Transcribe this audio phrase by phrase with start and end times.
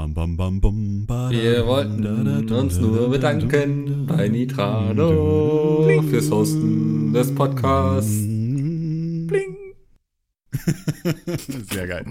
[0.00, 6.08] Bam, bam, bam, badam, Wir wollten uns nur da, bedanken da, bei Nitrado Bling.
[6.08, 8.22] fürs Hosten des Podcasts.
[9.26, 9.58] Bling.
[11.70, 12.06] Sehr geil.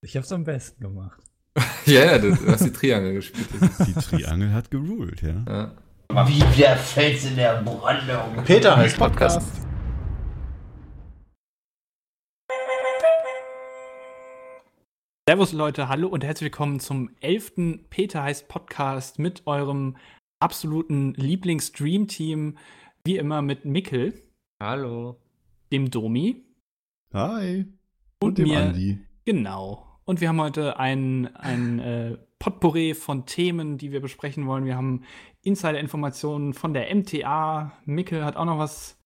[0.00, 1.20] Ich hab's am besten gemacht.
[1.84, 3.48] Ja, ja, du hast die Triangel gespielt.
[3.86, 5.44] Die Triangel hat geruled, ja.
[5.46, 6.28] ja.
[6.28, 8.42] Wie der Fels in der Brandung.
[8.46, 9.65] Peter heißt Podcast.
[15.28, 17.80] Servus Leute, hallo und herzlich willkommen zum 11.
[17.90, 19.96] Peter heißt Podcast mit eurem
[20.38, 22.56] absoluten Lieblings-Dream-Team,
[23.04, 24.14] wie immer mit Mikkel,
[24.62, 25.20] Hallo.
[25.72, 26.44] dem Domi
[27.12, 27.66] Hi.
[28.20, 28.66] und, dem mir.
[28.66, 29.00] Andi.
[29.24, 29.98] Genau.
[30.04, 34.64] Und wir haben heute ein, ein äh, Potpourri von Themen, die wir besprechen wollen.
[34.64, 35.02] Wir haben
[35.42, 37.72] Insider-Informationen von der MTA.
[37.84, 38.96] Mikkel hat auch noch was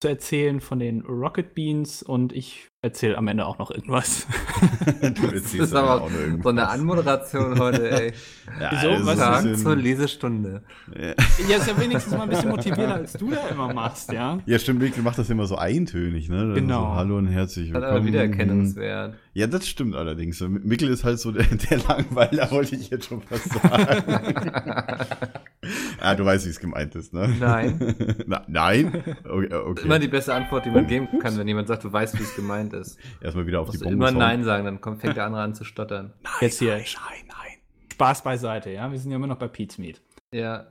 [0.00, 4.26] zu erzählen von den Rocket Beans und ich erzähle am Ende auch noch irgendwas.
[5.02, 6.42] du Das erzählst ist aber auch noch irgendwas.
[6.44, 8.12] so eine Anmoderation heute, ey.
[8.58, 8.90] Ja, Wieso?
[8.90, 9.42] ist Was?
[9.42, 10.62] bisschen- zur Lesestunde.
[10.98, 11.08] Ja.
[11.48, 14.38] ja, ist ja wenigstens mal ein bisschen motivierter, als du da immer machst, ja.
[14.46, 16.38] Ja, stimmt, Mikkel macht das immer so eintönig, ne?
[16.38, 16.80] Dann Genau.
[16.84, 17.96] So, Hallo und herzlich Hat willkommen.
[17.98, 19.14] aber Wiedererkennungswert.
[19.34, 20.40] Ja, das stimmt allerdings.
[20.40, 24.04] Mikkel ist halt so der, der Langweiler, wollte ich jetzt schon fast sagen.
[26.00, 27.32] ah, du weißt, wie es gemeint ist, ne?
[27.38, 27.94] Nein.
[28.26, 29.02] Na, nein?
[29.28, 29.84] Okay, okay.
[29.84, 32.34] Immer die beste Antwort, die man geben kann, wenn jemand sagt, du weißt, wie es
[32.34, 32.98] gemeint ist.
[33.20, 34.18] Erstmal wieder auf Du die musst Bombe immer.
[34.18, 36.12] Nein sagen, dann kommt, fängt der andere an zu stottern.
[36.40, 37.58] Jetzt hier Nein, nein, nein.
[37.92, 38.90] Spaß beiseite, ja.
[38.90, 40.00] Wir sind ja immer noch bei Pete's Meat.
[40.32, 40.66] Ja.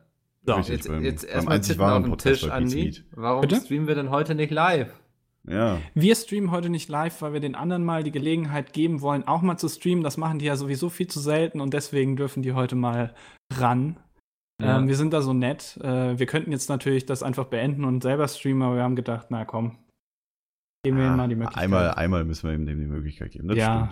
[0.46, 3.04] So, Richtig, Jetzt, beim- jetzt erstmal einzig Titten auf dem Tisch, Andi.
[3.12, 3.58] Warum Bitte?
[3.58, 4.92] streamen wir denn heute nicht live?
[5.48, 5.80] Ja.
[5.94, 9.42] Wir streamen heute nicht live, weil wir den anderen mal die Gelegenheit geben wollen, auch
[9.42, 10.04] mal zu streamen.
[10.04, 13.14] Das machen die ja sowieso viel zu selten und deswegen dürfen die heute mal
[13.54, 13.98] ran.
[14.62, 14.78] Ja.
[14.78, 15.78] Ähm, wir sind da so nett.
[15.84, 19.28] Äh, wir könnten jetzt natürlich das einfach beenden und selber streamen, aber wir haben gedacht,
[19.30, 19.78] na komm,
[20.84, 21.58] geben wir ihnen mal die Möglichkeit.
[21.62, 23.48] Ah, Einmal, einmal müssen wir ihm dem die Möglichkeit geben.
[23.48, 23.90] Das ja,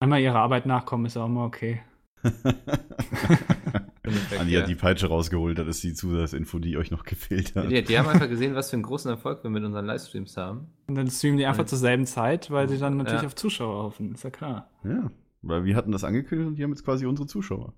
[0.00, 1.80] einmal ihrer Arbeit nachkommen ist auch mal okay.
[2.20, 2.56] stimmt.
[4.38, 7.70] Andi hat die Peitsche rausgeholt, das ist die Zusatzinfo, die euch noch gefehlt hat.
[7.70, 10.68] Die, die haben einfach gesehen, was für einen großen Erfolg wir mit unseren Livestreams haben.
[10.86, 11.66] Und dann streamen die einfach Ja.
[11.66, 13.26] zur selben Zeit, weil sie dann natürlich Ja.
[13.26, 14.70] auf Zuschauer hoffen, ist ja klar.
[14.84, 15.10] Ja,
[15.42, 17.74] weil wir hatten das angekündigt und die haben jetzt quasi unsere Zuschauer.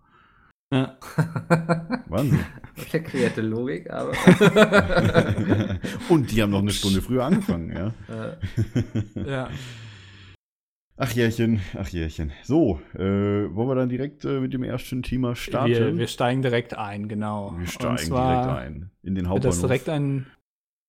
[0.73, 0.99] Ja.
[2.09, 2.41] Wahnsinn.
[2.75, 4.13] Verklärte Logik, aber.
[6.09, 7.93] und die haben noch eine Stunde früher angefangen, ja.
[8.15, 9.49] äh, ja.
[11.01, 12.33] Ach Jährchen, ach Jährchen.
[12.43, 15.71] So, äh, wollen wir dann direkt äh, mit dem ersten Thema starten?
[15.71, 17.55] Wir, wir steigen direkt ein, genau.
[17.57, 18.91] Wir steigen Und zwar direkt ein.
[19.03, 19.69] In den Wird das Hauptbahnhof.
[19.69, 20.27] direkt ein,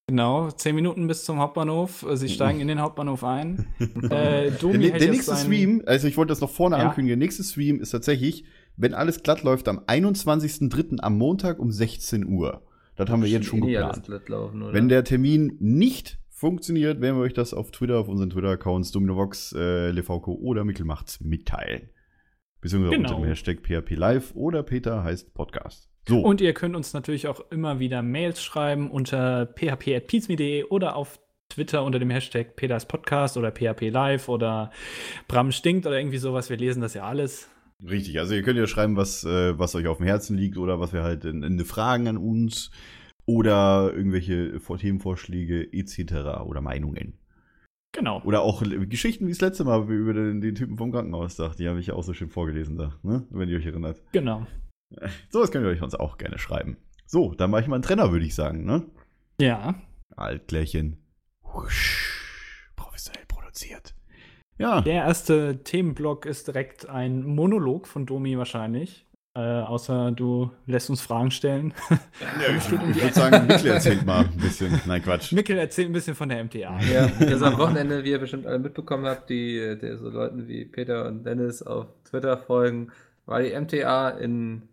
[0.08, 2.06] genau, zehn Minuten bis zum Hauptbahnhof.
[2.14, 3.68] Sie steigen in den Hauptbahnhof ein.
[4.10, 6.88] äh, der der nächste Stream, also ich wollte das noch vorne Ja.
[6.90, 8.46] ankündigen, der nächste Stream ist tatsächlich,
[8.80, 11.00] wenn alles glatt läuft, am 21.03.
[11.00, 12.64] am Montag um 16 Uhr.
[12.96, 14.08] Das haben wir jetzt schon eh geplant.
[14.28, 14.74] laufen, oder?
[14.74, 19.54] Wenn der Termin nicht funktioniert, werden wir euch das auf Twitter, auf unseren Twitter-Accounts Dominovox,
[19.58, 21.90] äh, LeVco oder Mickelmachts mitteilen.
[22.62, 23.10] Beziehungsweise Genau.
[23.10, 25.90] unter dem Hashtag PHP Live oder Peter heißt Podcast.
[26.08, 26.22] So.
[26.22, 31.20] Und ihr könnt uns natürlich auch immer wieder Mails schreiben unter php.pizme.de oder auf
[31.50, 34.72] Twitter unter dem Hashtag Peters Podcast oder PHP Live oder
[35.28, 36.50] Bram stinkt oder irgendwie sowas.
[36.50, 37.50] Wir lesen das ja alles.
[37.88, 40.80] Richtig, also ihr könnt ja schreiben, was, äh, was euch auf dem Herzen liegt oder
[40.80, 42.72] was wir halt in, in Fragen an uns
[43.26, 46.42] oder irgendwelche Vor- Themenvorschläge etc.
[46.46, 47.14] oder Meinungen.
[47.92, 48.22] Genau.
[48.24, 51.50] Oder auch Geschichten wie das letzte Mal über den, den Typen vom Krankenhaus da.
[51.58, 53.26] Die habe ich ja auch so schön vorgelesen da, ne?
[53.32, 54.02] wenn ihr euch erinnert.
[54.12, 54.46] Genau.
[55.30, 56.78] So, das könnt ihr euch uns auch gerne schreiben.
[57.06, 58.88] So, dann mache ich mal einen Trenner, würde ich sagen, ne?
[59.40, 59.80] Ja.
[60.16, 60.98] Altklärchen.
[61.44, 63.94] Husch, professionell produziert.
[64.60, 69.06] Ja, Der erste Themenblock ist direkt ein Monolog von Domi wahrscheinlich.
[69.36, 71.74] Äh, außer du lässt uns Fragen stellen.
[72.58, 74.82] ich würde sagen, Mikkel erzählt mal ein bisschen.
[74.86, 75.32] Nein, Quatsch.
[75.32, 76.80] Mikkel erzählt ein bisschen von der MTA.
[76.92, 80.66] Ja, das am Wochenende, wie ihr bestimmt alle mitbekommen habt, die, der so Leuten wie
[80.66, 82.92] Peter und Dennis auf Twitter folgen,
[83.28, 84.64] war die MTA in,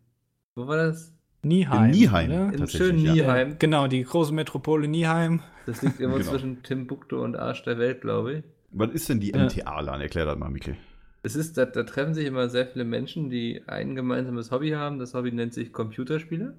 [0.56, 1.12] wo war das?
[1.42, 1.84] Nieheim.
[1.84, 2.30] In Nieheim.
[2.32, 2.52] oder?
[2.54, 3.12] In schönen ja.
[3.12, 3.56] Nieheim.
[3.60, 5.42] Genau, die große Metropole Nieheim.
[5.66, 6.30] Das liegt irgendwo Genau.
[6.30, 8.44] zwischen Timbuktu und Arsch der Welt, glaube ich.
[8.78, 9.44] Was ist denn die Ja.
[9.44, 10.00] MTA-LAN?
[10.00, 10.76] Erklär das mal, Mikkel.
[11.22, 14.98] Es ist, da, da treffen sich immer sehr viele Menschen, die ein gemeinsames Hobby haben.
[14.98, 16.54] Das Hobby nennt sich Computerspiele.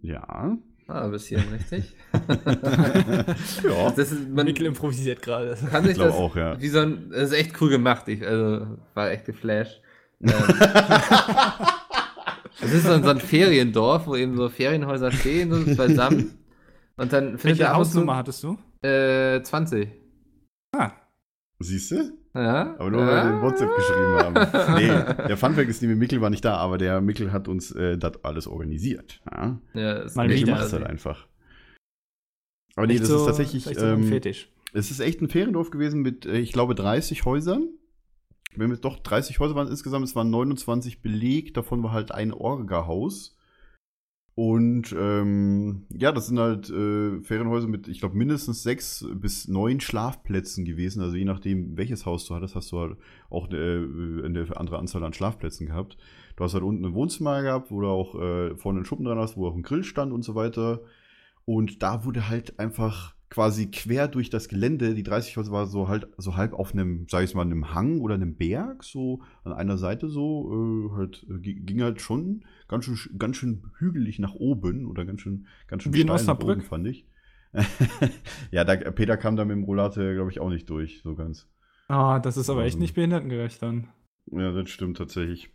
[0.00, 0.56] Ja.
[0.88, 1.94] Ah, bis hierhin richtig.
[3.64, 3.90] ja.
[3.94, 5.56] Das ist, man Mikkel improvisiert gerade.
[5.70, 6.60] kann sich Ich glaube das auch, ja.
[6.60, 8.08] wie so ein, das ist echt cool gemacht.
[8.08, 9.80] Ich, also, war echt geflasht.
[10.24, 10.30] Ähm,
[12.60, 16.38] Es ist so ein, so ein Feriendorf, wo eben so Ferienhäuser stehen, so beisammen.
[16.96, 18.56] Und dann findet Welche er Hausnummer hattest du?
[18.86, 19.88] äh, 20.
[20.76, 20.92] Ah,
[21.62, 22.12] Siehst du?
[22.34, 22.74] Ja?
[22.78, 24.34] Aber nur, weil wir in WhatsApp geschrieben haben.
[24.76, 27.98] Nee, der Funfact ist, die Mikkel war nicht da, aber der Mikkel hat uns äh,
[27.98, 29.20] das alles organisiert.
[29.30, 29.60] Ja?
[29.74, 30.52] Ja, ist Mal wieder.
[30.52, 31.26] macht es halt einfach.
[32.76, 34.50] Aber nee, echt das so, ist tatsächlich, so ein ähm, Fetisch.
[34.72, 37.68] es ist echt ein Feriendorf gewesen mit, äh, ich glaube, 30 Häusern.
[38.56, 42.32] wenn wir doch 30 Häuser waren insgesamt, es waren 29 belegt, davon war halt ein
[42.32, 43.36] Orga-Haus.
[44.34, 49.78] Und ähm, ja, das sind halt äh, Ferienhäuser mit, ich glaube, mindestens sechs bis neun
[49.80, 51.02] Schlafplätzen gewesen.
[51.02, 52.96] Also je nachdem, welches Haus du hattest, hast du halt
[53.28, 55.98] auch äh, eine andere Anzahl an Schlafplätzen gehabt.
[56.36, 59.18] Du hast halt unten ein Wohnzimmer gehabt, wo du auch äh, vorne einen Schuppen dran
[59.18, 60.80] hast, wo auch ein Grill stand und so weiter.
[61.44, 65.88] Und da wurde halt einfach quasi quer durch das Gelände, die 30 Häuser war so
[65.88, 69.54] halt so halb auf einem, sag ich mal, einem Hang oder einem Berg, so an
[69.54, 70.52] einer Seite so,
[70.92, 75.06] äh, halt, äh, gi- ging halt schon ganz schön, ganz schön hügelig nach oben oder
[75.06, 76.62] ganz schön, ganz schön Wie in Osnabrück.
[76.62, 77.06] fand ich.
[78.50, 81.48] ja, da, Peter kam da mit dem Rollator, glaube ich, auch nicht durch, so ganz.
[81.88, 83.88] Ah, das ist aber echt Also- nicht behindertengerecht dann.
[84.30, 85.48] Ja, das stimmt tatsächlich.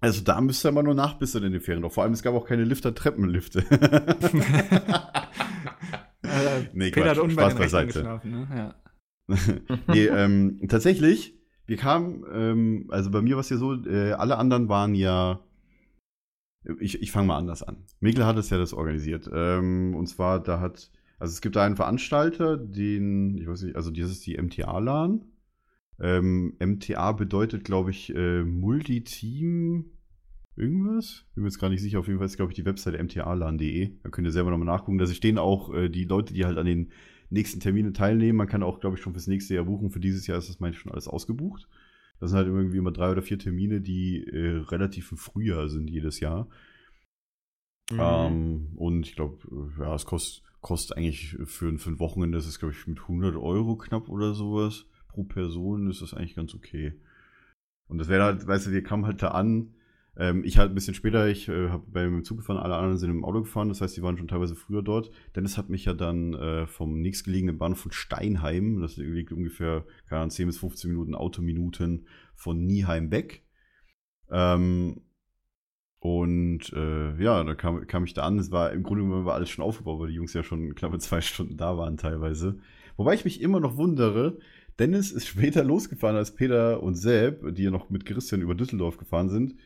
[0.00, 1.82] Also da müsst ihr immer nur nachbessern in den Ferien.
[1.82, 3.64] Doch vor allem, es gab auch keine Lifter, Treppenlifte.
[6.36, 7.86] Äh, Nee, Peter hat Quatsch, unten bei Spaß den Rechnern beiseite.
[7.86, 8.48] geschlafen, ne?
[8.54, 8.74] Ja.
[9.88, 11.34] nee, ähm, tatsächlich,
[11.66, 15.40] wir kamen, ähm, also bei mir war es ja so, äh, alle anderen waren ja,
[16.80, 17.84] ich, ich fange mal anders an.
[18.00, 19.28] Mikkel hat es ja das organisiert.
[19.32, 23.76] Ähm, und zwar, da hat, also es gibt da einen Veranstalter, den, ich weiß nicht,
[23.76, 25.24] also das ist die MTA-LAN.
[25.98, 29.86] Ähm, MTA bedeutet, glaube ich, äh, Multiteam
[30.56, 31.24] irgendwas.
[31.34, 31.98] Bin mir jetzt gar nicht sicher.
[31.98, 33.92] Auf jeden Fall ist, glaube ich, die Webseite mtalan.de.
[34.02, 34.98] Da könnt ihr selber nochmal nachgucken.
[34.98, 36.92] Da stehen auch äh, die Leute, die halt an den
[37.30, 38.36] nächsten Terminen teilnehmen.
[38.38, 39.90] Man kann auch, glaube ich, schon fürs nächste Jahr buchen.
[39.90, 41.68] Für dieses Jahr ist das, meine ich, schon alles ausgebucht.
[42.20, 45.90] Das sind halt irgendwie immer drei oder vier Termine, die äh, relativ im Frühjahr sind
[45.90, 46.48] jedes Jahr.
[47.90, 47.98] Mhm.
[48.00, 49.38] Ähm, und ich glaube,
[49.78, 53.00] ja, es kostet, kostet eigentlich für, ein- für ein Wochenende, das ist, glaube ich, mit
[53.06, 56.94] 100 Euro knapp oder sowas pro Person, ist das eigentlich ganz okay.
[57.88, 59.74] Und das wäre halt, weißt du, wir kamen halt da an.
[60.18, 62.96] Ähm, ich halt ein bisschen später, ich äh, habe bei dem Zug gefahren, alle anderen
[62.96, 65.10] sind im Auto gefahren, das heißt, die waren schon teilweise früher dort.
[65.34, 70.20] Dennis hat mich ja dann äh, vom nächstgelegenen Bahnhof von Steinheim, das liegt ungefähr keine
[70.22, 73.44] Ahnung, 10 bis 15 Minuten Autominuten von Nieheim weg.
[74.30, 75.02] Ähm,
[75.98, 78.38] und äh, ja, da kam, kam ich da an.
[78.38, 80.98] Es war im Grunde genommen war alles schon aufgebaut, weil die Jungs ja schon knappe
[80.98, 82.58] zwei Stunden da waren teilweise.
[82.96, 84.38] Wobei ich mich immer noch wundere,
[84.78, 88.98] Dennis ist später losgefahren als Peter und Seb, die ja noch mit Christian über Düsseldorf
[88.98, 89.56] gefahren sind.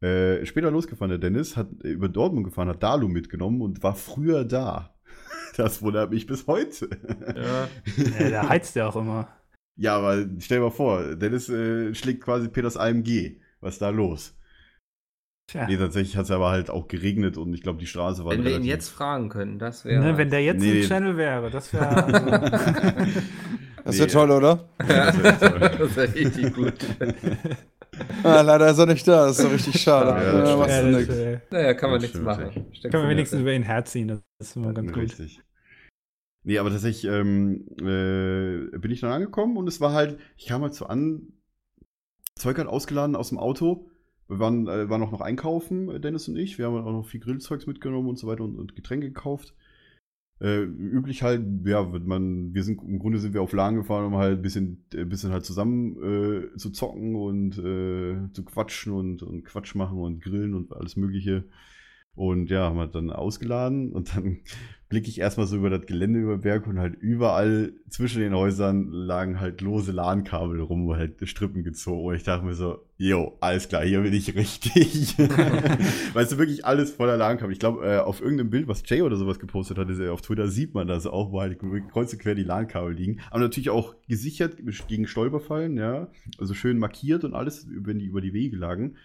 [0.00, 3.94] Äh, später losgefahren, der Dennis, hat äh, über Dortmund gefahren, hat Dalu mitgenommen und war
[3.94, 4.94] früher da.
[5.56, 6.88] Das wundert mich bis heute.
[7.34, 7.68] Ja.
[8.20, 9.28] ja, der heizt ja auch immer.
[9.76, 13.40] Ja, aber stell dir mal vor, Dennis äh, schlägt quasi Peters AMG.
[13.60, 14.38] Was ist da los?
[15.50, 15.66] Tja.
[15.66, 18.44] Nee, tatsächlich hat es aber halt auch geregnet und ich glaube, die Straße war Wenn
[18.44, 20.04] wir ihn jetzt fragen können, das wäre.
[20.04, 20.82] Ne, wenn der jetzt Nee.
[20.82, 21.88] im Channel wäre, das wäre.
[22.98, 23.20] Also,
[23.88, 24.68] Das wäre toll, oder?
[24.86, 25.60] Ja, das wär toll.
[25.78, 26.74] das wäre richtig gut.
[28.22, 30.10] Ah, leider ist er nicht da, das ist doch richtig schade.
[30.10, 31.42] Ja, Ja, ja, du das, nix.
[31.50, 32.50] Naja, kann man nichts machen.
[32.54, 32.74] ja.
[32.74, 34.08] Steckt kann man wenigstens über ihn herziehen.
[34.08, 35.02] Das ist immer ganz gut.
[35.04, 35.40] Richtig.
[36.44, 40.60] Nee, aber tatsächlich ähm, äh, bin ich dann angekommen und es war halt, ich kam
[40.60, 41.32] halt so an,
[42.34, 43.88] Zeug halt ausgeladen aus dem Auto.
[44.28, 46.58] Wir waren, äh, waren auch noch einkaufen, äh, Dennis und ich.
[46.58, 49.54] Wir haben auch noch viel Grillzeugs mitgenommen und so weiter und, und Getränke gekauft.
[50.40, 54.06] Äh, üblich halt, ja, wird man, wir sind, im Grunde sind wir auf Lagen gefahren,
[54.06, 55.96] um halt ein bisschen, äh, bisschen halt zusammen
[56.54, 60.96] äh, zu zocken und äh, zu quatschen und, und Quatsch machen und grillen und alles
[60.96, 61.44] Mögliche.
[62.18, 64.38] Und ja, haben wir dann ausgeladen und dann
[64.88, 68.34] blicke ich erstmal so über das Gelände über den Berg und halt überall zwischen den
[68.34, 72.04] Häusern lagen halt lose LAN-Kabel rum, wo halt Strippen gezogen.
[72.04, 75.16] Und ich dachte mir so, jo, alles klar, hier bin ich richtig.
[76.12, 77.52] weißt du, wirklich alles voller LAN-Kabel.
[77.52, 80.22] Ich glaube, äh, auf irgendeinem Bild, was Jay oder sowas gepostet hat, ist, äh, auf
[80.22, 81.60] Twitter sieht man das auch, wo halt
[81.92, 83.20] kreuz und quer die LAN-Kabel liegen.
[83.30, 84.56] Aber natürlich auch gesichert
[84.88, 86.08] gegen Stolperfallen, ja.
[86.38, 88.96] Also schön markiert und alles, wenn die über die Wege lagen.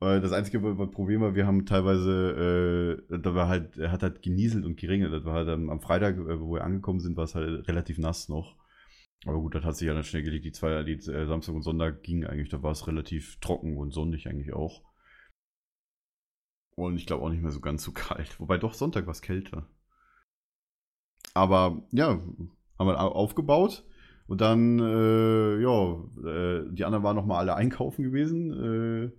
[0.00, 4.22] Äh, Das einzige Problem war, wir haben teilweise, äh, da war halt, er hat halt
[4.22, 5.12] genieselt und geregnet.
[5.12, 7.98] Das war halt am, am Freitag, äh, wo wir angekommen sind, war es halt relativ
[7.98, 8.56] nass noch.
[9.26, 10.44] Aber gut, das hat sich ja dann schnell gelegt.
[10.44, 13.92] Die zwei, die äh, Samstag und Sonntag ging eigentlich, da war es relativ trocken und
[13.92, 14.82] sonnig eigentlich auch.
[16.76, 18.40] Und ich glaube auch nicht mehr so ganz so kalt.
[18.40, 19.68] Wobei doch Sonntag war es kälter.
[21.34, 22.08] Aber ja,
[22.78, 23.84] haben wir au- aufgebaut.
[24.26, 25.94] Und dann, äh, ja,
[26.26, 28.52] äh, die anderen waren nochmal alle einkaufen gewesen.
[28.52, 29.10] Äh,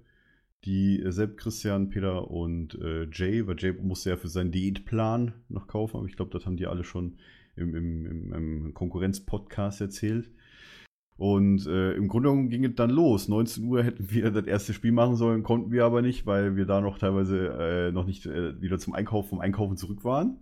[0.66, 5.34] die äh, Sepp, Christian, Peter und äh, Jay, weil Jay musste ja für seinen Diätplan
[5.50, 7.18] noch kaufen, aber ich glaube, das haben die alle schon
[7.56, 10.30] im, im, im, Konkurrenz-Podcast erzählt.
[11.18, 13.28] Und äh, im Grunde genommen ging es dann los.
[13.28, 16.66] 19 Uhr hätten wir das erste Spiel machen sollen, konnten wir aber nicht, weil wir
[16.66, 20.38] da noch teilweise äh, noch nicht äh, wieder zum Einkaufen, vom Einkaufen zurück waren.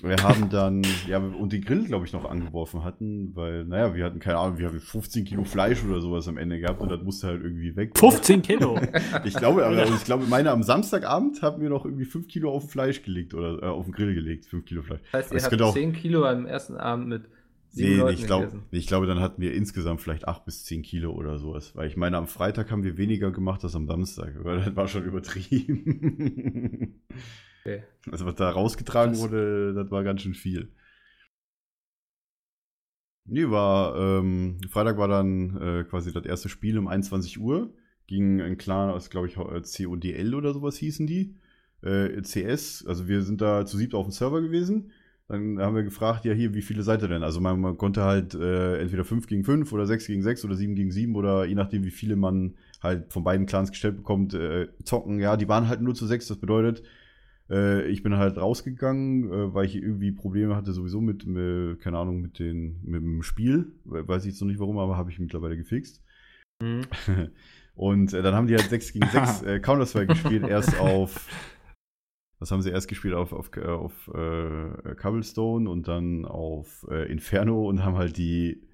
[0.00, 4.04] Wir haben dann, ja, und den Grill, glaube ich, noch angeworfen hatten, weil, naja, wir
[4.04, 7.02] hatten keine Ahnung, wir haben 15 Kilo Fleisch oder sowas am Ende gehabt und das
[7.02, 7.96] musste halt irgendwie weg.
[7.96, 8.80] 15 Kilo.
[9.24, 12.64] Ich glaube, aber ich glaube, meine am Samstagabend haben wir noch irgendwie 5 Kilo auf
[12.64, 15.00] den Fleisch gelegt oder äh, auf den Grill gelegt, 5 Kilo Fleisch.
[15.12, 17.22] Das heißt, ihr habt könnte auch- 10 Kilo am ersten Abend mit
[17.68, 20.64] sieben Nee, nee, Leuten ich, glaub, ich glaube, dann hatten wir insgesamt vielleicht acht bis
[20.64, 21.76] zehn Kilo oder sowas.
[21.76, 24.34] Weil ich meine, am Freitag haben wir weniger gemacht als am Samstag.
[24.42, 26.98] Weil das war schon übertrieben.
[27.64, 27.84] Okay.
[28.10, 29.22] Also was da rausgetragen Krass.
[29.22, 30.72] wurde, das war ganz schön viel.
[33.24, 37.72] Nee, war, ähm, Freitag war dann äh, quasi das erste Spiel um 21 Uhr.
[38.08, 41.36] Ging ein Clan aus, glaube ich, äh, CODL oder sowas hießen die.
[41.82, 44.90] Äh, CS, also wir sind da zu siebt auf dem Server gewesen.
[45.28, 47.22] Dann haben wir gefragt, ja hier, wie viele seid ihr denn?
[47.22, 50.56] Also man, man konnte halt äh, entweder 5 gegen 5 oder 6 gegen 6 oder
[50.56, 54.34] 7 gegen 7 oder je nachdem, wie viele man halt von beiden Clans gestellt bekommt,
[54.34, 55.20] äh, zocken.
[55.20, 56.82] Ja, die waren halt nur zu 6, das bedeutet,
[57.52, 61.98] äh, ich bin halt rausgegangen, äh, weil ich irgendwie Probleme hatte sowieso mit, mit keine
[61.98, 63.72] Ahnung, mit, den, mit dem Spiel.
[63.84, 66.02] We- Weiß ich jetzt noch nicht warum, aber habe ich mittlerweile gefixt.
[66.62, 66.82] Mhm.
[67.74, 71.26] Und äh, dann haben die halt 6 gegen 6 äh, Counter-Strike gespielt, erst auf.
[72.38, 73.14] Was haben sie erst gespielt?
[73.14, 78.66] Auf, auf, äh, auf äh, Cobblestone und dann auf äh, Inferno und haben halt die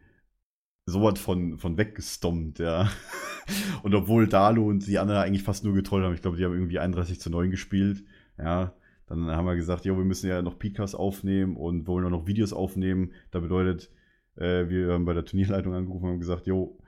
[0.87, 2.91] sowas von, von weggestompt, ja.
[3.83, 6.55] und obwohl Dalo und die anderen eigentlich fast nur getrollt haben, ich glaube, die haben
[6.55, 8.05] irgendwie 31 zu 9 gespielt,
[8.39, 8.75] ja.
[9.07, 12.27] Dann haben wir gesagt, jo, wir müssen ja noch Podcasts aufnehmen und wollen auch noch
[12.27, 13.13] Videos aufnehmen.
[13.31, 13.91] Da bedeutet,
[14.37, 16.79] äh, wir haben bei der Turnierleitung angerufen und haben gesagt, jo,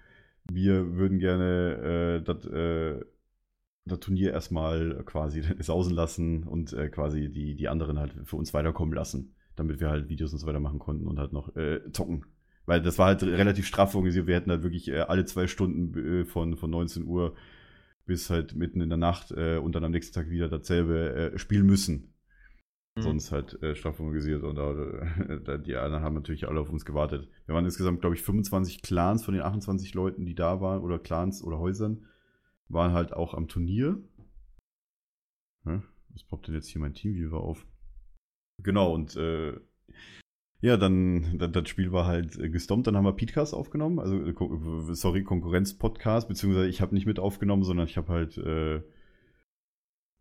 [0.53, 3.01] wir würden gerne äh, das äh,
[3.87, 8.55] das Turnier erstmal quasi sausen lassen und äh, quasi die, die anderen halt für uns
[8.55, 11.81] weiterkommen lassen, damit wir halt Videos und so weiter machen konnten und halt noch äh,
[11.93, 12.27] zocken.
[12.67, 14.27] Weil das war halt relativ straff organisiert.
[14.27, 17.35] Wir hätten halt wirklich äh, alle zwei Stunden äh, von, von 19 Uhr
[18.07, 21.39] bis halt mitten in der Nacht äh, und dann am nächsten Tag wieder dasselbe äh,
[21.39, 22.15] spielen müssen.
[22.97, 23.03] Mhm.
[23.03, 26.85] Sonst halt äh, straff organisiert und äh, da- die anderen haben natürlich alle auf uns
[26.85, 27.29] gewartet.
[27.47, 30.99] Wir waren insgesamt, glaube ich, 25 Clans von den 28 Leuten, die da waren, oder
[30.99, 32.07] Clans oder Häusern,
[32.69, 34.03] waren halt auch am Turnier.
[35.65, 35.81] Hä?
[36.13, 37.65] Was poppt denn jetzt hier mein Teamviewer auf?
[38.63, 39.59] Genau, und äh,
[40.61, 44.95] ja, dann, das Spiel war halt äh, gestompt, dann haben wir Podcast aufgenommen, also, äh,
[44.95, 48.83] sorry, Konkurrenz-Podcast, beziehungsweise ich habe nicht mit aufgenommen, sondern ich habe halt äh,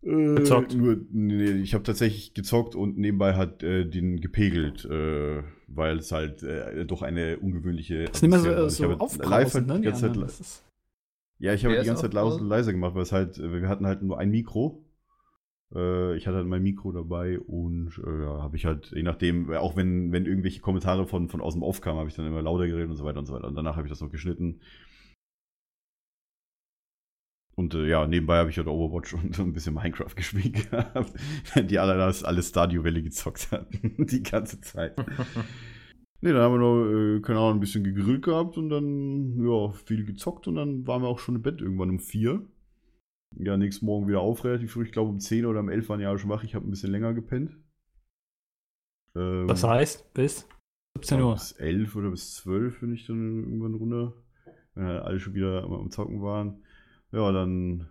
[0.01, 0.75] äh, Gezockt.
[0.75, 6.12] Nur, nee, ich habe tatsächlich gezockt und nebenbei hat äh, den gepegelt, äh, weil es
[6.12, 8.05] halt äh, doch eine ungewöhnliche.
[8.05, 8.69] Das ist nicht mehr so, war.
[8.69, 9.75] so Ich habe aufbrausend, live halt ne?
[9.75, 10.31] die ganze Zeit, anderen.
[11.39, 13.86] Ja, ich habe die ganze Zeit und leiser gemacht, weil es halt, äh, wir hatten
[13.86, 14.86] halt nur ein Mikro.
[15.73, 19.51] Äh, ich hatte halt mein Mikro dabei und äh, ja, habe ich halt, je nachdem,
[19.51, 22.67] auch wenn, wenn irgendwelche Kommentare von, von außen Off kamen, habe ich dann immer lauter
[22.67, 23.47] geredet und so weiter und so weiter.
[23.47, 24.61] Und danach habe ich das noch geschnitten.
[27.55, 31.13] Und äh, ja, nebenbei habe ich halt Overwatch und so ein bisschen Minecraft gespielt gehabt.
[31.69, 33.95] Die alle das alle Stadio Valley gezockt hatten.
[34.05, 34.97] Die ganze Zeit.
[36.21, 39.71] Ne, dann haben wir noch, äh, keine Ahnung, ein bisschen gegrillt gehabt und dann, ja,
[39.71, 42.45] viel gezockt und dann waren wir auch schon im Bett irgendwann um vier.
[43.38, 44.83] Ja, nächsten Morgen wieder auf, relativ früh.
[44.86, 46.43] Ich glaube, um 10 oder um 11 waren ja alle schon wach.
[46.43, 47.55] Ich habe ein bisschen länger gepennt.
[49.15, 50.48] Ähm, das heißt, bis
[50.98, 51.33] 17 Uhr.
[51.33, 54.13] Bis 11 oder bis 12 bin ich dann irgendwann runter.
[54.74, 56.63] Wenn halt alle schon wieder am- am Zocken waren.
[57.12, 57.88] Ja, dann,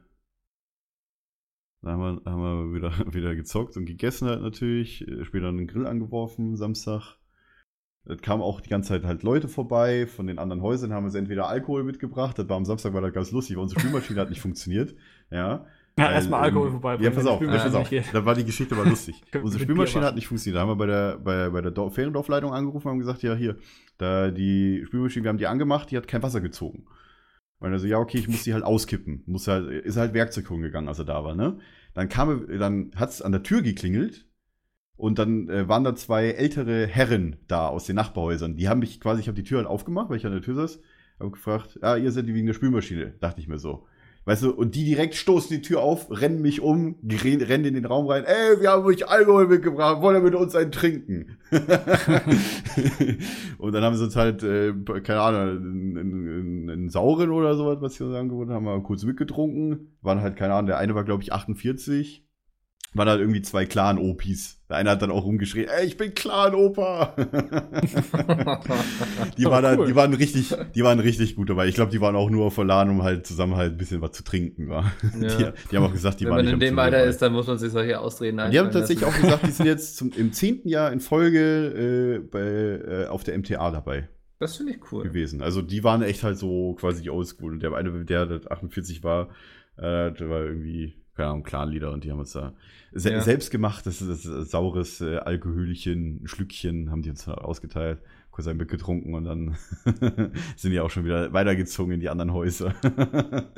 [1.83, 2.43] dann haben wir, haben
[2.73, 5.07] wir wieder, wieder gezockt und gegessen halt natürlich.
[5.07, 7.17] Äh, Später einen Grill angeworfen, Samstag.
[8.05, 10.07] Es kamen auch die ganze Zeit halt Leute vorbei.
[10.07, 12.39] Von den anderen Häusern haben sie entweder Alkohol mitgebracht.
[12.39, 14.95] Das war am Samstag war das ganz lustig, weil unsere Spülmaschine hat nicht funktioniert.
[15.31, 15.67] Ja.
[15.99, 16.97] Ja, Weil, erstmal Alkohol ähm, vorbei.
[17.01, 17.91] Ja, pass auf, pass auf.
[18.13, 19.21] Da war die Geschichte aber lustig.
[19.43, 20.57] Unsere Spülmaschine hat nicht funktioniert.
[20.57, 23.35] Da haben wir bei der, bei, bei der Dor- Feriendorfleitung angerufen und haben gesagt, ja,
[23.35, 23.57] hier,
[23.99, 26.87] da die Spülmaschine, wir haben die angemacht, die hat kein Wasser gezogen.
[27.59, 29.25] Und er so, ja, okay, ich muss die halt auskippen.
[29.27, 31.59] Muss halt, ist halt Werkzeug holen gegangen, als er da war, ne?
[31.95, 34.27] Dann kam, er- dann hat's an der Tür geklingelt
[34.97, 38.55] und dann äh, waren da zwei ältere Herren da aus den Nachbarhäusern.
[38.57, 40.55] Die haben mich quasi, ich habe die Tür halt aufgemacht, weil ich an der Tür
[40.55, 40.81] saß,
[41.19, 43.89] habe gefragt, ja, ihr seid die wegen der Spülmaschine, dachte ich mir so.
[44.29, 47.87] Weißt du, und die direkt stoßen die Tür auf, rennen mich um, rennen, in den
[47.87, 51.39] Raum rein, ey, wir haben euch Alkohol mitgebracht, wollt ihr mit uns einen trinken?
[53.57, 57.79] und dann haben sie uns halt, äh, keine Ahnung, einen, einen, einen sauren oder sowas,
[57.81, 59.97] was sie uns angeboten haben, haben wir kurz mitgetrunken.
[60.03, 62.28] Waren halt, keine Ahnung, der eine war, glaube ich, 48.
[62.95, 64.61] Waren halt irgendwie zwei Clan-Opis.
[64.71, 67.15] Der eine hat dann auch rumgeschrien, ey, ich bin Clan-Opa.
[69.39, 69.87] die, Oh, waren halt, cool.
[69.87, 71.67] die waren richtig, die waren richtig gut dabei.
[71.69, 74.25] Ich glaube, die waren auch nur verladen, um halt zusammen halt ein bisschen was zu
[74.25, 74.69] trinken.
[74.71, 74.91] Ja.
[75.03, 76.97] Die, die haben auch gesagt, die Wenn waren man nicht in am dem Turnier Alter
[76.99, 77.09] dabei.
[77.11, 79.17] ist, dann muss man sich solche Ausreden Die haben tatsächlich lassen.
[79.17, 83.25] auch gesagt, die sind jetzt zum, im zehnten Jahr in Folge äh, bei, äh, auf
[83.25, 85.03] der MTA dabei Das finde ich cool.
[85.05, 85.43] gewesen.
[85.43, 87.53] Also die waren echt halt so quasi oldschool.
[87.53, 89.29] Und der eine, der, der 48 war,
[89.77, 92.55] äh, der war irgendwie, keine Ahnung, Clan-Leader und die haben uns da
[92.93, 93.21] se Ja.
[93.21, 98.47] selbst gemacht, das ist das saures äh, Alkoholchen, Schlückchen, haben die uns da ausgeteilt, kurz
[98.49, 99.57] ein Bier getrunken und dann
[100.57, 102.75] sind die auch schon wieder weitergezogen in die anderen Häuser.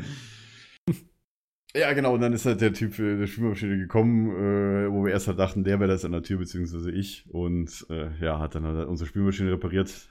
[1.74, 5.12] Ja, genau, und dann ist halt der Typ äh, der Spülmaschine gekommen, äh, wo wir
[5.12, 7.26] erst halt dachten, der wäre das an der Tür, beziehungsweise ich.
[7.30, 10.08] Und äh, ja, hat dann halt unsere Spülmaschine repariert.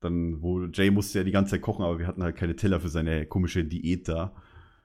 [0.00, 2.78] dann, wo Jay musste ja die ganze Zeit kochen, aber wir hatten halt keine Teller
[2.80, 4.36] für seine komische Diät da.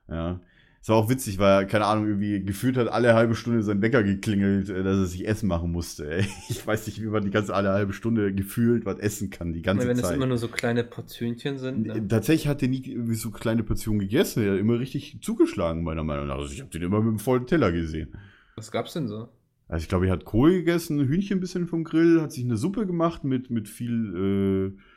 [0.10, 0.42] Ja.
[0.86, 4.04] Es war auch witzig, weil, keine Ahnung, irgendwie gefühlt hat alle halbe Stunde sein Wecker
[4.04, 6.08] geklingelt, äh, dass er sich Essen machen musste.
[6.08, 6.28] Ey.
[6.50, 9.64] Ich weiß nicht, wie man die ganze alle halbe Stunde gefühlt was essen kann, die
[9.64, 10.16] ganze Wenn es Zeit.
[10.16, 11.88] immer nur so kleine Portionchen sind.
[11.88, 12.08] Ne?
[12.08, 14.44] Tatsächlich hat er nie irgendwie so kleine Portionen gegessen.
[14.44, 16.38] Er hat immer richtig zugeschlagen, meiner Meinung nach.
[16.38, 18.14] Also ich habe den immer mit einem vollen Teller gesehen.
[18.56, 19.30] Was gab's denn so?
[19.68, 22.58] Also ich glaube, er hat Kohl gegessen, Hühnchen ein bisschen vom Grill, hat sich eine
[22.58, 24.95] Suppe gemacht mit, mit viel, Ich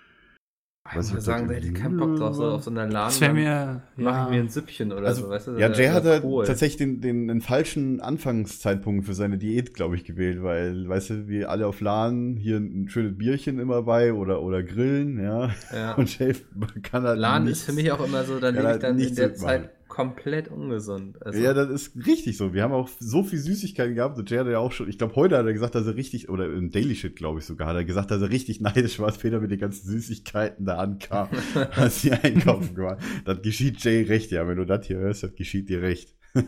[0.94, 2.52] Weiß muss ich, sagen, das der hätte irgendwie keinen Bock drauf, so war.
[2.54, 3.08] auf so einer Laden.
[3.08, 3.82] Das wäre mir.
[3.96, 4.24] Mach ja.
[4.24, 5.52] ich mir ein Süppchen oder Also, so, weißt du?
[5.58, 6.46] ja, Jay hat halt Kohl.
[6.46, 11.28] tatsächlich den, den, den falschen Anfangszeitpunkt für seine Diät, glaube ich, gewählt, weil, weißt du,
[11.28, 15.50] wir alle auf LAN, hier ein schönes Bierchen immer bei oder, oder grillen, ja.
[15.74, 15.94] Ja.
[15.94, 16.34] Und Jay
[16.82, 17.60] kann halt Laden nichts.
[17.60, 19.34] ist für mich auch immer so, dann lebe ich halt dann in der.
[19.34, 21.20] Zeit komplett ungesund.
[21.26, 22.54] Also, Ja, das ist richtig so.
[22.54, 24.16] Wir haben auch so viel Süßigkeiten gehabt.
[24.16, 26.28] Und Jay hat ja auch schon, ich glaube, heute hat er gesagt, dass er richtig,
[26.28, 29.06] oder im Daily Shit, glaube ich sogar, hat er gesagt, dass er richtig neidisch war,
[29.06, 31.30] als Peter mit den ganzen Süßigkeiten da ankam,
[31.74, 32.98] als sie einkaufen waren.
[33.24, 34.46] Das geschieht Jay recht, ja.
[34.46, 36.14] Wenn du das hier hörst, das geschieht dir recht.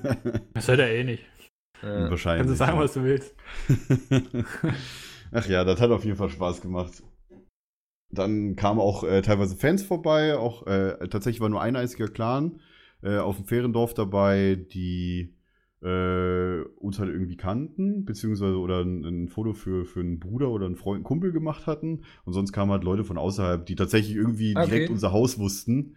[0.55, 1.25] Das hört er eh nicht.
[1.83, 2.09] ja.
[2.09, 2.47] Wahrscheinlich.
[2.47, 2.85] Kannst du sagen, ja.
[2.85, 3.35] was du willst.
[5.33, 7.03] Ach ja, das hat auf jeden Fall Spaß gemacht.
[8.13, 12.61] Dann kamen auch äh, teilweise Fans vorbei, auch äh, tatsächlich war nur ein einziger Clan
[13.03, 15.35] äh, auf dem Feriendorf dabei, die
[15.83, 20.67] äh, uns halt irgendwie kannten, beziehungsweise oder ein, ein Foto für, für einen Bruder oder
[20.67, 22.03] einen Freund, einen Kumpel gemacht hatten.
[22.25, 24.67] Und sonst kamen halt Leute von außerhalb, die tatsächlich irgendwie Okay.
[24.67, 25.97] direkt unser Haus wussten.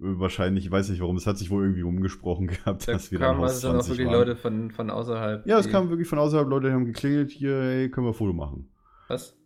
[0.00, 3.10] Äh, Wahrscheinlich, ich weiß nicht warum, es hat sich wohl irgendwie rumgesprochen gehabt, Da dass
[3.10, 4.12] wir dann Haus also dann auch 20 wirklich waren.
[4.12, 5.44] Leute von, von außerhalb.
[5.46, 8.14] Ja, es kamen wirklich von außerhalb Leute, die haben geklingelt, hier, hey, können wir ein
[8.14, 8.68] Foto machen.
[9.08, 9.36] Was?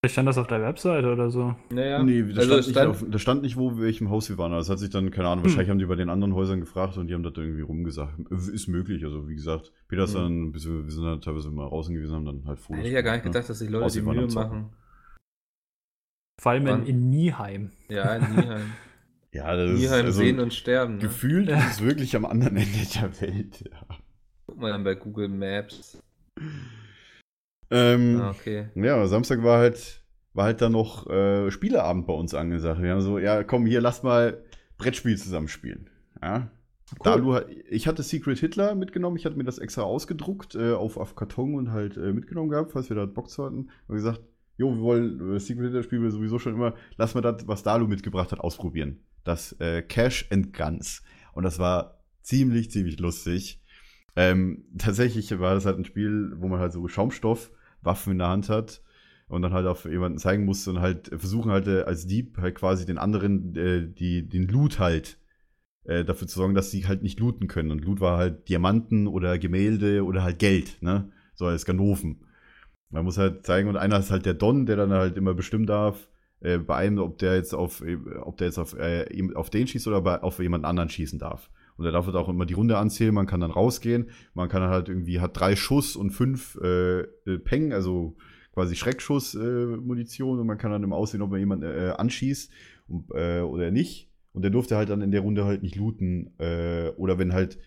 [0.00, 1.56] Vielleicht stand das auf der Webseite oder so.
[1.70, 2.00] Naja.
[2.04, 4.38] Nee, da, also stand es nicht stand, auf, da stand nicht, wo, welchem Haus wir
[4.38, 4.52] waren.
[4.52, 5.50] Das hat sich dann, keine Ahnung, Hm.
[5.50, 8.14] wahrscheinlich haben die bei den anderen Häusern gefragt und die haben das irgendwie rumgesagt.
[8.30, 10.20] Ist möglich, also wie gesagt, Peter ist Hm.
[10.22, 12.88] dann, bis wir, wir sind dann teilweise mal draußen gewesen, haben dann halt Fotos hätte
[12.88, 13.30] ich ja gar nicht ne?
[13.32, 14.70] gedacht, dass die Leute die Mühe machen.
[16.40, 17.72] Vor allem in, in Nieheim.
[17.88, 18.62] Ja, in Nieheim.
[19.30, 20.94] Ja, das ist Nieheim also, sehen und sterben.
[20.94, 21.00] Ne?
[21.00, 23.62] gefühlt ist es wirklich am anderen Ende der Welt.
[23.70, 23.96] Ja,
[24.46, 26.02] Guck mal dann bei Google Maps.
[27.70, 28.68] Ähm, Ah, okay.
[28.74, 30.02] ja aber Samstag war halt,
[30.34, 32.82] war halt dann noch äh, Spieleabend bei uns angesagt.
[32.82, 34.42] Wir haben so, ja, komm, hier, lass mal
[34.78, 35.90] Brettspiel zusammen spielen.
[36.22, 36.50] Ja.
[37.02, 40.96] Dalu hat, ich hatte Secret Hitler mitgenommen, ich hatte mir das extra ausgedruckt, äh, auf,
[40.96, 43.70] auf Karton und halt äh, mitgenommen gehabt, falls wir da Bock zu hatten.
[43.86, 44.22] Und gesagt,
[44.56, 47.62] jo, wir wollen, äh, Secret Hitler spielen wir sowieso schon immer, lass mal das, was
[47.62, 49.00] Dalu mitgebracht hat, ausprobieren.
[49.24, 51.02] Das äh, Cash and Guns.
[51.34, 53.62] Und das war ziemlich, ziemlich lustig.
[54.16, 56.88] Ähm, tatsächlich war das halt ein Spiel, wo man halt so
[57.78, 58.82] Schaumstoffwaffen in der Hand hat
[59.28, 62.54] und dann halt auf jemanden zeigen musste und halt versuchen halt äh, als Dieb halt
[62.54, 65.18] quasi den anderen äh, die, den Loot halt
[65.84, 67.70] äh, dafür zu sorgen, dass sie halt nicht looten können.
[67.70, 71.10] Und Loot war halt Diamanten oder Gemälde oder halt Geld, ne?
[71.34, 72.24] So als Ganoven.
[72.90, 75.66] Man muss halt zeigen, und einer ist halt der Don, der dann halt immer bestimmen
[75.66, 76.08] darf,
[76.40, 79.66] äh, bei einem, ob der jetzt auf, äh, ob der jetzt auf, äh, auf den
[79.66, 81.50] schießt oder bei, auf jemand anderen schießen darf.
[81.78, 84.62] Und er darf halt auch immer die Runde anzählen, man kann dann rausgehen, man kann
[84.62, 88.16] halt irgendwie, hat drei Schuss und fünf äh, äh, Peng, also
[88.52, 92.50] quasi Schreckschuss-Munition äh, und man kann dann immer aussehen, ob man jemanden äh, anschießt
[92.88, 94.10] und, äh, oder nicht.
[94.32, 96.32] Und der durfte halt dann in der Runde halt nicht looten.
[96.38, 97.58] Äh, oder wenn halt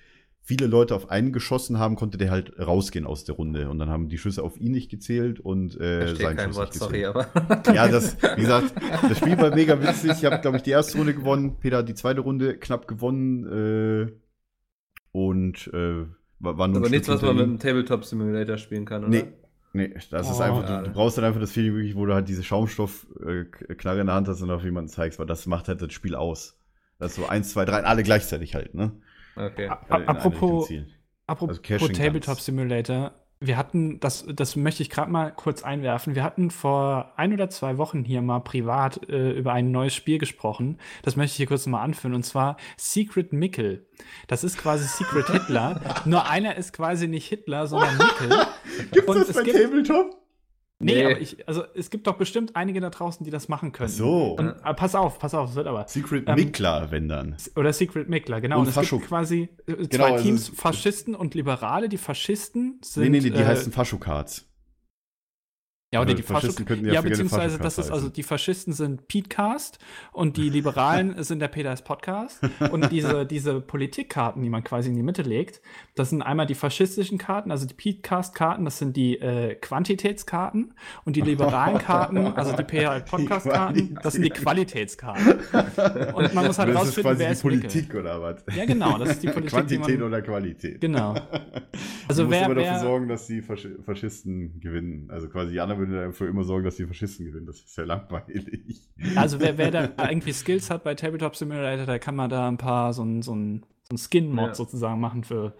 [0.52, 3.70] viele Leute auf einen geschossen haben, konnte der halt rausgehen aus der Runde.
[3.70, 6.70] Und dann haben die Schüsse auf ihn nicht gezählt und äh, sein kein Schuss Wort,
[6.72, 7.28] nicht sorry, aber.
[7.74, 8.74] Ja, das, wie gesagt,
[9.08, 10.12] das Spiel war mega witzig.
[10.12, 11.56] Ich habe, glaube ich, die erste Runde gewonnen.
[11.62, 14.10] Peter hat die zweite Runde knapp gewonnen.
[14.10, 14.12] Äh,
[15.14, 16.06] und äh,
[16.40, 19.10] war, war nur aber nichts, was man mit dem Tabletop Simulator spielen kann, oder?
[19.10, 19.24] Nee.
[19.74, 22.14] Nee, das ist Oh, einfach, du, du brauchst dann einfach das Feeling wirklich, wo du
[22.14, 25.82] halt diese Schaumstoffknarre in der Hand hast und auf jemanden zeigst, weil das macht halt
[25.82, 26.60] das Spiel aus.
[27.00, 28.92] Das ist so eins, zwei, drei, alle gleichzeitig halt, ne?
[29.36, 29.68] Okay.
[29.70, 30.70] A- in apropos,
[31.28, 32.46] apropos Also Tabletop Guns.
[32.46, 33.14] Simulator.
[33.44, 36.14] Wir hatten, das, das möchte ich gerade mal kurz einwerfen.
[36.14, 40.20] Wir hatten vor ein oder zwei Wochen hier mal privat äh, über ein neues Spiel
[40.20, 40.78] gesprochen.
[41.02, 42.14] Das möchte ich hier kurz mal anführen.
[42.14, 43.88] Und zwar Secret Mickel.
[44.28, 45.82] Das ist quasi Secret Hitler.
[46.06, 48.30] Nur einer ist quasi nicht Hitler, sondern Mickel.
[48.92, 50.21] Gibt's Und das es bei gibt- Tabletop?
[50.84, 51.06] Nee, Nee.
[51.06, 53.90] aber ich, also es gibt doch bestimmt einige da draußen, die das machen können.
[53.90, 54.36] So.
[54.38, 55.86] Und, äh, pass auf, pass auf, es wird aber.
[55.88, 57.36] Secret Ähm, Mikler, wenn dann.
[57.56, 58.60] Oder Secret Mickler, genau.
[58.60, 61.90] Und Und es gibt quasi äh, zwei Genau, also Teams, es- Faschisten und Liberale.
[61.90, 63.04] Die Faschisten sind.
[63.04, 64.48] Nee, nee, nee, die äh, heißen Faschokards.
[65.94, 69.10] Ja, oder also die Faschisten könnten Ja, ja beziehungsweise das ist also die Faschisten sind
[69.10, 69.78] Petecast
[70.14, 72.40] und die Liberalen sind der Peters Podcast.
[72.72, 75.62] Und diese, diese Politikkarten, die man quasi in die Mitte legt,
[75.96, 80.74] das sind einmal die faschistischen Karten, also die Petecast-Karten, das sind die äh, Quantitätskarten
[81.04, 85.40] und die liberalen Karten, also die PR Podcast-Karten, das sind die Qualitätskarten.
[86.14, 87.42] Und man muss halt das ist rausfinden, quasi wer ist.
[87.42, 88.46] Politik oder was?
[88.56, 90.80] Ja, genau, das ist die Politik, die Quantität man- oder Qualität.
[90.80, 91.16] Genau.
[92.08, 95.10] Also musst wer, immer dafür wer sorgen, dass die Fasch Faschisten gewinnen.
[95.10, 97.46] Also quasi die anderen würde dafür immer sorgen, dass die Faschisten gewinnen.
[97.46, 98.82] Das ist ja langweilig.
[99.16, 102.58] Also wer, wer da irgendwie Skills hat bei Tabletop Simulator, da kann man da ein
[102.58, 104.56] paar so ein, so ein, so ein Skin-Mod Ja.
[104.56, 105.58] sozusagen machen für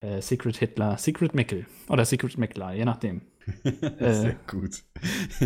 [0.00, 3.22] äh, Secret Hitler, Secret Mickel oder Secret Meckler, je nachdem.
[3.98, 4.82] Sehr gut.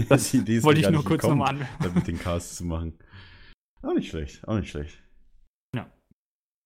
[0.08, 1.66] Das Die Idee ist wollte ich nur kurz nochmal an.
[1.82, 2.94] dann mit den Casts zu machen.
[3.82, 5.01] Auch nicht schlecht, auch nicht schlecht.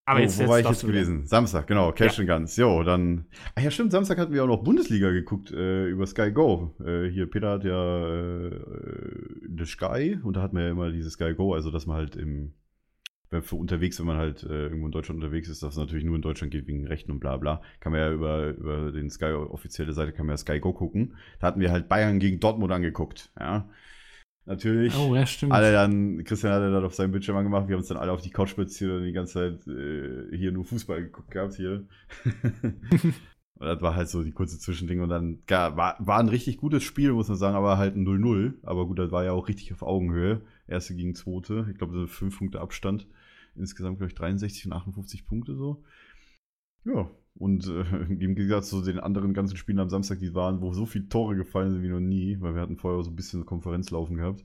[0.08, 0.94] Aber oh, jetzt, wo jetzt war ich jetzt du wieder.
[1.00, 1.26] gewesen?
[1.26, 2.56] Samstag, genau, Cash and Guns.
[2.56, 3.26] Jo, dann.
[3.56, 6.74] Ach ja, stimmt, Samstag hatten wir auch noch Bundesliga geguckt äh, über Sky Go.
[6.84, 8.08] Äh, hier, Peter hat ja
[8.46, 8.60] äh,
[9.58, 12.14] The Sky und da hatten wir ja immer dieses Sky Go, also dass man halt
[12.16, 12.52] im.
[13.30, 16.04] wenn- Für unterwegs, wenn man halt äh, irgendwo in Deutschland unterwegs ist, dass es natürlich
[16.04, 19.10] nur in Deutschland geht wegen Rechten und bla bla, kann man ja über, über den
[19.10, 21.16] Sky offizielle Seite kann man ja Sky Go gucken.
[21.40, 23.32] Da hatten wir halt Bayern gegen Dortmund angeguckt.
[23.40, 23.68] Ja.
[24.46, 24.96] Natürlich.
[24.96, 25.52] Oh, ja, stimmt.
[25.52, 28.22] Alle dann, Christian hat dann auf seinem Bildschirm angemacht, wir haben uns dann alle auf
[28.22, 31.84] die Couch spaziert und die ganze Zeit äh, hier nur Fußball geguckt gehabt hier.
[33.02, 33.14] und
[33.58, 36.84] das war halt so die kurze Zwischending und dann ja, war, war ein richtig gutes
[36.84, 38.54] Spiel, muss man sagen, aber halt ein 0-0.
[38.62, 40.42] Aber gut, das war ja auch richtig auf Augenhöhe.
[40.68, 41.66] Erste gegen zweite.
[41.72, 43.08] Ich glaube, so fünf Punkte Abstand.
[43.56, 45.82] Insgesamt, glaube ich, 63 und 58 Punkte so.
[46.84, 50.72] Ja, und äh, im Gegensatz zu den anderen ganzen Spielen am Samstag, die waren, wo
[50.72, 53.46] so viele Tore gefallen sind wie noch nie, weil wir hatten vorher so ein bisschen
[53.46, 54.44] Konferenz laufen gehabt.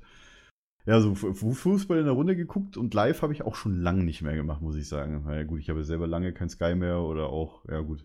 [0.87, 3.79] Ja, so Fu- Fu- Fußball in der Runde geguckt und live habe ich auch schon
[3.81, 5.25] lange nicht mehr gemacht, muss ich sagen.
[5.25, 8.03] Weil gut, ich habe selber lange kein Sky mehr oder auch, ja gut.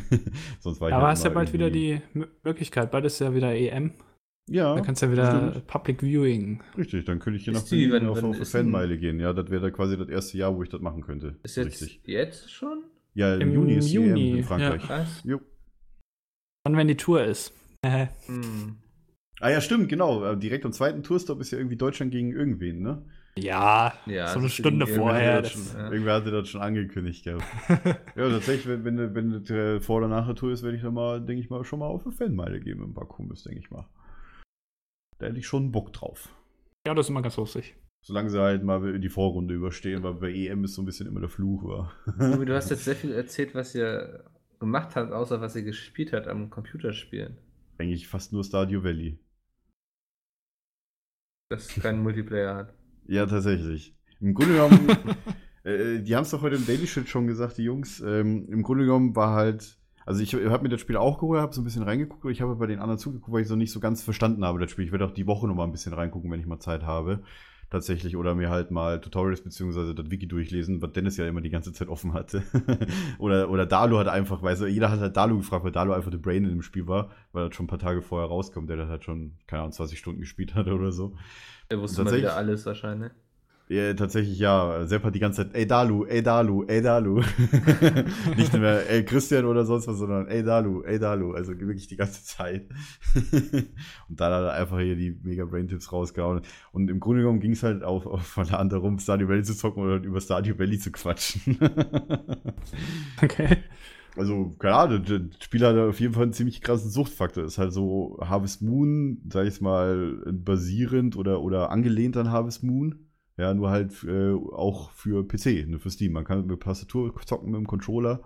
[0.60, 2.00] Sonst war ich halt war es ja bald wieder die
[2.42, 2.90] Möglichkeit.
[2.90, 3.92] Bald ist ja wieder EM.
[4.48, 5.66] Ja, Da kannst du ja wieder stimmt.
[5.66, 6.62] Public Viewing.
[6.76, 9.20] richtig, dann könnte ich je nach Berlin auf, eine Fanmeile gehen.
[9.20, 11.36] Ja, das wäre da quasi das erste Jahr, wo ich das machen könnte.
[11.42, 12.00] Ist jetzt richtig.
[12.04, 12.84] jetzt schon?
[13.14, 14.82] Ja, im, Im Juni ist die EM Juni, in Frankreich.
[14.82, 15.22] Krass.
[15.24, 15.40] Jo.
[16.64, 17.52] Dann, wenn die Tour ist.
[17.82, 18.76] Äh, Hm.
[19.40, 20.24] Ah ja, stimmt, genau.
[20.24, 23.04] Äh, Direkt am zweiten Tourstop ist ja irgendwie Deutschland gegen irgendwen, ne?
[23.36, 25.42] ja, Ja, so eine Stunde vorher.
[25.42, 25.90] Das, schon, ja.
[25.90, 27.44] Irgendwer hatte das schon angekündigt gehabt.
[28.16, 30.82] ja, tatsächlich, wenn, wenn, wenn das äh, vor oder nach der Tour ist, werde ich
[30.82, 33.70] dann mal, denke ich mal, schon mal auf eine Fanmeile gehen im Bakumis, denke ich
[33.70, 33.86] mal.
[35.18, 36.28] Da hätte ich schon Bock drauf.
[36.86, 37.74] ja, das ist immer ganz lustig.
[38.06, 41.20] Solange sie halt mal die Vorrunde überstehen, weil bei EM ist so ein bisschen immer
[41.20, 41.92] der Fluch war.
[42.44, 44.24] Du hast jetzt sehr viel erzählt, was ihr
[44.60, 47.38] gemacht habt, außer was ihr gespielt habt am Computerspielen.
[47.78, 49.18] Eigentlich fast nur Stadio Valley.
[51.48, 52.74] Das keinen Multiplayer hat.
[53.06, 53.94] Ja, tatsächlich.
[54.20, 54.88] Im Grunde genommen,
[55.64, 58.00] äh, die haben es doch heute im Daily Shit schon gesagt, die Jungs.
[58.00, 61.54] Ähm, Im Grunde genommen war halt, also ich habe mir das Spiel auch geholt, habe
[61.54, 63.72] so ein bisschen reingeguckt, aber ich habe bei den anderen zugeguckt, weil ich so nicht
[63.72, 64.86] so ganz verstanden habe, das Spiel.
[64.86, 67.22] Ich werde auch die Woche noch mal ein bisschen reingucken, wenn ich mal Zeit habe.
[67.74, 71.50] Tatsächlich, oder mir halt mal Tutorials beziehungsweise das Wiki durchlesen, was Dennis ja immer die
[71.50, 72.44] ganze Zeit offen hatte.
[73.18, 76.12] oder, oder Dalu hat einfach, weißt du, jeder hat halt Dalu gefragt, weil Dalu einfach
[76.12, 78.76] der Brain in dem Spiel war, weil das schon ein paar Tage vorher rauskommt, der
[78.76, 81.16] das halt schon, keine Ahnung, 20 Stunden gespielt hat oder so.
[81.68, 83.10] Der wusste mal wieder alles wahrscheinlich.
[83.68, 84.86] Ja, tatsächlich ja.
[84.86, 87.22] Sepp hat die ganze Zeit, ey Dalu, ey Dalu, ey Dalu.
[88.36, 91.32] Nicht mehr, ey Christian oder sonst was, sondern ey Dalu, ey Dalu.
[91.32, 92.68] Also wirklich die ganze Zeit.
[93.14, 96.42] und dann hat er einfach hier die mega Brain-Tipps rausgehauen.
[96.72, 99.44] Und im Grunde genommen ging es halt auch auf von der anderen rum, Stardew Valley
[99.44, 101.58] zu zocken oder über Stardew Valley zu quatschen.
[103.22, 103.58] Okay.
[104.16, 107.44] Also, keine Ahnung, das Spiel hat auf jeden Fall einen ziemlich krassen Suchtfaktor.
[107.44, 113.03] Ist halt so Harvest Moon, sag ich mal, basierend oder, oder angelehnt an Harvest Moon.
[113.36, 116.12] Ja, nur halt äh, auch für PC, nur für Steam.
[116.12, 118.22] Man kann mit Tastatur zocken mit dem Controller.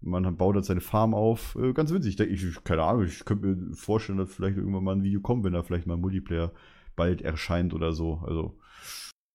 [0.00, 1.56] Man baut halt seine Farm auf.
[1.60, 2.18] Äh, ganz witzig.
[2.20, 5.44] Ich, ich, keine Ahnung, ich könnte mir vorstellen, dass vielleicht irgendwann mal ein Video kommt,
[5.44, 6.52] wenn da vielleicht mal ein Multiplayer
[6.96, 8.22] bald erscheint oder so.
[8.26, 8.58] Also,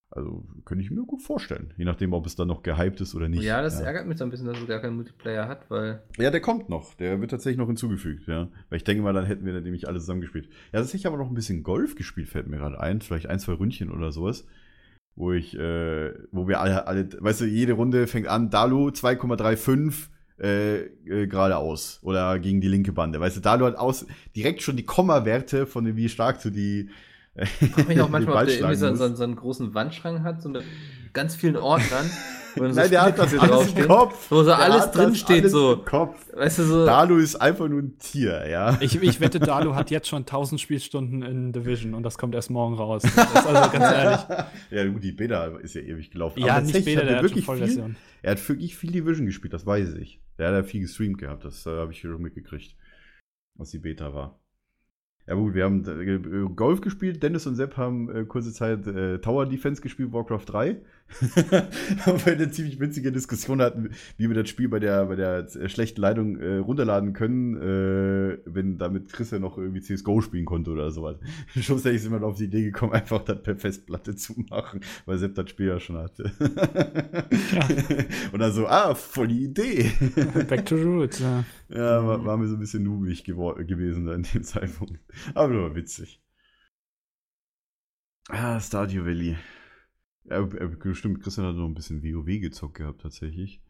[0.09, 1.73] also könnte ich mir gut vorstellen.
[1.77, 3.43] Je nachdem, ob es dann noch gehypt ist oder nicht.
[3.43, 6.31] ja, das ärgert mich so ein bisschen, dass es gar keinen Multiplayer hat, weil Ja,
[6.31, 6.95] der kommt noch.
[6.95, 8.49] Der wird tatsächlich noch hinzugefügt, ja.
[8.69, 10.49] Weil ich denke mal, dann hätten wir nämlich alle zusammen gespielt.
[10.73, 13.01] Ja, tatsächlich ich aber noch ein bisschen Golf gespielt, fällt mir gerade ein.
[13.01, 14.47] Vielleicht ein, zwei Ründchen oder sowas.
[15.15, 20.07] Wo ich, äh, wo wir alle, alle, weißt du, jede Runde fängt an, Dalu 2,35
[20.41, 23.19] äh, äh, geradeaus oder gegen die linke Bande.
[23.19, 26.89] Weißt du, Dalu hat aus, direkt schon die Komma-Werte von dem, wie stark du die.
[27.59, 30.41] Ich frage mich auch manchmal, ob der irgendwie so, so, so einen großen Wandschrank hat,
[30.41, 30.63] so mit
[31.13, 32.09] ganz vielen Ordnern.
[32.55, 34.31] wo dann so Nein, der hat das Spieletitel alles im Kopf.
[34.31, 35.73] Wo so Der alles hat das drin steht, alles so.
[35.73, 36.33] Im Kopf.
[36.33, 36.85] Weißt du, so.
[36.85, 38.77] Dalu ist einfach nur ein Tier, ja.
[38.81, 42.49] Ich, ich wette, Dalu hat jetzt schon 1000 Spielstunden in Division und das kommt erst
[42.49, 43.03] morgen raus.
[43.03, 44.19] Das ist also ganz ehrlich.
[44.71, 46.39] Ja, gut, die Beta ist ja ewig gelaufen.
[46.39, 47.95] Ja, Aber nicht Beta, der er hat schon wirklich viel, Vollversion.
[48.21, 50.21] Er hat wirklich viel Division gespielt, das weiß ich.
[50.37, 52.75] Der hat ja viel gestreamt gehabt, das äh, habe ich schon mitgekriegt,
[53.55, 54.41] was die Beta war.
[55.27, 59.19] Ja gut, wir haben äh, Golf gespielt, Dennis und Sepp haben äh, kurze Zeit äh,
[59.19, 60.81] Tower Defense gespielt, Warcraft 3.
[62.05, 65.47] Weil wir eine ziemlich witzige Diskussion hatten, wie wir das Spiel bei der, bei der
[65.55, 70.45] äh, schlechten Leitung äh, runterladen können, äh, wenn damit Chris ja noch irgendwie CSGO spielen
[70.45, 71.17] konnte oder sowas.
[71.47, 75.35] Schlussendlich sind wir auf die Idee gekommen, einfach das per Festplatte zu machen, weil Sepp
[75.35, 76.31] das Spiel ja schon hatte.
[78.31, 79.91] Und dann so, ah, voll die Idee.
[80.47, 81.43] Back to Roots, ja.
[81.69, 84.99] Ja, war, war mir so ein bisschen nubig gewesen da in dem Zeitpunkt.
[85.33, 86.21] Aber nur witzig.
[88.29, 89.35] Ah, Stardew Valley.
[90.23, 93.61] Ja, äh, stimmt, Christian hat noch ein bisschen WoW gezockt gehabt, tatsächlich.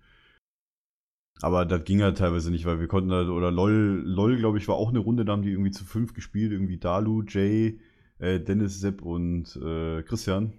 [1.42, 4.68] Aber das ging halt teilweise nicht, weil wir konnten halt, oder LOL, LOL, glaube ich,
[4.68, 7.80] war auch eine Runde, da haben die irgendwie zu fünf gespielt, irgendwie Dalu, Jay,
[8.20, 10.54] äh, Dennis, Sepp und äh, Christian.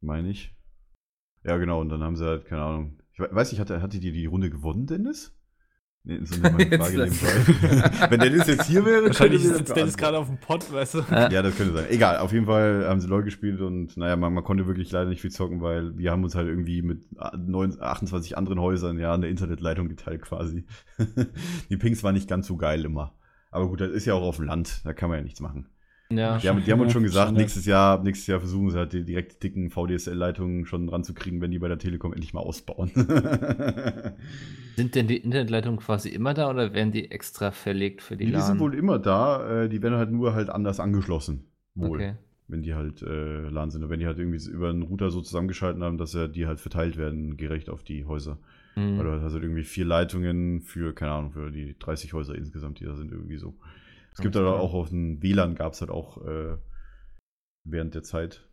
[0.00, 0.54] Meine ich.
[1.44, 2.98] Ja, genau, und dann haben sie halt, keine Ahnung.
[3.12, 5.35] Ich we- weiß nicht, hatte, hatte die die Runde gewonnen, Dennis?
[6.08, 8.10] Nee, so eine meine Frage nebenbei.
[8.10, 10.98] Wenn Dennis jetzt hier wäre, Wahrscheinlich das Dennis gerade auf dem Pott, weißt du?
[11.10, 11.28] Ja.
[11.30, 11.86] Ja, das könnte sein.
[11.90, 15.10] Egal, auf jeden Fall haben sie LOL gespielt und naja, man, man konnte wirklich leider
[15.10, 17.04] nicht viel zocken, weil wir haben uns halt irgendwie mit
[17.36, 20.64] 9, 28 anderen Häusern ja eine Internetleitung geteilt quasi.
[21.70, 23.12] die Pings waren nicht ganz so geil immer.
[23.50, 25.66] Aber gut, das ist ja auch auf dem Land, da kann man ja nichts machen.
[26.10, 26.38] Ja.
[26.38, 27.40] Die haben, die haben uns schon gesagt, Schande.
[27.40, 31.58] nächstes Jahr, nächstes Jahr versuchen sie halt die direkt dicken VDSL-Leitungen schon ranzukriegen, wenn die
[31.58, 32.90] bei der Telekom endlich mal ausbauen.
[34.76, 38.32] Sind denn die Internetleitungen quasi immer da oder werden die extra verlegt für die, die,
[38.32, 38.60] die sind LAN?
[38.60, 41.46] wohl immer da, äh, die werden halt nur halt anders angeschlossen.
[41.74, 41.98] Wohl.
[41.98, 42.14] Okay.
[42.48, 43.82] wenn die halt äh, LAN sind.
[43.82, 46.60] Und wenn die halt irgendwie über einen Router so zusammengeschalten haben, dass ja die halt
[46.60, 48.38] verteilt werden, gerecht auf die Häuser.
[48.76, 48.98] Mhm.
[48.98, 52.80] Weil du hast halt irgendwie vier Leitungen für, keine Ahnung, für die 30 Häuser insgesamt,
[52.80, 53.54] die da sind, irgendwie so.
[54.18, 56.56] Es gibt aber auch auf dem WLAN gab es halt auch äh,
[57.64, 58.48] während der Zeit,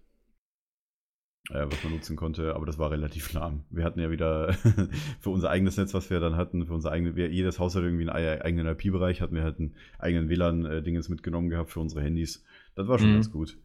[1.51, 3.63] äh, was man nutzen konnte, aber das war relativ lahm.
[3.69, 4.53] Wir hatten ja wieder
[5.21, 7.83] für unser eigenes Netz, was wir dann hatten, für unser eigenes, wir, jedes Haus hat
[7.83, 12.01] irgendwie einen ei- eigenen IP-Bereich, hatten wir halt einen eigenen WLAN-Dingens mitgenommen gehabt für unsere
[12.01, 12.43] Handys.
[12.75, 13.13] Das war schon Mhm.
[13.15, 13.57] ganz gut.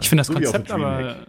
[0.00, 1.26] Ich finde das So Konzept aber,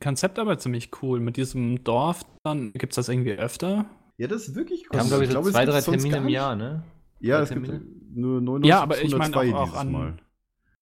[0.00, 1.18] Konzept aber ziemlich cool.
[1.18, 3.86] Mit diesem Dorf, dann gibt es das irgendwie öfter.
[4.18, 6.28] Ja, das ist wirklich Wir haben, glaube ich, so glaube, es zwei, drei Termine im.
[6.28, 6.84] Jahr, ne?
[7.20, 7.66] Ja, es gibt
[8.14, 10.16] nur 99 Ja, aber ich meine 102 auch, auch dieses an, Mal.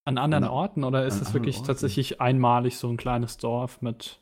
[0.05, 1.67] an anderen An- Orten oder ist es wirklich Orten?
[1.67, 4.21] tatsächlich einmalig so ein kleines Dorf mit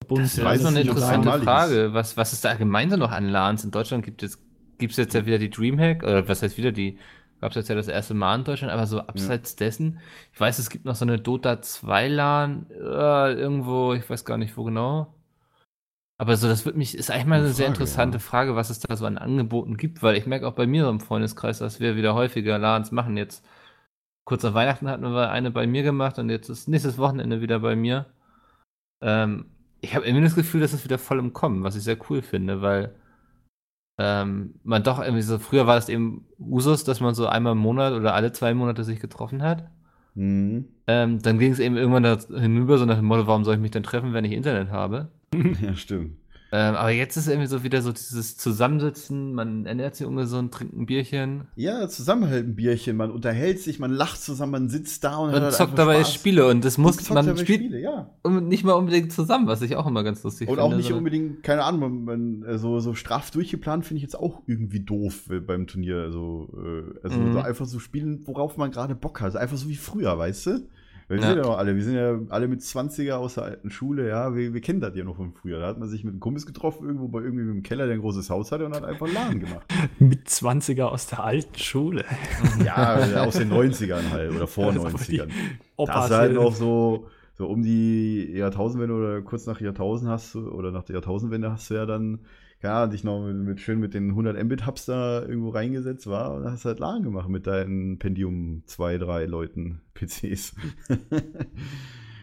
[0.00, 1.94] Das bunten- weiß ist noch eine es interessante einmalig Frage.
[1.94, 3.64] Was, was ist da allgemein noch an LANs?
[3.64, 4.38] In Deutschland gibt es
[4.78, 6.98] gibt's jetzt ja wieder die Dreamhack, oder was heißt wieder die,
[7.40, 10.00] gab es jetzt ja das erste Mal in Deutschland, aber so abseits dessen,
[10.32, 14.38] ich weiß, es gibt noch so eine Dota 2 LAN, äh, irgendwo, ich weiß gar
[14.38, 15.14] nicht wo genau.
[16.22, 18.20] Aber so, das wird mich, ist eigentlich mal eine sehr Frage, interessante ja.
[18.20, 21.00] Frage, was es da so an Angeboten gibt, weil ich merke auch bei mir im
[21.00, 23.16] Freundeskreis, dass wir wieder häufiger LANs machen.
[23.16, 23.44] Jetzt
[24.24, 27.58] kurz nach Weihnachten hatten wir eine bei mir gemacht und jetzt ist nächstes Wochenende wieder
[27.58, 28.06] bei mir.
[29.00, 29.46] Ähm,
[29.80, 32.22] ich habe irgendwie das Gefühl, dass es wieder voll im Kommen, was ich sehr cool
[32.22, 32.94] finde, weil
[33.98, 37.58] ähm, man doch irgendwie so, früher war es eben Usus, dass man so einmal im
[37.58, 39.72] Monat oder alle zwei Monate sich getroffen hat.
[40.14, 40.68] Mhm.
[40.86, 43.60] Ähm, dann ging es eben irgendwann da hinüber, so nach dem Motto, warum soll ich
[43.60, 45.10] mich denn treffen, wenn ich Internet habe?
[45.62, 46.16] Ja, stimmt.
[46.54, 50.76] Ähm, aber jetzt ist irgendwie so wieder so dieses Zusammensitzen, man ernährt sich ungesund, trinkt
[50.76, 55.16] ein Bierchen Ja, Zusammenhalt ein Bierchen, man unterhält sich, man lacht zusammen, man sitzt da
[55.16, 56.12] und, und halt zockt dabei Spaß.
[56.12, 58.10] Spiele und das Und muss, man dabei spielt Spiele, ja.
[58.42, 60.62] nicht mal unbedingt zusammen, was ich auch immer ganz lustig Und finde.
[60.74, 64.18] auch nicht unbedingt, keine Ahnung, man, man, äh, so, so straff durchgeplant finde ich jetzt
[64.18, 66.02] auch irgendwie doof äh, beim Turnier.
[66.02, 67.32] Also, äh, also Mhm.
[67.32, 69.24] so einfach so spielen, worauf man gerade Bock hat.
[69.28, 70.68] Also einfach so wie früher, weißt du?
[71.12, 71.26] Wir Ja.
[71.28, 74.34] sind ja noch alle, wir sind ja alle mit 20er aus der alten Schule, ja,
[74.34, 75.60] wir, wir kennen das ja noch von früher.
[75.60, 78.00] Da hat man sich mit einem Kumpels getroffen, irgendwo bei irgendwie im Keller, der ein
[78.00, 79.66] großes Haus hatte und hat einfach Laden gemacht.
[79.98, 82.04] mit 20er aus der alten Schule.
[82.64, 82.94] ja,
[83.24, 85.28] aus den 90ern halt oder vor Das aber die 90ern.
[85.76, 90.34] Opas Das ist halt noch so, so um die Jahrtausendwende oder kurz nach Jahrtausend hast
[90.34, 92.20] du, oder nach der Jahrtausendwende hast du ja dann,
[92.62, 96.44] ja, dich noch mit, mit schön mit den 100 Mbit-Hubs da irgendwo reingesetzt, war, und
[96.44, 100.54] hast halt LAN gemacht mit deinen Pentium 2, 3 Leuten PCs.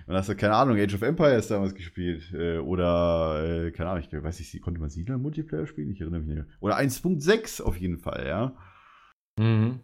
[0.07, 2.33] Und hast du, keine Ahnung, Age of Empires damals gespielt.
[2.33, 5.91] Äh, oder, äh, keine Ahnung, ich weiß nicht, konnte man Siedler Multiplayer spielen?
[5.91, 6.47] Ich erinnere mich nicht.
[6.61, 8.55] Oder 1.6 auf jeden Fall, ja.
[9.39, 9.81] Mhm.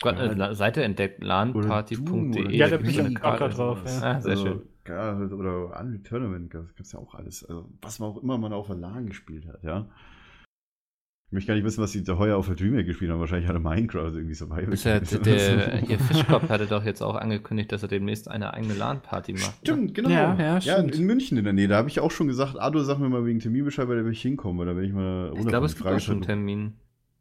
[0.00, 0.30] Gott, Ja.
[0.30, 2.56] eine Seite entdeckt, lanparty.de.
[2.56, 4.02] Ja, da bin ich auch grad oder drauf, ja.
[4.02, 4.62] Ah, sehr schön.
[4.88, 7.44] Ja, oder Unreal Tournament, das gibt's ja auch alles.
[7.44, 9.88] Also, was man auch immer man auf der LAN gespielt hat, ja.
[11.28, 13.20] Ich möchte gar nicht wissen, was die da heuer auf der Dreamhack gespielt haben.
[13.20, 14.72] Wahrscheinlich hatte Minecraft irgendwie Survival.
[14.72, 15.76] Ist ja, gespielt der, so.
[15.86, 19.42] hier Fischkopf hatte doch jetzt auch angekündigt, dass er demnächst eine eigene LAN-Party macht.
[19.42, 19.56] ne?
[19.60, 20.08] Stimmt, genau.
[20.08, 20.94] Ja, ja, in, stimmt.
[20.94, 21.68] in München in der Nähe.
[21.68, 24.12] Da habe ich auch schon gesagt, Ado, sag mir mal wegen Terminbescheid, weil da will
[24.12, 26.72] ich hinkommen, weil da will ich mal Ich glaube, es gibt auch schon einen Termin.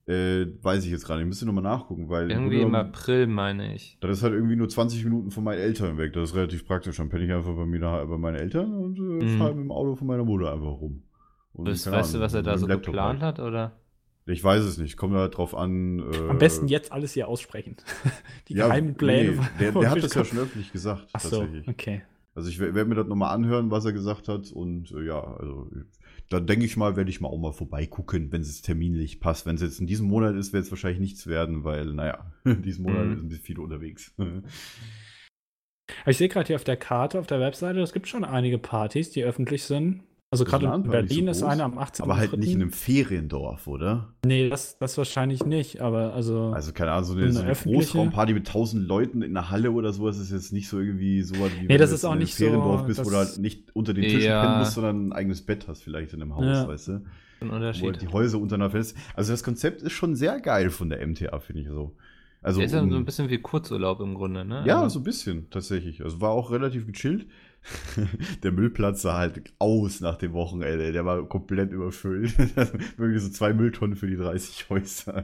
[0.08, 1.28] Äh, weiß ich jetzt gerade nicht.
[1.28, 3.98] Müsste nochmal nachgucken, weil Irgendwie im April, meine ich.
[4.00, 6.14] Das ist halt irgendwie nur 20 Minuten von meinen Eltern weg.
[6.14, 6.96] Das ist relativ praktisch.
[6.98, 9.38] Dann penne ich einfach bei mir bei meinen Eltern und äh, Mhm.
[9.38, 11.04] fahre mit dem Auto von meiner Mutter einfach rum.
[11.54, 13.38] Und Weißt, keine weißt du, Ahnung, was er da so Laptop geplant halt.
[13.40, 13.80] hat, oder?
[14.28, 14.96] Ich weiß es nicht.
[14.98, 16.00] Kommt halt drauf an.
[16.00, 17.76] Äh, Am besten jetzt alles hier aussprechen.
[18.48, 19.32] Die ja, geheimen Pläne.
[19.32, 21.68] Nee, der, der hat das ja schon öffentlich gesagt, Ach so, tatsächlich.
[21.68, 22.02] okay.
[22.36, 24.52] Also ich werde mir das nochmal anhören, was er gesagt hat.
[24.52, 25.70] Und äh, ja, also
[26.30, 29.46] da denke ich mal, werde ich mal auch mal vorbeigucken, wenn es terminlich passt.
[29.46, 32.62] Wenn es jetzt in diesem Monat ist, wird es wahrscheinlich nichts werden, weil, naja, in
[32.62, 33.30] diesem Monat Mhm.
[33.30, 34.14] sind viele unterwegs.
[36.06, 39.10] Ich sehe gerade hier auf der Karte, auf der Webseite, es gibt schon einige Partys,
[39.12, 40.04] die öffentlich sind.
[40.30, 42.04] Also Das gerade in nicht so Berlin ist einer am 18.
[42.04, 44.14] Aber halt nicht in einem Feriendorf, oder?
[44.26, 46.52] Nee, das, das wahrscheinlich nicht, aber also.
[46.54, 49.72] Also keine Ahnung, so eine, Eine so eine Großraumparty mit tausend Leuten in einer Halle
[49.72, 52.10] oder sowas ist jetzt nicht so irgendwie so was wie Nee, das du ist auch
[52.10, 54.44] in einem nicht so, Feriendorf bist, wo du halt nicht unter den Tischen Ja.
[54.44, 56.68] pennen musst, sondern ein eigenes Bett hast vielleicht in einem Haus, Ja.
[56.68, 56.92] weißt du?
[56.92, 57.04] Ein
[57.40, 58.02] Wo halt Unterschied.
[58.02, 58.98] die Häuser untereinander fest.
[59.16, 61.96] Also das Konzept ist schon sehr geil von der MTA, finde ich so.
[62.42, 64.64] Also ist ja um- so ein bisschen wie Kurzurlaub im Grunde, ne?
[64.66, 66.04] Ja, Also, so ein bisschen, tatsächlich.
[66.04, 67.28] Also war auch relativ gechillt.
[68.44, 70.92] der Müllplatz sah halt aus nach dem Wochenende.
[70.92, 72.38] Der war komplett überfüllt.
[72.98, 75.24] Wirklich so zwei Mülltonnen für die 30 Häuser.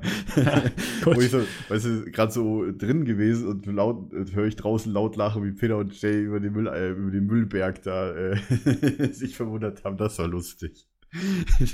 [1.03, 1.15] Gut.
[1.15, 5.15] Wo ich so, weißt du, gerade so drin gewesen und laut höre ich draußen laut
[5.15, 8.37] lachen, wie Peter und Jay über den, Müll, äh, über den Müllberg da äh,
[9.11, 9.97] sich verwundert haben.
[9.97, 10.87] Das war lustig.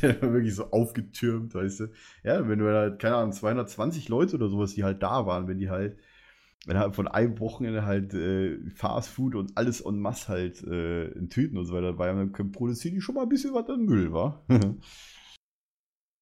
[0.02, 1.92] Der war wirklich so aufgetürmt, weißt du.
[2.24, 5.60] Ja, wenn du halt, keine Ahnung, 220 Leute oder sowas, die halt da waren, wenn
[5.60, 5.98] die halt
[6.66, 11.08] wenn halt von einem Wochenende halt äh, Fast Food und alles en masse halt äh,
[11.12, 13.86] in Tüten und so weiter dabei dann produzieren die schon mal ein bisschen was an
[13.86, 14.44] Müll, wa?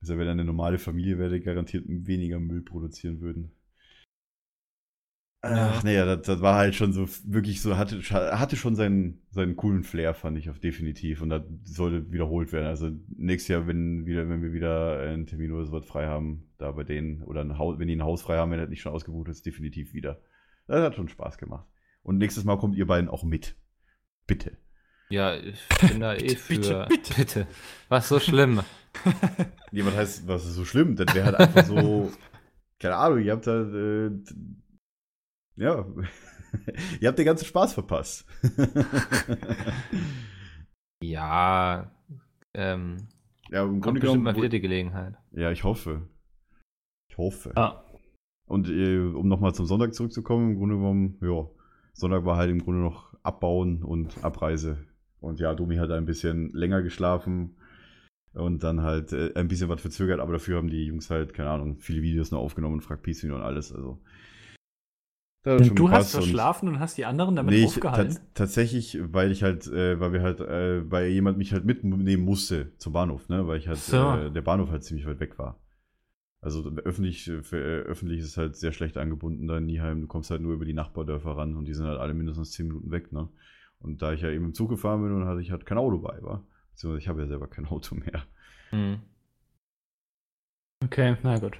[0.02, 3.52] also wenn eine normale Familie wäre, garantiert weniger Müll produzieren würden.
[5.50, 9.56] Ach, naja, das, das war halt schon so wirklich so, hatte, hatte schon seinen, seinen
[9.56, 11.22] coolen Flair, fand ich auf definitiv.
[11.22, 12.68] Und das sollte wiederholt werden.
[12.68, 16.72] Also nächstes Jahr, wenn wieder, wenn wir wieder einen Termin oder sowas frei haben, da
[16.72, 18.94] bei denen, oder ein Haus, wenn die ein Haus frei haben, wenn das nicht schon
[18.94, 20.22] ausgebucht ist, definitiv wieder.
[20.68, 21.66] Das hat schon Spaß gemacht.
[22.04, 23.56] Und nächstes Mal kommt ihr beiden auch mit.
[24.28, 24.58] Bitte.
[25.10, 26.88] ja, ich bin da eh für.
[26.90, 27.48] bitte, bitte.
[27.90, 28.62] Was so schlimm?
[29.72, 30.96] Was heißt, was ist so schlimm?
[30.96, 32.12] Das wäre halt einfach so,
[32.80, 34.34] keine Ahnung, ihr habt halt, äh,
[35.58, 35.86] ja,
[37.02, 38.26] ihr habt den ganzen Spaß verpasst.
[41.04, 41.91] Ja,
[42.54, 43.08] ähm,
[43.50, 45.15] ja, im kommt Grunde bestimmt genommen, mal wieder die Gelegenheit.
[45.32, 46.10] ja, ich hoffe.
[47.10, 47.54] Ich hoffe.
[47.56, 47.84] Ja.
[48.48, 51.48] Und äh, um nochmal zum Sonntag zurückzukommen, im Grunde genommen, ja,
[51.93, 54.86] Sonntag war halt im Grunde noch Abbauen und Abreise.
[55.20, 57.58] Und ja, Domi hat ein bisschen länger geschlafen
[58.34, 61.50] und dann halt äh, ein bisschen was verzögert, aber dafür haben die Jungs halt, keine
[61.50, 63.74] Ahnung, viele Videos noch aufgenommen und fragt Pizmin und alles.
[63.74, 64.00] Also.
[65.37, 67.62] das hat Und schon du hast gepasst und- verschlafen und hast die anderen damit Nee,
[67.62, 68.12] ich, aufgehalten.
[68.14, 72.24] tats- tatsächlich, weil ich halt, äh, weil wir halt, äh, weil jemand mich halt mitnehmen
[72.26, 73.98] musste zum Bahnhof, ne, weil ich halt, So.
[74.16, 75.60] äh, der Bahnhof halt ziemlich weit weg war.
[76.42, 80.02] Also öffentlich, äh, für, äh, öffentlich ist es halt sehr schlecht angebunden da in Nieheim.
[80.02, 82.68] Du kommst halt nur über die Nachbardörfer ran und die sind halt alle mindestens 10
[82.68, 83.28] Minuten weg, ne.
[83.80, 85.98] Und da ich ja eben im Zug gefahren bin und hatte ich halt kein Auto
[86.00, 86.46] bei, war.
[86.72, 88.24] Beziehungsweise ich habe ja selber kein Auto mehr.
[88.70, 89.00] Hm.
[90.84, 91.58] Okay, na gut.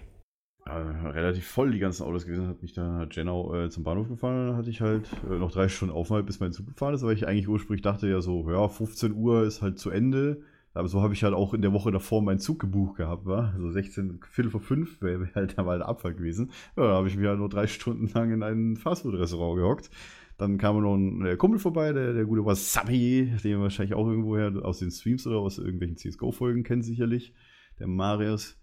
[0.68, 4.08] Äh, relativ voll die ganzen Autos gewesen, hat mich dann hat Genau äh, zum Bahnhof
[4.10, 7.04] gefahren dann hatte ich halt äh, noch drei Stunden Aufenthalt, bis mein Zug gefahren ist,
[7.04, 10.42] weil ich eigentlich ursprünglich dachte ja so, ja, 15 Uhr ist halt zu Ende.
[10.74, 13.52] Aber so habe ich halt auch in der Woche davor meinen Zug gebucht gehabt, war.
[13.56, 16.52] Also 16, Viertel vor fünf wäre wär halt da mal der Abfall gewesen.
[16.76, 19.90] Ja, da habe ich mich halt nur drei Stunden lang in ein Fastfood-Restaurant gehockt.
[20.38, 24.08] Dann kam noch ein äh, Kumpel vorbei, der, der gute Wasabi, den ihr wahrscheinlich auch
[24.08, 27.34] irgendwoher aus den Streams oder aus irgendwelchen CSGO-Folgen kennt, sicherlich.
[27.80, 28.56] Der Marius.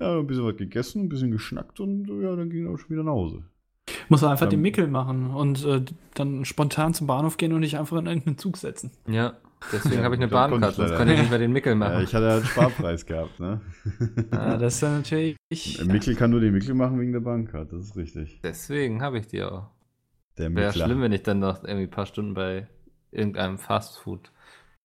[0.00, 2.90] Ja, ein bisschen was gegessen, ein bisschen geschnackt und ja, dann ging er auch schon
[2.90, 3.42] wieder nach Hause.
[4.08, 5.82] Muss man einfach Ähm, den Mickel machen und äh,
[6.14, 8.90] dann spontan zum Bahnhof gehen und nicht einfach in irgendeinen Zug setzen.
[9.08, 9.34] Ja,
[9.72, 11.30] deswegen Ja, habe ich eine ich Bahnkarte, sonst konnte ich nicht.
[11.30, 12.04] mehr den Mickel Ja, machen.
[12.04, 13.60] ich hatte halt Sparpreis gehabt, ne?
[14.32, 15.36] Ja, das ist dann natürlich.
[15.84, 18.40] Mickel kann nur den Mickel machen wegen der Bankkarte, das ist richtig.
[18.42, 19.70] Deswegen habe ich die auch.
[20.38, 22.68] Der Wäre schlimm, wenn ich dann noch irgendwie ein paar Stunden bei
[23.10, 23.58] irgendeinem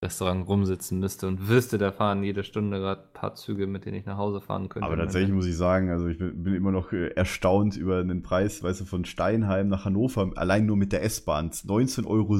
[0.03, 3.97] Fastfood-Restaurant rumsitzen müsste und wüsste, da fahren jede Stunde gerade ein paar Züge, mit denen
[3.97, 4.85] ich nach Hause fahren könnte.
[4.85, 8.63] Aber tatsächlich muss ich sagen, also ich bin, immer noch äh, erstaunt über den Preis,
[8.63, 12.37] weißt du, von Steinheim nach Hannover, allein nur mit der S-Bahn, 19,70 Euro.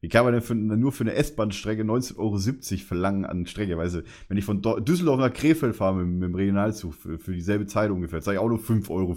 [0.00, 2.38] Wie kann man denn für, nur für eine S-Bahn-Strecke 19,70 Euro
[2.86, 3.76] verlangen an Strecke?
[3.76, 7.18] Weißt du, wenn ich von Dor- Düsseldorf nach Krefeld fahre mit, mit dem Regionalzug für,
[7.18, 9.16] für dieselbe Zeit ungefähr, sage ich auch nur 5,50 Euro.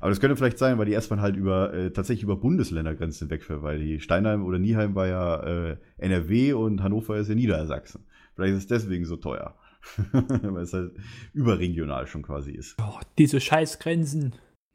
[0.00, 3.62] Aber das könnte vielleicht sein, weil die S-Bahn halt über, äh, tatsächlich über Bundesländergrenzen wegfährt,
[3.62, 8.04] weil die Steinheim oder Nieheim war ja äh, NRW und Hannover ist ja Niedersachsen.
[8.34, 9.56] Vielleicht ist es deswegen so teuer.
[10.12, 10.92] weil es halt
[11.32, 12.76] überregional schon quasi ist.
[12.80, 14.34] Oh, diese Scheißgrenzen.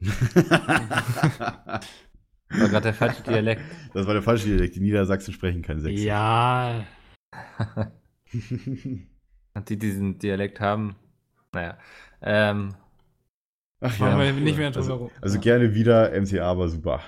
[2.50, 3.62] War gerade der falsche Dialekt.
[3.94, 4.76] Das war der falsche Dialekt.
[4.76, 6.04] Die Niedersachsen sprechen kein Sächsisch.
[6.04, 6.84] Ja.
[9.68, 10.96] Die diesen Dialekt haben.
[11.52, 11.78] Naja.
[12.20, 12.74] Ähm,
[13.86, 15.10] Ach Machen wir nicht mehr also, drüber rum.
[15.20, 17.02] also gerne wieder, MCA war super.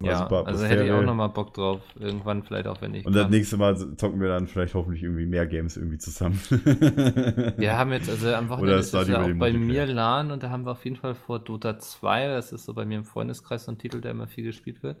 [0.00, 1.80] War ja, super also hätte ich auch nochmal Bock drauf.
[2.00, 3.06] Irgendwann vielleicht auch, wenn ich.
[3.06, 3.30] Und das kann.
[3.30, 6.40] nächste Mal zocken wir dann vielleicht hoffentlich irgendwie mehr Games irgendwie zusammen.
[7.56, 10.50] Wir haben jetzt, also am Wochenende ist das ja auch bei mir LAN und da
[10.50, 13.66] haben wir auf jeden Fall vor Dota 2, das ist so bei mir im Freundeskreis
[13.66, 14.96] so ein Titel, der immer viel gespielt wird.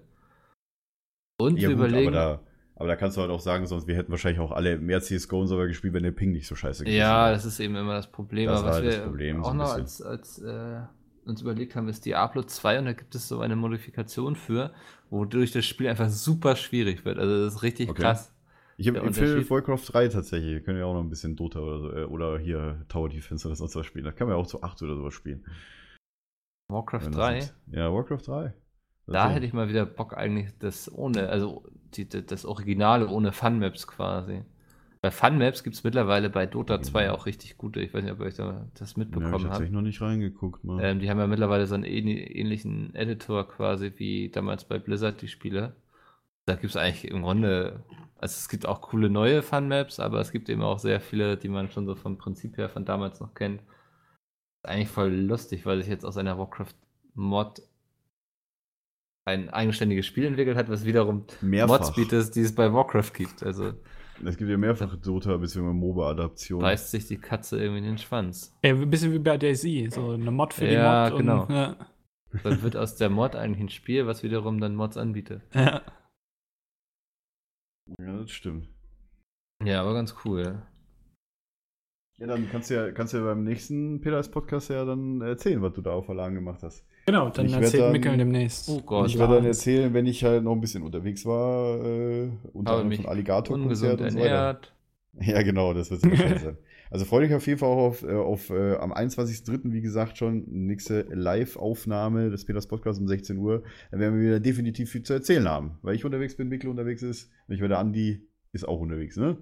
[1.40, 3.86] Und ja, wir gut, überlegen, aber, da, aber da kannst du halt auch sagen, sonst
[3.86, 6.54] wir hätten wahrscheinlich auch alle mehr CSGO und sogar gespielt, wenn der Ping nicht so
[6.54, 8.48] scheiße gewesen ja, das ist eben immer das Problem.
[8.48, 10.80] Das aber war was halt wir das Problem, so auch ein noch als, als äh,
[11.24, 14.72] uns überlegt haben, ist Diablo 2 und da gibt es so eine Modifikation für,
[15.10, 17.18] wodurch das Spiel einfach super schwierig wird.
[17.18, 18.02] Also das ist richtig Okay.
[18.02, 18.34] krass.
[18.78, 20.50] Ich empfehle Warcraft 3 tatsächlich.
[20.50, 21.92] Wir können ja auch noch ein bisschen Dota oder so.
[21.92, 24.04] äh, Oder hier Tower Defense oder sonst was spielen.
[24.06, 25.44] Da kann man ja auch zu 8 oder sowas spielen.
[26.68, 27.38] Warcraft Wenn das 3.
[27.38, 28.54] ist- Ja, Warcraft 3.
[29.06, 31.64] Da hätte ich mal wieder Bock eigentlich das ohne, also
[31.96, 34.42] die, das Originale ohne Funmaps quasi.
[35.00, 37.80] Bei Funmaps gibt es mittlerweile bei Dota 2 auch richtig gute.
[37.80, 39.50] Ich weiß nicht, ob ihr euch da das Ja, ich mitbekommen habe habt.
[39.50, 40.62] tatsächlich noch nicht reingeguckt.
[40.62, 40.78] Mann.
[40.80, 45.20] Ähm, die haben ja mittlerweile so einen ähn- ähnlichen Editor quasi wie damals bei Blizzard
[45.20, 45.74] die Spiele.
[46.46, 47.82] Da gibt es eigentlich im Grunde,
[48.18, 51.48] also es gibt auch coole neue Fun-Maps, aber es gibt eben auch sehr viele, die
[51.48, 53.60] man schon so vom Prinzip her von damals noch kennt.
[53.60, 57.62] Ist eigentlich voll lustig, weil sich jetzt aus einer Warcraft-Mod
[59.24, 61.78] ein eigenständiges Spiel entwickelt hat, was wiederum Mehrfach.
[61.80, 63.42] Mods bietet, die es bei Warcraft gibt.
[63.42, 63.72] Also
[64.24, 65.72] Es gibt ja mehrfach Dota bzw.
[65.72, 66.62] MOBA-Adaptionen.
[66.62, 68.56] beißt sich die Katze irgendwie in den Schwanz.
[68.64, 71.20] Ja, ein bisschen wie bei Daisy, so eine Mod für Ja, die Mod.
[71.20, 71.42] genau.
[71.44, 71.76] Und, ja.
[72.42, 75.42] Dann wird aus der Mod eigentlich ein Spiel, was wiederum dann Mods anbietet.
[75.54, 75.82] Ja.
[78.00, 78.68] Ja, das stimmt.
[79.64, 80.62] Ja, aber ganz cool.
[82.18, 85.60] Ja, dann kannst du ja, kannst du ja beim nächsten Peters Podcast ja dann erzählen,
[85.62, 86.86] was du da auf Verlagen gemacht hast.
[87.06, 88.68] Genau, dann Ich erzählt dann- Mikkel demnächst.
[88.68, 89.08] Oh Gott.
[89.08, 92.88] ich werde dann erzählen, wenn ich halt noch ein bisschen unterwegs war, äh, unter anderem
[92.88, 94.74] mich von Alligator-Konzert Ungesund und ernährt.
[95.20, 96.56] Ja, genau, das wird schön sein.
[96.90, 100.18] Also freue dich auf jeden Fall auch auf, äh, auf äh, am 21.03., wie gesagt,
[100.18, 103.62] schon nächste Live-Aufnahme des Peters Podcasts um 16 Uhr.
[103.90, 105.78] Da werden wir wieder definitiv viel zu erzählen haben.
[105.82, 107.30] Weil ich unterwegs bin, Mikkel unterwegs ist.
[107.48, 109.38] Und ich werde Andi ist auch unterwegs, ne?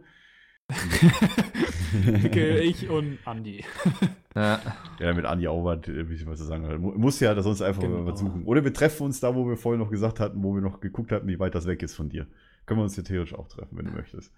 [2.62, 3.64] Ich und Andi.
[4.36, 4.60] Ja.
[5.00, 6.64] Ja, mit Andi auch was, äh, ein bisschen was zu sagen.
[6.64, 6.78] hat.
[6.78, 8.06] Mu- Muss ja, dass uns einfach Genau.
[8.06, 8.44] was suchen.
[8.44, 11.10] Oder wir treffen uns da, wo wir vorhin noch gesagt hatten, wo wir noch geguckt
[11.10, 12.28] hatten, wie weit das weg ist von dir.
[12.64, 14.32] Können wir uns hier theoretisch auch treffen, wenn du möchtest.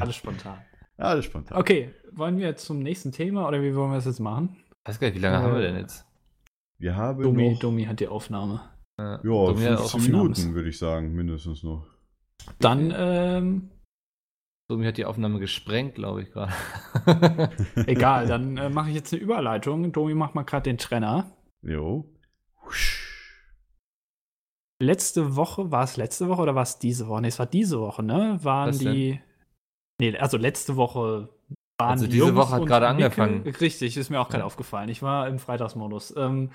[0.00, 0.58] Alles spontan.
[0.98, 1.56] Ja, alles spontan.
[1.58, 4.56] Okay, wollen wir jetzt zum nächsten Thema oder wie wollen wir das jetzt machen?
[4.84, 6.04] Weiß gar nicht, wie lange Äh, haben wir denn jetzt?
[6.78, 8.60] Wir haben Domi, noch Domi hat die Aufnahme.
[8.98, 10.38] Ja, ja, Domi hat auch- 15 Aufnahmes.
[10.38, 11.86] Minuten, würde ich sagen, mindestens noch.
[12.58, 13.70] Dann, ähm,
[14.68, 16.52] Domi hat die Aufnahme gesprengt, glaube ich gerade.
[17.86, 19.92] egal, dann äh, mache ich jetzt eine Überleitung.
[19.92, 21.30] Domi macht mal gerade den Trenner.
[21.62, 22.04] Jo.
[24.82, 27.22] Letzte Woche, war es letzte Woche oder war es diese Woche?
[27.22, 28.38] Ne, es war diese Woche, ne?
[28.42, 28.92] Waren Was denn?
[28.92, 29.20] die.
[30.00, 31.30] Nee, also letzte Woche
[31.80, 33.42] waren Also die diese Jungs Woche hat und gerade angefangen.
[33.42, 34.46] Richtig, ist mir auch gerade Ja.
[34.46, 34.88] aufgefallen.
[34.90, 36.14] Ich war im Freitagsmodus.
[36.16, 36.50] Ähm,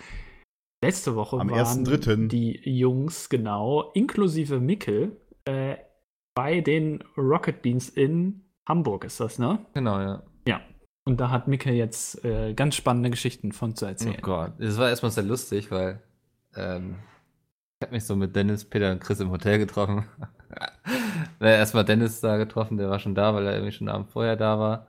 [0.83, 2.27] letzte Woche Am waren 1.3..
[2.27, 5.77] die Jungs, genau, inklusive Mikkel, äh,
[6.33, 9.59] bei den Rocket Beans in Hamburg ist das, ne?
[9.73, 10.23] genau, ja.
[11.03, 14.21] Und da hat Mikkel jetzt äh, ganz spannende Geschichten von zu Oh erzählen.
[14.21, 14.53] Gott.
[14.59, 16.01] Das war erstmal sehr lustig, weil
[16.55, 16.95] ähm,
[17.79, 20.05] ich habe mich so mit Dennis, Peter und Chris im Hotel getroffen.
[21.39, 24.35] erstmal Dennis da getroffen, der war schon da, weil er irgendwie schon einen Abend vorher
[24.35, 24.87] da war.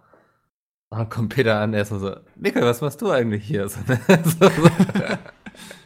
[0.91, 3.67] Und dann kommt Peter an, erstmal so, Mikkel, was machst du eigentlich hier?
[3.69, 3.99] So, ne?
[4.25, 4.71] so, so.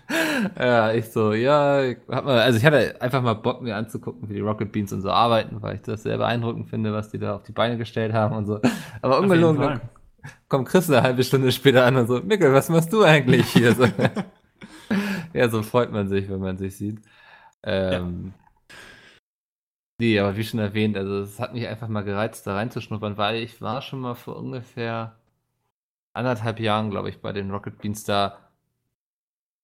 [0.59, 4.35] ja, ich so, ja, hab mal, also ich hatte einfach mal Bock, mir anzugucken, wie
[4.35, 7.37] die Rocket Beans und so arbeiten, weil ich das sehr beeindruckend finde, was die da
[7.37, 8.61] auf die Beine gestellt haben und so.
[9.03, 9.81] Aber ungelogen, Fall.
[10.49, 13.75] kommt Chris eine halbe Stunde später an und so, Mikkel, was machst du eigentlich hier?
[13.75, 13.85] So,
[15.33, 17.01] ja, so freut man sich, wenn man sich sieht.
[17.63, 18.33] Ähm,
[19.99, 23.37] Nee, aber wie schon erwähnt, also es hat mich einfach mal gereizt, da reinzuschnuppern, weil
[23.37, 25.17] ich war schon mal vor ungefähr
[26.13, 28.46] anderthalb Jahren, glaube ich, bei den Rocket Beans da.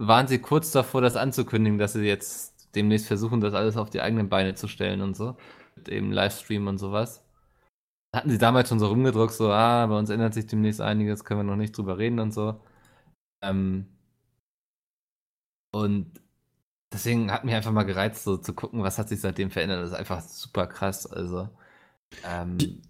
[0.04, 4.00] Waren sie kurz davor, das anzukündigen, dass sie jetzt demnächst versuchen, das alles auf die
[4.00, 5.36] eigenen Beine zu stellen und so.
[5.76, 7.24] Mit eben Livestream und sowas.
[8.14, 11.40] Hatten sie damals schon so rumgedruckt, so, ah, bei uns ändert sich demnächst einiges, können
[11.40, 12.60] wir noch nicht drüber reden und so.
[13.42, 13.86] Ähm,
[15.72, 16.20] und
[16.92, 19.82] deswegen hat mich einfach mal gereizt, so zu gucken, was hat sich seitdem verändert.
[19.82, 21.06] Das ist einfach super krass.
[21.06, 21.48] Also,
[22.24, 22.82] ähm,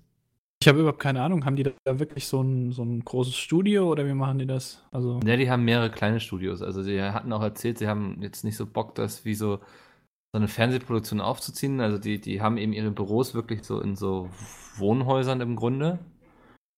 [0.62, 1.44] Ich habe überhaupt keine Ahnung.
[1.44, 4.80] Haben die da wirklich so ein, so ein großes Studio oder wie machen die das?
[4.92, 6.62] Also, ja, die haben mehrere kleine Studios.
[6.62, 10.38] Also, sie hatten auch erzählt, sie haben jetzt nicht so Bock, das wie so, so
[10.38, 11.80] eine Fernsehproduktion aufzuziehen.
[11.80, 14.30] Also, die, die haben eben ihre Büros wirklich so in so
[14.76, 15.98] Wohnhäusern im Grunde.